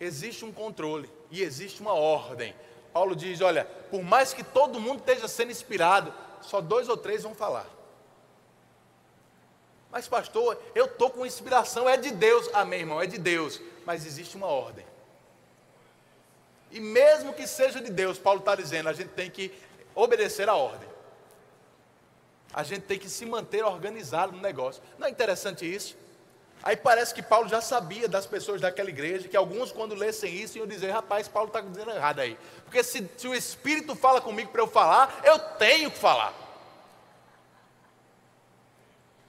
Existe 0.00 0.46
um 0.46 0.52
controle 0.52 1.17
e 1.30 1.42
existe 1.42 1.80
uma 1.80 1.92
ordem. 1.92 2.54
Paulo 2.92 3.14
diz: 3.14 3.40
olha, 3.40 3.64
por 3.90 4.02
mais 4.02 4.32
que 4.32 4.42
todo 4.42 4.80
mundo 4.80 5.00
esteja 5.00 5.28
sendo 5.28 5.50
inspirado, 5.50 6.12
só 6.40 6.60
dois 6.60 6.88
ou 6.88 6.96
três 6.96 7.22
vão 7.22 7.34
falar. 7.34 7.66
Mas, 9.90 10.06
pastor, 10.06 10.60
eu 10.74 10.84
estou 10.84 11.10
com 11.10 11.24
inspiração, 11.24 11.88
é 11.88 11.96
de 11.96 12.10
Deus. 12.10 12.48
Amém, 12.52 12.80
irmão, 12.80 13.00
é 13.00 13.06
de 13.06 13.18
Deus. 13.18 13.60
Mas 13.86 14.04
existe 14.04 14.36
uma 14.36 14.46
ordem. 14.46 14.84
E 16.70 16.78
mesmo 16.78 17.32
que 17.32 17.46
seja 17.46 17.80
de 17.80 17.90
Deus, 17.90 18.18
Paulo 18.18 18.40
está 18.40 18.54
dizendo, 18.54 18.90
a 18.90 18.92
gente 18.92 19.08
tem 19.10 19.30
que 19.30 19.52
obedecer 19.94 20.48
a 20.48 20.54
ordem. 20.54 20.88
A 22.52 22.62
gente 22.62 22.82
tem 22.82 22.98
que 22.98 23.08
se 23.08 23.24
manter 23.24 23.64
organizado 23.64 24.32
no 24.32 24.40
negócio. 24.40 24.82
Não 24.98 25.06
é 25.06 25.10
interessante 25.10 25.64
isso? 25.64 25.96
Aí 26.62 26.76
parece 26.76 27.14
que 27.14 27.22
Paulo 27.22 27.48
já 27.48 27.60
sabia 27.60 28.08
das 28.08 28.26
pessoas 28.26 28.60
daquela 28.60 28.88
igreja, 28.88 29.28
que 29.28 29.36
alguns, 29.36 29.70
quando 29.70 29.94
lessem 29.94 30.34
isso, 30.34 30.58
iam 30.58 30.66
dizer: 30.66 30.90
rapaz, 30.90 31.28
Paulo 31.28 31.48
está 31.48 31.60
dizendo 31.60 31.90
errado 31.90 32.20
aí. 32.20 32.36
Porque 32.64 32.82
se, 32.82 33.08
se 33.16 33.28
o 33.28 33.34
Espírito 33.34 33.94
fala 33.94 34.20
comigo 34.20 34.50
para 34.50 34.62
eu 34.62 34.66
falar, 34.66 35.20
eu 35.24 35.38
tenho 35.38 35.90
que 35.90 35.98
falar. 35.98 36.34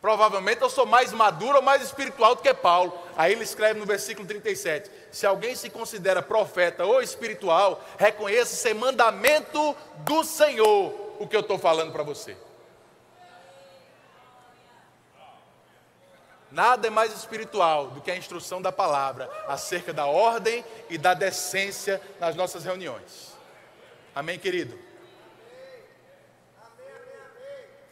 Provavelmente 0.01 0.61
eu 0.61 0.69
sou 0.69 0.86
mais 0.86 1.11
maduro 1.11 1.57
ou 1.57 1.61
mais 1.61 1.82
espiritual 1.82 2.36
do 2.36 2.41
que 2.41 2.53
Paulo. 2.53 2.97
Aí 3.17 3.34
ele 3.34 3.43
escreve 3.43 3.80
no 3.80 3.86
versículo 3.86 4.27
37: 4.27 4.89
Se 5.11 5.25
alguém 5.25 5.55
se 5.55 5.69
considera 5.69 6.21
profeta 6.21 6.86
ou 6.86 7.01
espiritual, 7.01 7.84
reconheça 7.97 8.55
ser 8.55 8.73
mandamento 8.73 9.75
do 9.97 10.23
Senhor 10.23 10.93
o 11.19 11.27
que 11.27 11.36
eu 11.36 11.41
estou 11.41 11.59
falando 11.59 11.91
para 11.91 12.03
você. 12.03 12.36
Nada 16.52 16.88
é 16.88 16.89
mais 16.89 17.14
espiritual 17.14 17.88
do 17.91 18.02
que 18.02 18.10
a 18.10 18.18
instrução 18.18 18.62
da 18.62 18.72
palavra 18.72 19.30
acerca 19.47 19.93
da 19.93 20.08
ordem 20.08 20.66
e 20.89 20.97
da 20.97 21.14
decência 21.14 22.02
nas 22.20 22.36
nossas 22.36 22.64
reuniões. 22.64 23.34
Amém, 24.16 24.39
querido? 24.39 24.78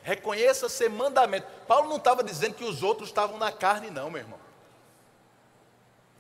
Reconheça 0.02 0.70
ser 0.70 0.90
mandamento. 0.90 1.46
Paulo 1.68 1.90
não 1.90 1.98
estava 1.98 2.24
dizendo 2.24 2.56
que 2.56 2.64
os 2.64 2.82
outros 2.82 3.10
estavam 3.10 3.38
na 3.38 3.52
carne, 3.52 3.92
não, 3.92 4.10
meu 4.10 4.22
irmão. 4.22 4.40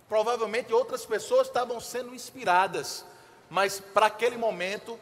Provavelmente 0.08 0.74
outras 0.74 1.06
pessoas 1.06 1.48
estavam 1.48 1.80
sendo 1.80 2.14
inspiradas, 2.14 3.06
mas 3.50 3.80
para 3.80 4.06
aquele 4.06 4.38
momento, 4.38 5.00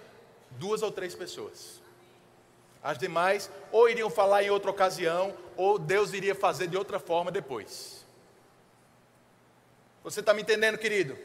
duas 0.52 0.82
ou 0.82 0.92
três 0.92 1.14
pessoas. 1.14 1.82
As 2.86 3.00
demais 3.00 3.50
ou 3.72 3.90
iriam 3.90 4.12
falar 4.12 4.44
em 4.44 4.52
outra 4.52 4.70
ocasião, 4.70 5.34
ou 5.58 5.80
Deus 5.80 6.14
iria 6.14 6.36
fazer 6.36 6.68
de 6.68 6.78
outra 6.78 7.00
forma 7.00 7.32
depois. 7.32 8.06
Você 10.04 10.20
está 10.20 10.36
me 10.36 10.44
entendendo, 10.44 10.78
querido? 10.78 11.18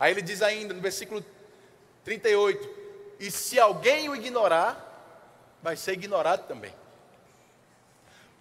Aí 0.00 0.12
ele 0.12 0.22
diz 0.22 0.40
ainda 0.40 0.72
no 0.72 0.80
versículo 0.80 1.22
38: 2.02 2.70
E 3.20 3.30
se 3.30 3.60
alguém 3.60 4.08
o 4.08 4.16
ignorar, 4.16 5.58
vai 5.62 5.76
ser 5.76 5.92
ignorado 5.92 6.48
também. 6.48 6.72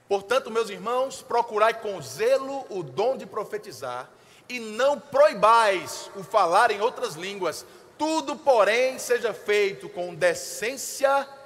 Portanto, 0.07 0.49
meus 0.49 0.69
irmãos, 0.69 1.21
procurai 1.21 1.73
com 1.81 2.01
zelo 2.01 2.65
o 2.69 2.81
dom 2.81 3.17
de 3.17 3.25
profetizar, 3.25 4.09
e 4.47 4.57
não 4.57 4.97
proibais 4.97 6.09
o 6.15 6.23
falar 6.23 6.71
em 6.71 6.79
outras 6.79 7.15
línguas, 7.15 7.65
tudo, 7.97 8.37
porém, 8.37 8.97
seja 8.99 9.33
feito 9.33 9.89
com 9.89 10.15
decência 10.15 11.27
e 11.29 11.44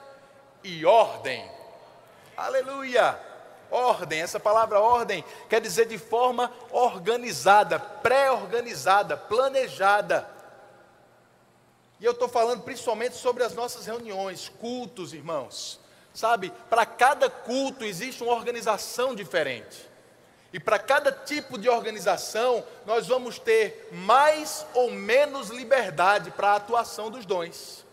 ordem. 0.85 1.49
Aleluia! 2.35 3.19
Ordem, 3.71 4.21
essa 4.21 4.39
palavra 4.39 4.79
ordem 4.79 5.23
quer 5.47 5.61
dizer 5.61 5.85
de 5.85 5.97
forma 5.97 6.51
organizada, 6.71 7.79
pré-organizada, 7.79 9.15
planejada. 9.15 10.27
E 11.99 12.05
eu 12.05 12.13
estou 12.13 12.27
falando 12.27 12.63
principalmente 12.63 13.15
sobre 13.15 13.43
as 13.43 13.53
nossas 13.53 13.85
reuniões, 13.85 14.49
cultos, 14.49 15.13
irmãos. 15.13 15.79
Sabe, 16.13 16.51
para 16.69 16.85
cada 16.85 17.29
culto 17.29 17.85
existe 17.85 18.23
uma 18.23 18.33
organização 18.33 19.13
diferente. 19.13 19.87
E 20.51 20.59
para 20.59 20.79
cada 20.79 21.11
tipo 21.11 21.57
de 21.57 21.69
organização, 21.69 22.65
nós 22.85 23.07
vamos 23.07 23.37
ter 23.37 23.89
mais 23.91 24.65
ou 24.73 24.89
menos 24.89 25.49
liberdade 25.49 26.31
para 26.31 26.49
a 26.49 26.55
atuação 26.55 27.11
dos 27.11 27.25
dons. 27.25 27.85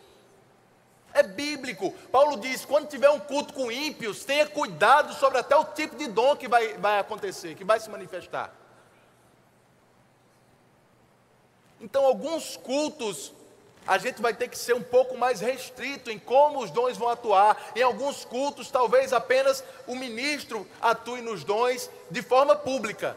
É 1.17 1.23
bíblico. 1.23 1.93
Paulo 2.13 2.37
diz: 2.37 2.63
quando 2.67 2.89
tiver 2.89 3.09
um 3.09 3.19
culto 3.19 3.55
com 3.55 3.73
ímpios, 3.73 4.23
tenha 4.23 4.47
cuidado 4.47 5.15
sobre 5.15 5.39
até 5.39 5.57
o 5.57 5.65
tipo 5.65 5.97
de 5.97 6.09
dom 6.09 6.37
que 6.37 6.47
vai, 6.47 6.75
vai 6.75 6.99
acontecer, 6.99 7.55
que 7.55 7.65
vai 7.65 7.81
se 7.81 7.89
manifestar. 7.89 8.53
Então, 11.81 12.05
alguns 12.05 12.59
cultos 12.59 13.33
a 13.87 13.97
gente 13.97 14.21
vai 14.21 14.35
ter 14.35 14.49
que 14.49 14.59
ser 14.59 14.75
um 14.75 14.83
pouco 14.83 15.17
mais 15.17 15.41
restrito 15.41 16.11
em 16.11 16.19
como 16.19 16.63
os 16.63 16.71
dons 16.71 16.99
vão 16.99 17.09
atuar. 17.09 17.57
Em 17.75 17.81
alguns 17.81 18.27
cultos, 18.27 18.71
talvez 18.71 19.15
apenas 19.15 19.65
o 19.87 19.95
ministro 19.95 20.69
atue 20.83 21.23
nos 21.23 21.45
dons 21.45 21.89
de 22.11 22.21
forma 22.21 22.55
pública. 22.55 23.17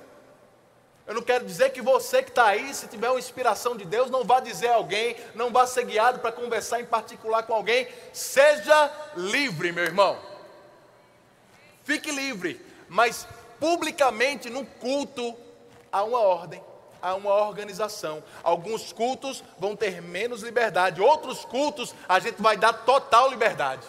Eu 1.10 1.16
não 1.16 1.24
quero 1.24 1.43
dizer 1.43 1.72
que 1.72 1.82
você 1.82 2.22
que 2.22 2.30
está 2.30 2.45
aí, 2.45 2.72
se 2.72 2.86
tiver 2.86 3.10
uma 3.10 3.18
inspiração 3.18 3.76
de 3.76 3.84
Deus, 3.84 4.12
não 4.12 4.24
vá 4.24 4.39
dizer 4.39 4.68
a 4.68 4.76
alguém, 4.76 5.16
não 5.34 5.49
vá 5.49 5.66
ser 5.66 5.84
guiado 5.86 6.20
para 6.20 6.32
conversar 6.32 6.82
em 6.82 6.86
particular 6.86 7.41
com 7.41 7.55
alguém. 7.55 7.88
Seja 8.14 8.93
livre, 9.18 9.72
meu 9.72 9.86
irmão. 9.86 10.22
Fique 11.84 12.12
livre, 12.12 12.64
mas 12.88 13.28
publicamente 13.60 14.51
num 14.51 14.64
culto 14.64 15.36
há 15.91 16.03
uma 16.03 16.20
ordem 16.20 16.64
a 17.01 17.16
uma 17.16 17.34
organização. 17.34 18.24
Alguns 18.43 18.93
cultos 18.93 19.43
vão 19.57 19.76
ter 19.76 20.03
menos 20.03 20.43
liberdade, 20.43 21.01
outros 21.01 21.43
cultos 21.43 21.95
a 22.07 22.20
gente 22.20 22.39
vai 22.39 22.55
dar 22.55 22.72
total 22.72 23.32
liberdade. 23.32 23.88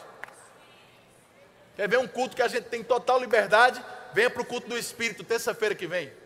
Quer 1.77 1.87
ver 1.87 1.99
um 1.99 2.09
culto 2.09 2.35
que 2.35 2.43
a 2.43 2.49
gente 2.49 2.65
tem 2.65 2.83
total 2.83 3.21
liberdade? 3.21 3.85
Venha 4.15 4.31
para 4.31 4.41
o 4.41 4.47
culto 4.47 4.71
do 4.71 4.79
Espírito, 4.79 5.23
terça-feira 5.23 5.75
que 5.75 5.87
vem. 5.87 6.20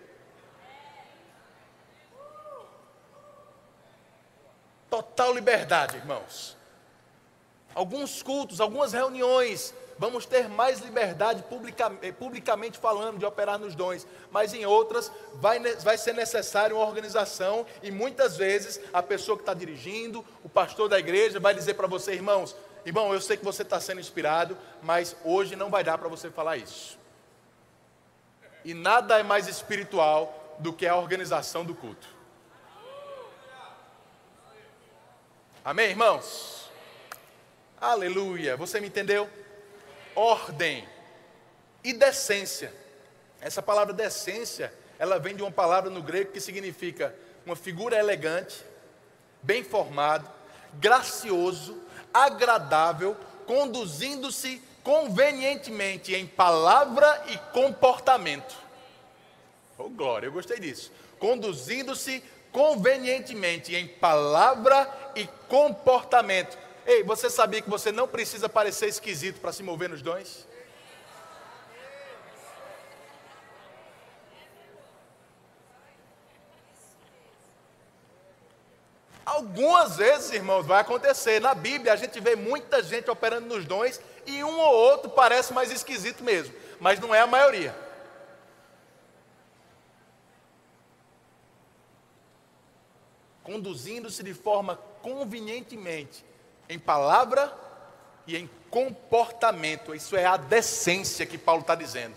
Total 5.14 5.32
liberdade, 5.32 5.96
irmãos. 5.96 6.56
Alguns 7.72 8.20
cultos, 8.20 8.60
algumas 8.60 8.92
reuniões, 8.92 9.72
vamos 9.96 10.26
ter 10.26 10.48
mais 10.48 10.80
liberdade 10.80 11.40
publica, 11.44 11.92
eh, 12.02 12.10
publicamente 12.10 12.78
falando 12.78 13.18
de 13.18 13.24
operar 13.24 13.56
nos 13.56 13.76
dons, 13.76 14.04
mas 14.32 14.52
em 14.52 14.66
outras 14.66 15.12
vai, 15.34 15.60
vai 15.60 15.96
ser 15.96 16.14
necessário 16.14 16.74
uma 16.74 16.84
organização 16.84 17.64
e 17.80 17.92
muitas 17.92 18.36
vezes 18.36 18.80
a 18.92 19.00
pessoa 19.04 19.36
que 19.36 19.42
está 19.42 19.54
dirigindo, 19.54 20.24
o 20.42 20.48
pastor 20.48 20.88
da 20.88 20.98
igreja, 20.98 21.38
vai 21.38 21.54
dizer 21.54 21.74
para 21.74 21.86
você, 21.86 22.12
irmãos, 22.12 22.56
irmão, 22.84 23.14
eu 23.14 23.20
sei 23.20 23.36
que 23.36 23.44
você 23.44 23.62
está 23.62 23.78
sendo 23.78 24.00
inspirado, 24.00 24.58
mas 24.82 25.14
hoje 25.24 25.54
não 25.54 25.70
vai 25.70 25.84
dar 25.84 25.96
para 25.96 26.08
você 26.08 26.28
falar 26.28 26.56
isso. 26.56 26.98
E 28.64 28.74
nada 28.74 29.20
é 29.20 29.22
mais 29.22 29.46
espiritual 29.46 30.56
do 30.58 30.72
que 30.72 30.88
a 30.88 30.96
organização 30.96 31.64
do 31.64 31.72
culto. 31.72 32.13
Amém, 35.64 35.90
irmãos? 35.90 36.70
Aleluia. 37.80 38.56
Você 38.56 38.80
me 38.80 38.88
entendeu? 38.88 39.28
ordem 40.14 40.86
e 41.82 41.92
decência. 41.92 42.72
Essa 43.40 43.62
palavra 43.62 43.92
decência, 43.92 44.72
ela 44.98 45.18
vem 45.18 45.34
de 45.34 45.42
uma 45.42 45.50
palavra 45.50 45.90
no 45.90 46.02
grego 46.02 46.32
que 46.32 46.40
significa 46.40 47.14
uma 47.44 47.56
figura 47.56 47.98
elegante, 47.98 48.64
bem 49.42 49.62
formado, 49.62 50.30
gracioso, 50.74 51.78
agradável, 52.12 53.16
conduzindo-se 53.46 54.62
convenientemente 54.82 56.14
em 56.14 56.26
palavra 56.26 57.24
e 57.28 57.38
comportamento. 57.52 58.54
Oh, 59.76 59.88
glória, 59.88 60.26
eu 60.26 60.32
gostei 60.32 60.58
disso. 60.58 60.92
Conduzindo-se 61.18 62.22
convenientemente 62.54 63.74
em 63.74 63.88
palavra 63.88 64.88
e 65.16 65.26
comportamento. 65.48 66.56
Ei, 66.86 67.02
você 67.02 67.28
sabia 67.28 67.60
que 67.60 67.68
você 67.68 67.90
não 67.90 68.06
precisa 68.06 68.48
parecer 68.48 68.86
esquisito 68.86 69.40
para 69.40 69.52
se 69.52 69.60
mover 69.60 69.88
nos 69.88 70.00
dons? 70.00 70.46
Algumas 79.26 79.96
vezes, 79.96 80.32
irmãos, 80.32 80.64
vai 80.64 80.80
acontecer. 80.80 81.40
Na 81.40 81.56
Bíblia 81.56 81.92
a 81.92 81.96
gente 81.96 82.20
vê 82.20 82.36
muita 82.36 82.80
gente 82.84 83.10
operando 83.10 83.48
nos 83.48 83.64
dons 83.64 84.00
e 84.26 84.44
um 84.44 84.60
ou 84.60 84.74
outro 84.74 85.10
parece 85.10 85.52
mais 85.52 85.72
esquisito 85.72 86.22
mesmo, 86.22 86.54
mas 86.78 87.00
não 87.00 87.12
é 87.12 87.20
a 87.20 87.26
maioria. 87.26 87.83
Conduzindo-se 93.44 94.22
de 94.22 94.34
forma 94.34 94.76
convenientemente 95.02 96.24
em 96.68 96.78
palavra 96.78 97.56
e 98.26 98.36
em 98.36 98.50
comportamento. 98.70 99.94
Isso 99.94 100.16
é 100.16 100.24
a 100.24 100.36
decência 100.36 101.24
que 101.26 101.38
Paulo 101.38 101.60
está 101.60 101.74
dizendo. 101.74 102.16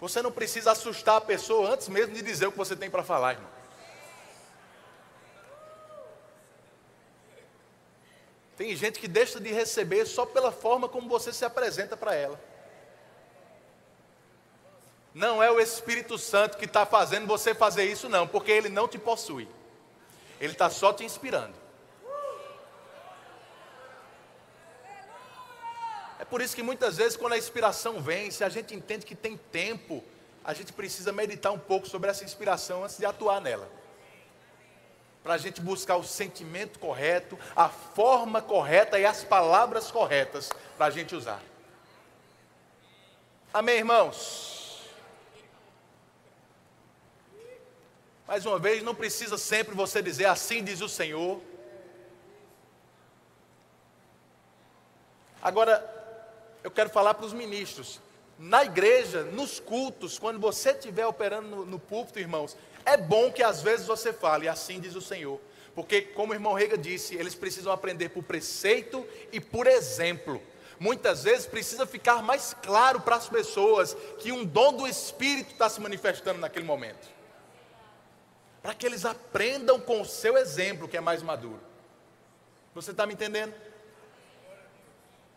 Você 0.00 0.20
não 0.22 0.30
precisa 0.30 0.72
assustar 0.72 1.16
a 1.16 1.20
pessoa 1.20 1.70
antes 1.70 1.88
mesmo 1.88 2.14
de 2.14 2.22
dizer 2.22 2.46
o 2.46 2.52
que 2.52 2.58
você 2.58 2.76
tem 2.76 2.90
para 2.90 3.02
falar, 3.02 3.32
irmão. 3.32 3.54
Tem 8.56 8.76
gente 8.76 9.00
que 9.00 9.08
deixa 9.08 9.40
de 9.40 9.50
receber 9.50 10.06
só 10.06 10.24
pela 10.24 10.52
forma 10.52 10.88
como 10.88 11.08
você 11.08 11.32
se 11.32 11.44
apresenta 11.44 11.96
para 11.96 12.14
ela. 12.14 12.38
Não 15.12 15.42
é 15.42 15.50
o 15.50 15.60
Espírito 15.60 16.18
Santo 16.18 16.58
que 16.58 16.64
está 16.64 16.84
fazendo 16.84 17.26
você 17.26 17.54
fazer 17.54 17.84
isso, 17.84 18.08
não, 18.08 18.26
porque 18.26 18.50
ele 18.50 18.68
não 18.68 18.86
te 18.86 18.98
possui. 18.98 19.48
Ele 20.44 20.52
está 20.52 20.68
só 20.68 20.92
te 20.92 21.02
inspirando. 21.02 21.54
É 26.18 26.24
por 26.24 26.42
isso 26.42 26.54
que 26.54 26.62
muitas 26.62 26.98
vezes, 26.98 27.16
quando 27.16 27.32
a 27.32 27.38
inspiração 27.38 27.98
vem, 28.00 28.30
se 28.30 28.44
a 28.44 28.50
gente 28.50 28.74
entende 28.74 29.06
que 29.06 29.14
tem 29.14 29.38
tempo, 29.38 30.04
a 30.44 30.52
gente 30.52 30.70
precisa 30.70 31.12
meditar 31.12 31.50
um 31.50 31.58
pouco 31.58 31.88
sobre 31.88 32.10
essa 32.10 32.24
inspiração 32.24 32.84
antes 32.84 32.98
de 32.98 33.06
atuar 33.06 33.40
nela. 33.40 33.70
Para 35.22 35.32
a 35.32 35.38
gente 35.38 35.62
buscar 35.62 35.96
o 35.96 36.04
sentimento 36.04 36.78
correto, 36.78 37.38
a 37.56 37.70
forma 37.70 38.42
correta 38.42 38.98
e 38.98 39.06
as 39.06 39.24
palavras 39.24 39.90
corretas 39.90 40.50
para 40.76 40.86
a 40.86 40.90
gente 40.90 41.16
usar. 41.16 41.42
Amém, 43.50 43.78
irmãos? 43.78 44.53
Mais 48.26 48.46
uma 48.46 48.58
vez, 48.58 48.82
não 48.82 48.94
precisa 48.94 49.36
sempre 49.36 49.74
você 49.74 50.00
dizer 50.00 50.24
assim 50.26 50.64
diz 50.64 50.80
o 50.80 50.88
Senhor. 50.88 51.40
Agora, 55.42 55.84
eu 56.62 56.70
quero 56.70 56.88
falar 56.88 57.12
para 57.12 57.26
os 57.26 57.34
ministros. 57.34 58.00
Na 58.38 58.64
igreja, 58.64 59.24
nos 59.24 59.60
cultos, 59.60 60.18
quando 60.18 60.40
você 60.40 60.70
estiver 60.70 61.06
operando 61.06 61.48
no, 61.48 61.66
no 61.66 61.78
púlpito, 61.78 62.18
irmãos, 62.18 62.56
é 62.84 62.96
bom 62.96 63.30
que 63.30 63.42
às 63.42 63.60
vezes 63.60 63.86
você 63.86 64.12
fale, 64.12 64.48
assim 64.48 64.80
diz 64.80 64.94
o 64.94 65.02
Senhor. 65.02 65.38
Porque, 65.74 66.00
como 66.00 66.32
o 66.32 66.34
irmão 66.34 66.54
Rega 66.54 66.78
disse, 66.78 67.14
eles 67.14 67.34
precisam 67.34 67.72
aprender 67.72 68.08
por 68.08 68.22
preceito 68.22 69.06
e 69.32 69.38
por 69.38 69.66
exemplo. 69.66 70.40
Muitas 70.80 71.24
vezes 71.24 71.46
precisa 71.46 71.86
ficar 71.86 72.22
mais 72.22 72.54
claro 72.62 73.00
para 73.00 73.16
as 73.16 73.28
pessoas 73.28 73.94
que 74.18 74.32
um 74.32 74.44
dom 74.44 74.72
do 74.72 74.88
Espírito 74.88 75.52
está 75.52 75.68
se 75.68 75.80
manifestando 75.80 76.40
naquele 76.40 76.64
momento. 76.64 77.13
Para 78.64 78.74
que 78.74 78.86
eles 78.86 79.04
aprendam 79.04 79.78
com 79.78 80.00
o 80.00 80.06
seu 80.06 80.38
exemplo, 80.38 80.88
que 80.88 80.96
é 80.96 81.00
mais 81.00 81.22
maduro. 81.22 81.60
Você 82.74 82.92
está 82.92 83.06
me 83.06 83.12
entendendo? 83.12 83.54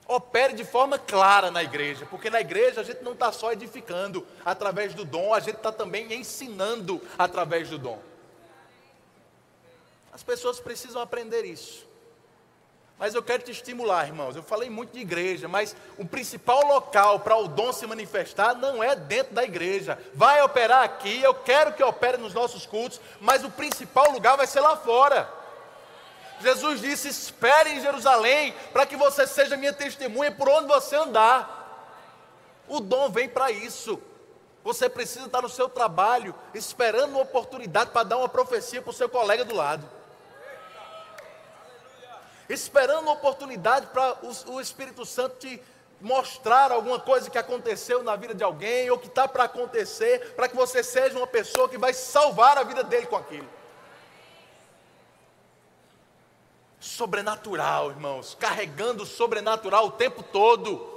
opere 0.08 0.54
de 0.54 0.64
forma 0.64 0.98
clara 0.98 1.52
na 1.52 1.62
igreja, 1.62 2.06
porque 2.06 2.30
na 2.30 2.40
igreja 2.40 2.82
a 2.82 2.84
gente 2.84 3.04
não 3.04 3.12
está 3.12 3.32
só 3.32 3.52
edificando 3.52 4.26
através 4.46 4.94
do 4.94 5.04
dom, 5.04 5.34
a 5.34 5.40
gente 5.40 5.58
está 5.58 5.72
também 5.72 6.14
ensinando 6.14 7.02
através 7.18 7.70
do 7.70 7.78
dom. 7.78 8.02
As 10.14 10.24
pessoas 10.24 10.60
precisam 10.60 11.02
aprender 11.02 11.44
isso. 11.44 11.87
Mas 13.00 13.14
eu 13.14 13.22
quero 13.22 13.44
te 13.44 13.52
estimular, 13.52 14.08
irmãos. 14.08 14.36
Eu 14.36 14.42
falei 14.42 14.70
muito 14.70 14.94
de 14.94 15.00
igreja, 15.00 15.48
mas 15.48 15.76
o 16.00 16.06
principal 16.06 16.66
local 16.66 17.20
para 17.20 17.38
o 17.38 17.48
dom 17.48 17.72
se 17.72 17.86
manifestar 17.86 18.56
não 18.56 18.84
é 18.84 18.96
dentro 18.96 19.36
da 19.36 19.44
igreja. 19.44 20.00
Vai 20.16 20.42
operar 20.42 20.84
aqui, 20.84 21.22
eu 21.22 21.34
quero 21.34 21.74
que 21.74 21.84
opere 21.84 22.18
nos 22.18 22.34
nossos 22.34 22.66
cultos, 22.66 23.00
mas 23.22 23.44
o 23.44 23.52
principal 23.52 24.12
lugar 24.12 24.36
vai 24.36 24.48
ser 24.48 24.62
lá 24.62 24.76
fora. 24.76 25.30
Jesus 26.42 26.82
disse: 26.82 27.08
espere 27.08 27.72
em 27.72 27.82
Jerusalém, 27.82 28.54
para 28.74 28.86
que 28.86 28.96
você 28.96 29.28
seja 29.28 29.56
minha 29.56 29.74
testemunha 29.74 30.32
por 30.32 30.50
onde 30.50 30.68
você 30.68 30.96
andar. 30.96 31.56
O 32.68 32.80
dom 32.80 33.10
vem 33.10 33.30
para 33.30 33.52
isso. 33.52 34.02
Você 34.64 34.90
precisa 34.90 35.28
estar 35.28 35.42
no 35.42 35.50
seu 35.50 35.70
trabalho, 35.70 36.36
esperando 36.54 37.12
uma 37.12 37.22
oportunidade 37.22 37.92
para 37.92 38.04
dar 38.04 38.18
uma 38.18 38.28
profecia 38.28 38.82
para 38.82 38.90
o 38.90 38.94
seu 38.94 39.08
colega 39.08 39.46
do 39.46 39.56
lado. 39.56 39.97
Esperando 42.50 43.04
uma 43.04 43.14
oportunidade 43.14 43.88
para 43.88 44.18
o, 44.24 44.54
o 44.54 44.62
Espírito 44.62 45.06
Santo 45.06 45.38
te 45.38 45.62
mostrar 46.00 46.72
alguma 46.72 47.00
coisa 47.00 47.30
que 47.30 47.38
aconteceu 47.38 48.04
na 48.04 48.16
vida 48.16 48.34
de 48.34 48.44
alguém, 48.44 48.90
ou 48.90 48.98
que 48.98 49.08
está 49.08 49.28
para 49.28 49.46
acontecer, 49.46 50.34
para 50.36 50.48
que 50.48 50.56
você 50.56 50.84
seja 50.84 51.18
uma 51.18 51.28
pessoa 51.28 51.68
que 51.68 51.78
vai 51.78 51.94
salvar 51.94 52.58
a 52.58 52.64
vida 52.64 52.84
dele 52.84 53.08
com 53.08 53.16
aquilo. 53.16 53.58
sobrenatural, 56.88 57.92
irmãos, 57.92 58.36
carregando 58.40 59.04
o 59.04 59.06
sobrenatural 59.06 59.88
o 59.88 59.92
tempo 59.92 60.24
todo. 60.24 60.96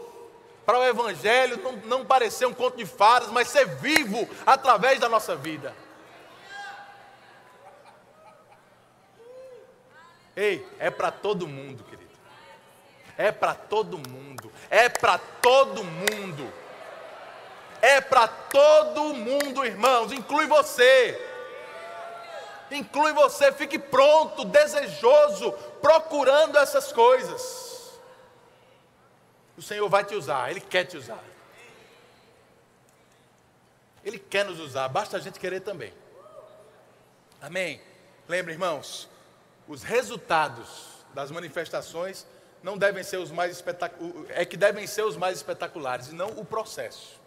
Para 0.64 0.78
o 0.78 0.84
Evangelho 0.84 1.60
não, 1.62 1.72
não 1.72 2.06
parecer 2.06 2.46
um 2.46 2.54
conto 2.54 2.76
de 2.76 2.86
fadas, 2.86 3.28
mas 3.30 3.48
ser 3.48 3.66
vivo 3.66 4.28
através 4.46 5.00
da 5.00 5.08
nossa 5.08 5.34
vida. 5.34 5.74
Ei, 10.36 10.66
é 10.78 10.90
para 10.90 11.10
todo 11.10 11.46
mundo, 11.46 11.84
querido. 11.84 12.10
É 13.16 13.30
para 13.30 13.54
todo 13.54 13.98
mundo. 13.98 14.50
É 14.70 14.88
para 14.88 15.18
todo 15.18 15.84
mundo. 15.84 16.52
É 17.82 18.00
para 18.00 18.28
todo 18.28 19.14
mundo, 19.14 19.64
irmãos, 19.64 20.12
inclui 20.12 20.46
você 20.46 21.30
inclui 22.76 23.12
você, 23.12 23.52
fique 23.52 23.78
pronto, 23.78 24.44
desejoso, 24.44 25.52
procurando 25.80 26.56
essas 26.58 26.92
coisas. 26.92 27.98
O 29.56 29.62
Senhor 29.62 29.88
vai 29.88 30.04
te 30.04 30.14
usar, 30.14 30.50
Ele 30.50 30.60
quer 30.60 30.84
te 30.84 30.96
usar. 30.96 31.22
Ele 34.04 34.18
quer 34.18 34.44
nos 34.44 34.58
usar, 34.58 34.88
basta 34.88 35.16
a 35.16 35.20
gente 35.20 35.38
querer 35.38 35.60
também. 35.60 35.92
Amém? 37.40 37.80
Lembre, 38.28 38.52
irmãos, 38.52 39.08
os 39.70 39.84
resultados 39.84 40.68
das 41.14 41.30
manifestações 41.30 42.26
não 42.60 42.76
devem 42.76 43.04
ser 43.04 43.18
os 43.18 43.30
mais 43.30 43.52
espetaculares, 43.52 44.26
é 44.30 44.44
que 44.44 44.56
devem 44.56 44.84
ser 44.84 45.04
os 45.04 45.16
mais 45.16 45.36
espetaculares, 45.36 46.08
e 46.08 46.12
não 46.12 46.30
o 46.30 46.44
processo. 46.44 47.20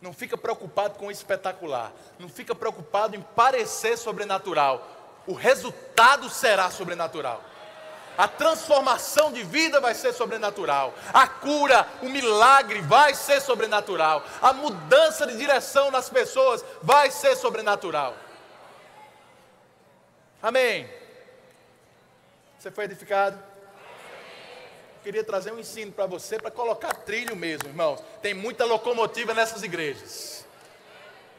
Não 0.00 0.12
fica 0.12 0.38
preocupado 0.38 0.94
com 1.00 1.08
o 1.08 1.10
espetacular, 1.10 1.92
não 2.16 2.28
fica 2.28 2.54
preocupado 2.54 3.16
em 3.16 3.20
parecer 3.20 3.98
sobrenatural. 3.98 4.86
O 5.26 5.32
resultado 5.32 6.30
será 6.30 6.70
sobrenatural. 6.70 7.42
A 8.16 8.28
transformação 8.28 9.32
de 9.32 9.42
vida 9.42 9.80
vai 9.80 9.94
ser 9.94 10.12
sobrenatural. 10.12 10.94
A 11.12 11.26
cura, 11.26 11.88
o 12.02 12.08
milagre 12.08 12.80
vai 12.82 13.14
ser 13.14 13.40
sobrenatural. 13.40 14.24
A 14.40 14.52
mudança 14.52 15.26
de 15.26 15.36
direção 15.36 15.90
nas 15.90 16.08
pessoas 16.08 16.64
vai 16.82 17.10
ser 17.10 17.36
sobrenatural. 17.36 18.14
Amém. 20.42 20.88
Você 22.58 22.70
foi 22.70 22.84
edificado? 22.84 23.40
Queria 25.04 25.22
trazer 25.22 25.52
um 25.52 25.58
ensino 25.58 25.92
para 25.92 26.06
você, 26.06 26.38
para 26.38 26.50
colocar 26.50 26.92
trilho 26.94 27.36
mesmo, 27.36 27.68
irmãos. 27.68 28.00
Tem 28.20 28.34
muita 28.34 28.64
locomotiva 28.64 29.32
nessas 29.34 29.62
igrejas. 29.62 30.44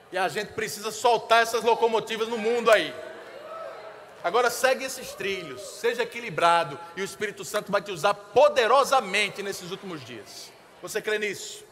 E 0.09 0.17
a 0.17 0.29
gente 0.29 0.53
precisa 0.53 0.89
soltar 0.89 1.43
essas 1.43 1.63
locomotivas 1.63 2.29
no 2.29 2.37
mundo 2.37 2.71
aí. 2.71 2.93
Agora 4.23 4.49
segue 4.49 4.85
esses 4.85 5.11
trilhos, 5.13 5.61
seja 5.61 6.03
equilibrado 6.03 6.79
e 6.95 7.01
o 7.01 7.03
Espírito 7.03 7.43
Santo 7.43 7.71
vai 7.71 7.81
te 7.81 7.91
usar 7.91 8.13
poderosamente 8.13 9.43
nesses 9.43 9.69
últimos 9.69 10.03
dias. 10.05 10.49
Você 10.81 11.01
crê 11.01 11.19
nisso? 11.19 11.65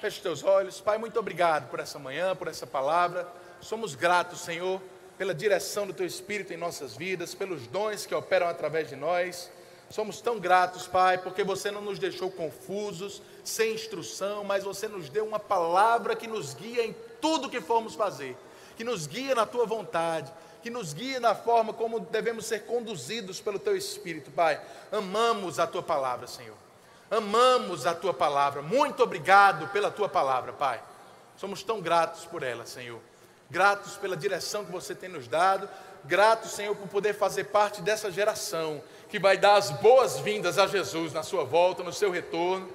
Feche 0.00 0.20
teus 0.20 0.44
olhos. 0.44 0.80
Pai, 0.80 0.96
muito 0.96 1.18
obrigado 1.18 1.68
por 1.68 1.80
essa 1.80 1.98
manhã, 1.98 2.36
por 2.36 2.46
essa 2.46 2.66
palavra. 2.66 3.26
Somos 3.60 3.96
gratos, 3.96 4.40
Senhor, 4.40 4.80
pela 5.18 5.34
direção 5.34 5.86
do 5.86 5.92
Teu 5.92 6.06
Espírito 6.06 6.52
em 6.52 6.56
nossas 6.56 6.94
vidas, 6.94 7.34
pelos 7.34 7.66
dons 7.66 8.04
que 8.04 8.14
operam 8.14 8.48
através 8.48 8.88
de 8.88 8.96
nós. 8.96 9.50
Somos 9.88 10.20
tão 10.20 10.38
gratos, 10.38 10.86
Pai, 10.86 11.18
porque 11.18 11.44
você 11.44 11.70
não 11.70 11.80
nos 11.80 11.98
deixou 11.98 12.30
confusos, 12.30 13.22
sem 13.44 13.74
instrução, 13.74 14.44
mas 14.44 14.64
você 14.64 14.88
nos 14.88 15.08
deu 15.08 15.24
uma 15.24 15.38
palavra 15.38 16.16
que 16.16 16.26
nos 16.26 16.54
guia 16.54 16.84
em 16.84 16.94
tudo 17.20 17.48
que 17.48 17.60
formos 17.60 17.94
fazer, 17.94 18.36
que 18.76 18.84
nos 18.84 19.06
guia 19.06 19.34
na 19.34 19.46
Tua 19.46 19.64
vontade, 19.64 20.30
que 20.62 20.68
nos 20.68 20.92
guia 20.92 21.20
na 21.20 21.34
forma 21.34 21.72
como 21.72 22.00
devemos 22.00 22.46
ser 22.46 22.66
conduzidos 22.66 23.40
pelo 23.40 23.58
Teu 23.58 23.76
Espírito, 23.76 24.30
Pai. 24.32 24.60
Amamos 24.90 25.60
a 25.60 25.66
Tua 25.66 25.82
palavra, 25.82 26.26
Senhor. 26.26 26.56
Amamos 27.08 27.86
a 27.86 27.94
Tua 27.94 28.12
palavra. 28.12 28.62
Muito 28.62 29.02
obrigado 29.02 29.68
pela 29.68 29.90
Tua 29.90 30.08
palavra, 30.08 30.52
Pai. 30.52 30.82
Somos 31.36 31.62
tão 31.62 31.80
gratos 31.80 32.24
por 32.24 32.42
ela, 32.42 32.66
Senhor 32.66 33.00
gratos 33.50 33.96
pela 33.96 34.16
direção 34.16 34.64
que 34.64 34.72
você 34.72 34.94
tem 34.94 35.08
nos 35.08 35.28
dado, 35.28 35.68
gratos, 36.04 36.52
Senhor, 36.52 36.74
por 36.74 36.88
poder 36.88 37.14
fazer 37.14 37.44
parte 37.44 37.82
dessa 37.82 38.10
geração 38.10 38.82
que 39.08 39.18
vai 39.18 39.36
dar 39.36 39.56
as 39.56 39.70
boas-vindas 39.70 40.58
a 40.58 40.66
Jesus 40.66 41.12
na 41.12 41.22
sua 41.22 41.44
volta, 41.44 41.82
no 41.82 41.92
seu 41.92 42.10
retorno. 42.10 42.68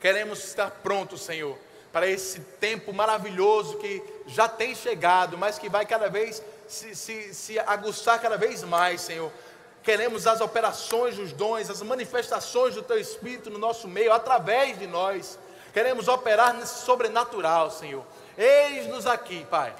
Queremos 0.00 0.44
estar 0.44 0.70
prontos, 0.70 1.22
Senhor, 1.22 1.56
para 1.92 2.06
esse 2.08 2.40
tempo 2.40 2.92
maravilhoso 2.92 3.78
que 3.78 4.02
já 4.26 4.48
tem 4.48 4.74
chegado, 4.74 5.38
mas 5.38 5.58
que 5.58 5.68
vai 5.68 5.86
cada 5.86 6.08
vez 6.08 6.42
se, 6.66 6.94
se, 6.94 7.32
se 7.32 7.58
aguçar 7.60 8.20
cada 8.20 8.36
vez 8.36 8.62
mais, 8.62 9.00
Senhor. 9.00 9.30
Queremos 9.82 10.26
as 10.26 10.40
operações 10.40 11.16
dos 11.16 11.32
dons, 11.32 11.68
as 11.70 11.82
manifestações 11.82 12.74
do 12.74 12.82
Teu 12.82 12.98
Espírito 12.98 13.50
no 13.50 13.58
nosso 13.58 13.86
meio, 13.86 14.12
através 14.12 14.78
de 14.78 14.86
nós. 14.86 15.38
Queremos 15.72 16.08
operar 16.08 16.54
nesse 16.54 16.84
sobrenatural, 16.84 17.70
Senhor. 17.70 18.04
Eis-nos 18.36 19.06
aqui, 19.06 19.46
Pai. 19.50 19.74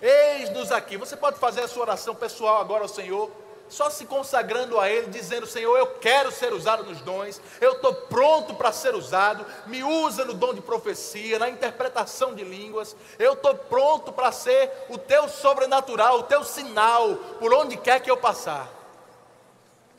Eis-nos 0.00 0.72
aqui. 0.72 0.96
Você 0.96 1.16
pode 1.16 1.38
fazer 1.38 1.62
a 1.62 1.68
sua 1.68 1.82
oração 1.82 2.14
pessoal 2.14 2.60
agora 2.60 2.82
ao 2.82 2.88
Senhor, 2.88 3.30
só 3.68 3.88
se 3.88 4.04
consagrando 4.04 4.78
a 4.80 4.90
Ele, 4.90 5.06
dizendo: 5.06 5.46
Senhor, 5.46 5.76
eu 5.76 5.86
quero 5.86 6.32
ser 6.32 6.52
usado 6.52 6.84
nos 6.84 7.00
dons, 7.00 7.40
eu 7.60 7.72
estou 7.72 7.94
pronto 7.94 8.54
para 8.54 8.72
ser 8.72 8.94
usado. 8.94 9.46
Me 9.66 9.84
usa 9.84 10.24
no 10.24 10.34
dom 10.34 10.52
de 10.52 10.60
profecia, 10.60 11.38
na 11.38 11.48
interpretação 11.48 12.34
de 12.34 12.42
línguas. 12.42 12.96
Eu 13.18 13.34
estou 13.34 13.54
pronto 13.54 14.12
para 14.12 14.32
ser 14.32 14.70
o 14.88 14.98
teu 14.98 15.28
sobrenatural, 15.28 16.18
o 16.18 16.22
teu 16.24 16.42
sinal, 16.42 17.14
por 17.38 17.54
onde 17.54 17.76
quer 17.76 18.00
que 18.00 18.10
eu 18.10 18.16
passar. 18.16 18.68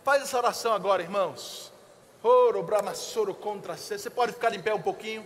Faz 0.03 0.21
essa 0.21 0.37
oração 0.37 0.73
agora, 0.73 1.01
irmãos. 1.01 1.71
Oro, 2.21 2.65
contra 3.41 3.75
Você 3.75 4.09
pode 4.09 4.33
ficar 4.33 4.53
em 4.53 4.61
pé 4.61 4.73
um 4.73 4.81
pouquinho. 4.81 5.25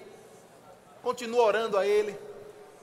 Continua 1.01 1.43
orando 1.43 1.77
a 1.77 1.85
Ele. 1.85 2.17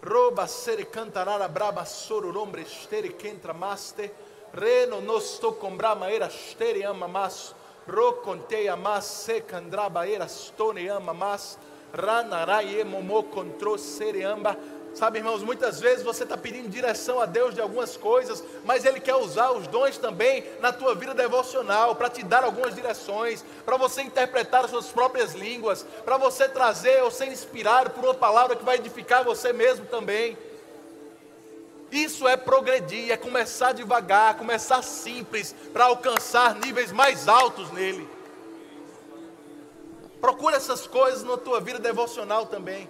Roba 0.04 0.46
sere 0.46 0.84
cantarara 0.90 1.48
braba 1.48 1.86
sororombre 1.86 2.60
estere 2.60 3.16
kentra 3.16 3.54
maste. 3.54 4.12
Reno 4.52 5.00
nosto 5.00 5.52
combrama 5.54 6.10
era 6.10 6.26
estere 6.26 6.84
ama 6.84 7.08
mas. 7.08 7.54
Ro 7.86 8.20
conteia 8.20 8.76
mas 8.76 9.06
se 9.06 9.40
candraba 9.40 10.06
era 10.06 10.28
stone 10.28 10.90
ama 10.90 11.14
mas. 11.14 11.58
Ranaraie 11.94 12.84
momo 12.84 13.22
contro 13.30 13.78
sere 13.78 14.24
amba. 14.24 14.54
Sabe, 14.94 15.18
irmãos, 15.18 15.42
muitas 15.42 15.80
vezes 15.80 16.04
você 16.04 16.22
está 16.22 16.36
pedindo 16.36 16.68
direção 16.68 17.18
a 17.18 17.26
Deus 17.26 17.52
de 17.52 17.60
algumas 17.60 17.96
coisas, 17.96 18.44
mas 18.64 18.84
Ele 18.84 19.00
quer 19.00 19.16
usar 19.16 19.50
os 19.50 19.66
dons 19.66 19.98
também 19.98 20.44
na 20.60 20.72
tua 20.72 20.94
vida 20.94 21.12
devocional, 21.12 21.96
para 21.96 22.08
te 22.08 22.22
dar 22.22 22.44
algumas 22.44 22.76
direções, 22.76 23.44
para 23.64 23.76
você 23.76 24.02
interpretar 24.02 24.64
as 24.64 24.70
suas 24.70 24.86
próprias 24.86 25.34
línguas, 25.34 25.84
para 26.04 26.16
você 26.16 26.48
trazer 26.48 27.02
ou 27.02 27.10
ser 27.10 27.26
inspirado 27.26 27.90
por 27.90 28.04
uma 28.04 28.14
palavra 28.14 28.54
que 28.54 28.64
vai 28.64 28.76
edificar 28.76 29.24
você 29.24 29.52
mesmo 29.52 29.84
também. 29.86 30.38
Isso 31.90 32.28
é 32.28 32.36
progredir, 32.36 33.10
é 33.10 33.16
começar 33.16 33.72
devagar, 33.72 34.36
começar 34.36 34.80
simples, 34.82 35.54
para 35.72 35.86
alcançar 35.86 36.54
níveis 36.54 36.92
mais 36.92 37.26
altos 37.26 37.72
nele. 37.72 38.08
Procura 40.20 40.56
essas 40.56 40.86
coisas 40.86 41.24
na 41.24 41.36
tua 41.36 41.60
vida 41.60 41.80
devocional 41.80 42.46
também. 42.46 42.88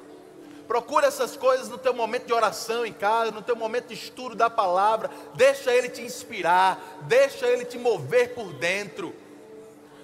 Procura 0.74 1.06
essas 1.06 1.36
coisas 1.36 1.68
no 1.68 1.78
teu 1.78 1.94
momento 1.94 2.26
de 2.26 2.32
oração 2.32 2.84
em 2.84 2.92
casa, 2.92 3.30
no 3.30 3.40
teu 3.40 3.54
momento 3.54 3.86
de 3.86 3.94
estudo 3.94 4.34
da 4.34 4.50
palavra. 4.50 5.08
Deixa 5.34 5.72
Ele 5.72 5.88
te 5.88 6.02
inspirar, 6.02 6.98
deixa 7.02 7.46
Ele 7.46 7.64
te 7.64 7.78
mover 7.78 8.34
por 8.34 8.52
dentro. 8.54 9.14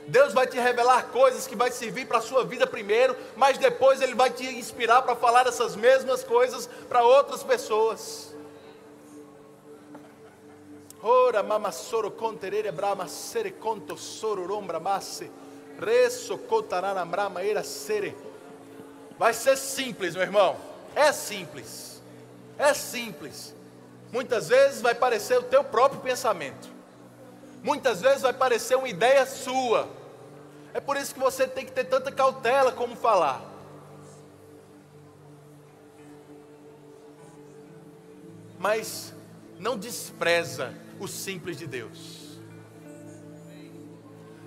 Deus 0.07 0.33
vai 0.33 0.47
te 0.47 0.61
revelar 0.61 1.09
coisas 1.09 1.49
que 1.49 1.57
vai 1.57 1.73
servir 1.73 2.07
para 2.07 2.19
a 2.19 2.21
sua 2.21 2.45
vida 2.45 2.69
primeiro, 2.69 3.17
mas 3.37 3.59
depois 3.59 4.01
Ele 4.01 4.15
vai 4.15 4.31
te 4.31 4.47
inspirar 4.47 5.03
para 5.03 5.17
falar 5.17 5.45
essas 5.49 5.75
mesmas 5.75 6.23
coisas 6.23 6.71
para 6.89 7.03
outras 7.03 7.43
pessoas. 7.43 8.33
Ora 11.03 11.43
mama 11.43 11.73
soro 11.73 12.13
conterere 12.13 12.71
brama 12.71 13.09
sere 13.09 13.51
conto 13.51 13.99
soro 13.99 14.47
rombra 14.47 14.79
masse, 14.79 15.33
reso 15.81 16.39
cotarana 16.39 17.05
brama 17.05 17.43
era 17.43 17.65
sere. 17.65 18.30
Vai 19.21 19.35
ser 19.35 19.55
simples, 19.59 20.15
meu 20.15 20.23
irmão. 20.23 20.57
É 20.95 21.13
simples. 21.13 22.03
É 22.57 22.73
simples. 22.73 23.55
Muitas 24.11 24.49
vezes 24.49 24.81
vai 24.81 24.95
parecer 24.95 25.39
o 25.39 25.43
teu 25.43 25.63
próprio 25.63 26.01
pensamento. 26.01 26.71
Muitas 27.63 28.01
vezes 28.01 28.23
vai 28.23 28.33
parecer 28.33 28.77
uma 28.77 28.89
ideia 28.89 29.27
sua. 29.27 29.87
É 30.73 30.81
por 30.81 30.97
isso 30.97 31.13
que 31.13 31.21
você 31.21 31.47
tem 31.47 31.67
que 31.67 31.71
ter 31.71 31.85
tanta 31.85 32.11
cautela 32.11 32.73
como 32.73 32.97
falar. 32.97 33.45
Mas 38.59 39.13
não 39.59 39.77
despreza 39.77 40.73
o 40.99 41.07
simples 41.07 41.59
de 41.59 41.67
Deus. 41.67 42.41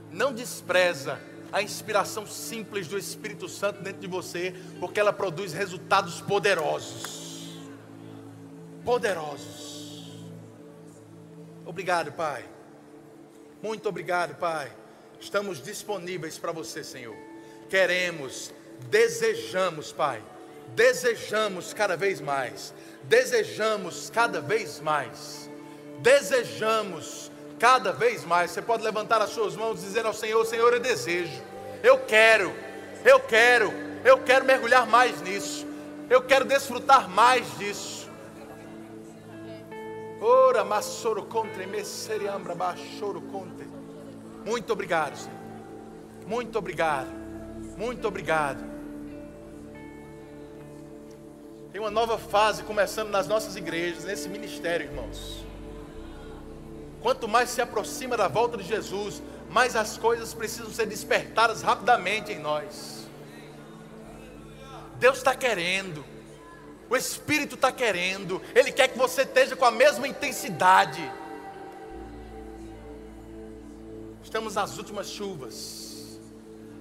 Não 0.10 0.34
despreza 0.34 1.22
a 1.54 1.62
inspiração 1.62 2.26
simples 2.26 2.88
do 2.88 2.98
Espírito 2.98 3.48
Santo 3.48 3.84
dentro 3.84 4.02
de 4.02 4.08
você, 4.08 4.56
porque 4.80 5.00
ela 5.00 5.14
produz 5.14 5.54
resultados 5.54 6.20
poderosos. 6.20 7.48
Poderosos. 8.84 10.12
Obrigado, 11.64 12.12
Pai. 12.12 12.44
Muito 13.62 13.88
obrigado, 13.88 14.36
Pai. 14.36 14.72
Estamos 15.20 15.62
disponíveis 15.62 16.40
para 16.40 16.52
você, 16.52 16.84
Senhor. 16.84 17.16
Queremos, 17.70 18.52
desejamos, 18.90 19.92
Pai. 19.92 20.24
Desejamos 20.76 21.72
cada 21.72 21.96
vez 21.96 22.20
mais. 22.20 22.74
Desejamos 23.04 24.10
cada 24.10 24.42
vez 24.42 24.80
mais. 24.80 25.48
Desejamos 26.02 27.32
cada 27.64 27.94
vez 27.94 28.26
mais. 28.26 28.52
Você 28.52 28.62
pode 28.62 28.84
levantar 28.84 29.22
as 29.22 29.30
suas 29.30 29.56
mãos 29.56 29.80
dizer 29.80 30.06
ao 30.06 30.14
Senhor: 30.14 30.46
Senhor, 30.46 30.74
eu 30.74 30.82
desejo, 30.82 31.42
eu 31.82 31.98
quero, 31.98 32.54
eu 33.06 33.22
quero, 33.22 33.72
eu 34.04 34.18
quero 34.18 34.44
mergulhar 34.44 34.86
mais 34.86 35.22
nisso, 35.22 35.66
eu 36.10 36.22
quero 36.22 36.44
desfrutar 36.44 37.08
mais 37.08 37.58
disso. 37.58 38.12
Ora, 40.20 40.66
massoro 40.66 41.24
contra 41.24 41.64
ambra 42.36 42.54
baixoro 42.54 43.22
contra. 43.22 43.66
Muito 44.46 44.74
obrigado, 44.74 45.16
Senhor. 45.16 45.40
Muito 46.28 46.60
obrigado. 46.60 47.08
Muito 47.78 48.06
obrigado. 48.06 48.62
Tem 51.72 51.80
uma 51.80 51.90
nova 51.90 52.18
fase 52.18 52.62
começando 52.64 53.10
nas 53.10 53.26
nossas 53.26 53.56
igrejas, 53.56 54.04
nesse 54.04 54.28
ministério, 54.28 54.88
irmãos. 54.88 55.53
Quanto 57.04 57.28
mais 57.28 57.50
se 57.50 57.62
aproxima 57.62 58.16
da 58.16 58.30
volta 58.30 58.56
de 58.56 58.64
Jesus, 58.64 59.22
mas 59.50 59.76
as 59.76 59.98
coisas 59.98 60.34
precisam 60.34 60.72
ser 60.72 60.86
despertadas 60.86 61.62
rapidamente 61.62 62.32
em 62.32 62.40
nós. 62.40 63.06
Deus 65.00 65.18
está 65.18 65.36
querendo, 65.36 66.06
o 66.90 66.96
Espírito 66.96 67.56
está 67.56 67.74
querendo, 67.74 68.42
Ele 68.56 68.72
quer 68.72 68.88
que 68.88 68.98
você 68.98 69.24
esteja 69.24 69.54
com 69.54 69.66
a 69.66 69.72
mesma 69.72 70.08
intensidade. 70.08 71.12
Estamos 74.24 74.56
nas 74.56 74.78
últimas 74.78 75.10
chuvas, 75.10 76.20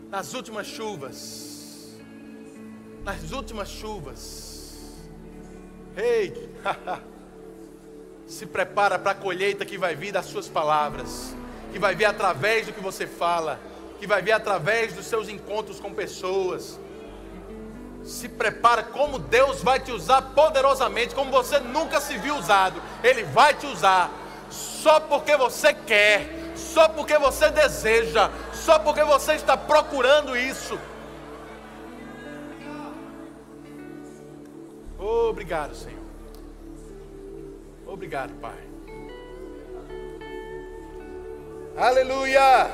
nas 0.09 0.35
últimas 0.35 0.69
chuvas, 0.69 1.99
nas 3.03 3.33
últimas 3.33 3.69
chuvas. 3.69 4.79
Ei, 5.97 6.49
se 8.33 8.47
prepara 8.47 8.99
para 8.99 9.13
a 9.13 9.15
colheita 9.15 9.65
que 9.65 9.79
vai 9.79 9.95
vir 9.95 10.13
das 10.13 10.27
suas 10.27 10.49
palavras 10.49 11.35
que 11.73 11.79
vai 11.79 11.95
vir 11.95 12.05
através 12.05 12.67
do 12.67 12.73
que 12.73 12.81
você 12.81 13.07
fala, 13.07 13.59
que 13.99 14.07
vai 14.07 14.21
vir 14.21 14.33
através 14.33 14.93
dos 14.93 15.07
seus 15.07 15.29
encontros 15.29 15.81
com 15.81 15.93
pessoas. 15.93 16.79
Se 18.05 18.29
prepara 18.29 18.83
como 18.83 19.19
Deus 19.19 19.63
vai 19.63 19.81
te 19.81 19.91
usar 19.91 20.21
poderosamente, 20.21 21.15
como 21.15 21.31
você 21.31 21.59
nunca 21.59 22.01
se 22.01 22.19
viu 22.19 22.37
usado. 22.37 22.81
Ele 23.03 23.25
vai 23.25 23.55
te 23.55 23.67
usar 23.67 24.11
só 24.51 25.01
porque 25.01 25.35
você 25.37 25.73
quer, 25.73 26.53
só 26.55 26.89
porque 26.89 27.17
você 27.17 27.49
deseja, 27.49 28.31
só 28.53 28.79
porque 28.79 29.03
você 29.03 29.33
está 29.33 29.57
procurando 29.57 30.37
isso. 30.37 30.79
Obrigado, 34.99 35.75
Senhor. 35.75 36.02
Obrigado, 37.93 38.33
Pai. 38.41 38.57
Aleluia! 41.77 42.71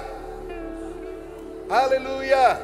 Aleluia! 1.68 2.60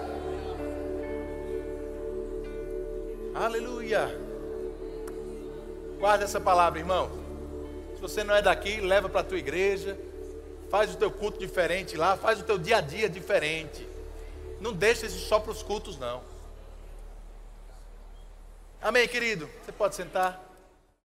Aleluia! 3.35 4.21
Guarda 5.99 6.23
essa 6.23 6.41
palavra, 6.41 6.79
irmão. 6.79 7.11
Se 7.97 8.01
você 8.01 8.23
não 8.23 8.33
é 8.33 8.41
daqui, 8.41 8.81
leva 8.81 9.09
para 9.09 9.23
a 9.23 9.25
tua 9.25 9.39
igreja. 9.39 9.99
Faz 10.71 10.95
o 10.95 10.97
teu 10.97 11.11
culto 11.11 11.41
diferente 11.41 11.97
lá, 11.97 12.17
faz 12.17 12.41
o 12.41 12.45
teu 12.45 12.57
dia 12.57 12.77
a 12.77 12.81
dia 12.81 13.09
diferente. 13.09 13.85
Não 14.61 14.73
deixa 14.73 15.07
isso 15.07 15.27
só 15.27 15.41
para 15.41 15.51
os 15.51 15.65
cultos, 15.65 15.99
não. 15.99 16.23
Amém, 18.81 19.09
querido? 19.09 19.51
Você 19.65 19.73
pode 19.73 19.97
sentar? 19.97 20.54